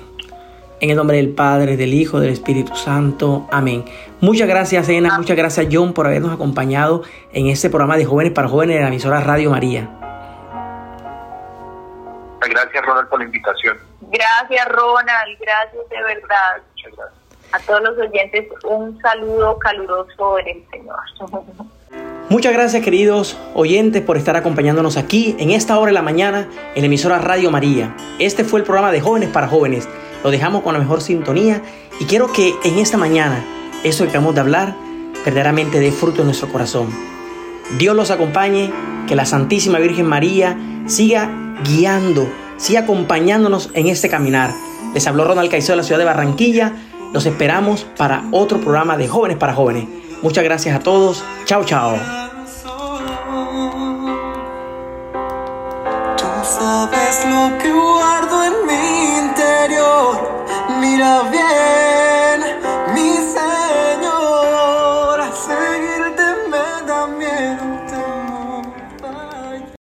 En 0.82 0.90
el 0.90 0.96
nombre 0.96 1.18
del 1.18 1.30
Padre, 1.30 1.76
del 1.76 1.94
Hijo, 1.94 2.20
del 2.22 2.32
Espíritu 2.32 2.74
Santo. 2.76 3.48
Amén. 3.52 3.84
Muchas 4.22 4.48
gracias, 4.48 4.88
Ena. 4.88 5.18
Muchas 5.18 5.36
gracias, 5.36 5.68
John, 5.70 5.94
por 5.94 6.08
habernos 6.08 6.32
acompañado 6.32 7.04
en 7.34 7.48
este 7.48 7.70
programa 7.70 7.98
de 7.98 8.06
Jóvenes 8.06 8.32
para 8.32 8.48
Jóvenes 8.48 8.78
de 8.78 8.82
la 8.82 8.88
emisora 8.88 9.20
Radio 9.20 9.52
María. 9.52 9.90
Gracias, 12.42 12.86
Ronald, 12.86 13.10
por 13.10 13.20
la 13.20 13.26
invitación. 13.26 13.78
Gracias, 14.02 14.68
Ronald. 14.70 15.38
Gracias 15.40 15.90
de 15.90 16.02
verdad. 16.02 16.62
Muchas 16.76 16.96
gracias. 16.96 17.20
A 17.52 17.60
todos 17.60 17.82
los 17.82 17.98
oyentes, 17.98 18.48
un 18.64 19.00
saludo 19.02 19.58
caluroso 19.60 20.40
en 20.40 20.48
el 20.48 20.68
Señor. 20.70 21.00
Muchas 22.30 22.54
gracias 22.54 22.84
queridos 22.84 23.40
oyentes 23.56 24.04
por 24.04 24.16
estar 24.16 24.38
acompañándonos 24.38 24.98
aquí 24.98 25.36
en 25.40 25.50
esta 25.50 25.80
hora 25.80 25.88
de 25.88 25.94
la 25.94 26.04
mañana 26.04 26.48
en 26.76 26.84
la 26.84 26.86
emisora 26.86 27.18
Radio 27.18 27.50
María. 27.50 27.96
Este 28.20 28.44
fue 28.44 28.60
el 28.60 28.66
programa 28.68 28.92
de 28.92 29.02
jóvenes 29.02 29.30
para 29.30 29.48
jóvenes. 29.48 29.90
Lo 30.24 30.30
dejamos 30.30 30.62
con 30.62 30.74
la 30.74 30.80
mejor 30.80 31.02
sintonía 31.02 31.64
y 32.00 32.06
quiero 32.06 32.32
que 32.32 32.54
en 32.64 32.78
esta 32.78 33.00
mañana 33.00 33.44
eso 33.84 34.04
que 34.04 34.12
acabamos 34.12 34.36
de 34.36 34.42
hablar 34.42 34.76
verdaderamente 35.26 35.80
dé 35.80 35.92
fruto 35.92 36.22
en 36.22 36.28
nuestro 36.28 36.50
corazón. 36.50 36.90
Dios 37.80 37.96
los 37.96 38.12
acompañe, 38.12 38.72
que 39.08 39.16
la 39.16 39.26
Santísima 39.26 39.80
Virgen 39.80 40.06
María 40.06 40.56
siga 40.86 41.32
guiando, 41.66 42.30
siga 42.58 42.82
acompañándonos 42.82 43.72
en 43.74 43.88
este 43.88 44.08
caminar. 44.08 44.54
Les 44.94 45.08
habló 45.08 45.26
Ronald 45.26 45.50
Caicedo 45.50 45.74
de 45.74 45.78
la 45.78 45.84
ciudad 45.84 45.98
de 45.98 46.06
Barranquilla. 46.06 46.74
Los 47.12 47.26
esperamos 47.26 47.88
para 47.98 48.26
otro 48.30 48.62
programa 48.62 48.98
de 48.98 49.08
jóvenes 49.08 49.38
para 49.38 49.56
jóvenes. 49.56 49.86
Muchas 50.22 50.44
gracias 50.44 50.76
a 50.76 50.80
todos. 50.80 51.24
Chao, 51.46 51.64
chao. 51.64 51.98
Tú 56.18 56.26
sabes 56.44 57.26
lo 57.26 57.58
que 57.58 57.72
guardo 57.72 58.44
en 58.44 58.54
mi 58.68 59.18
interior. 59.18 60.18
mira 60.80 61.22
bien. 61.32 62.19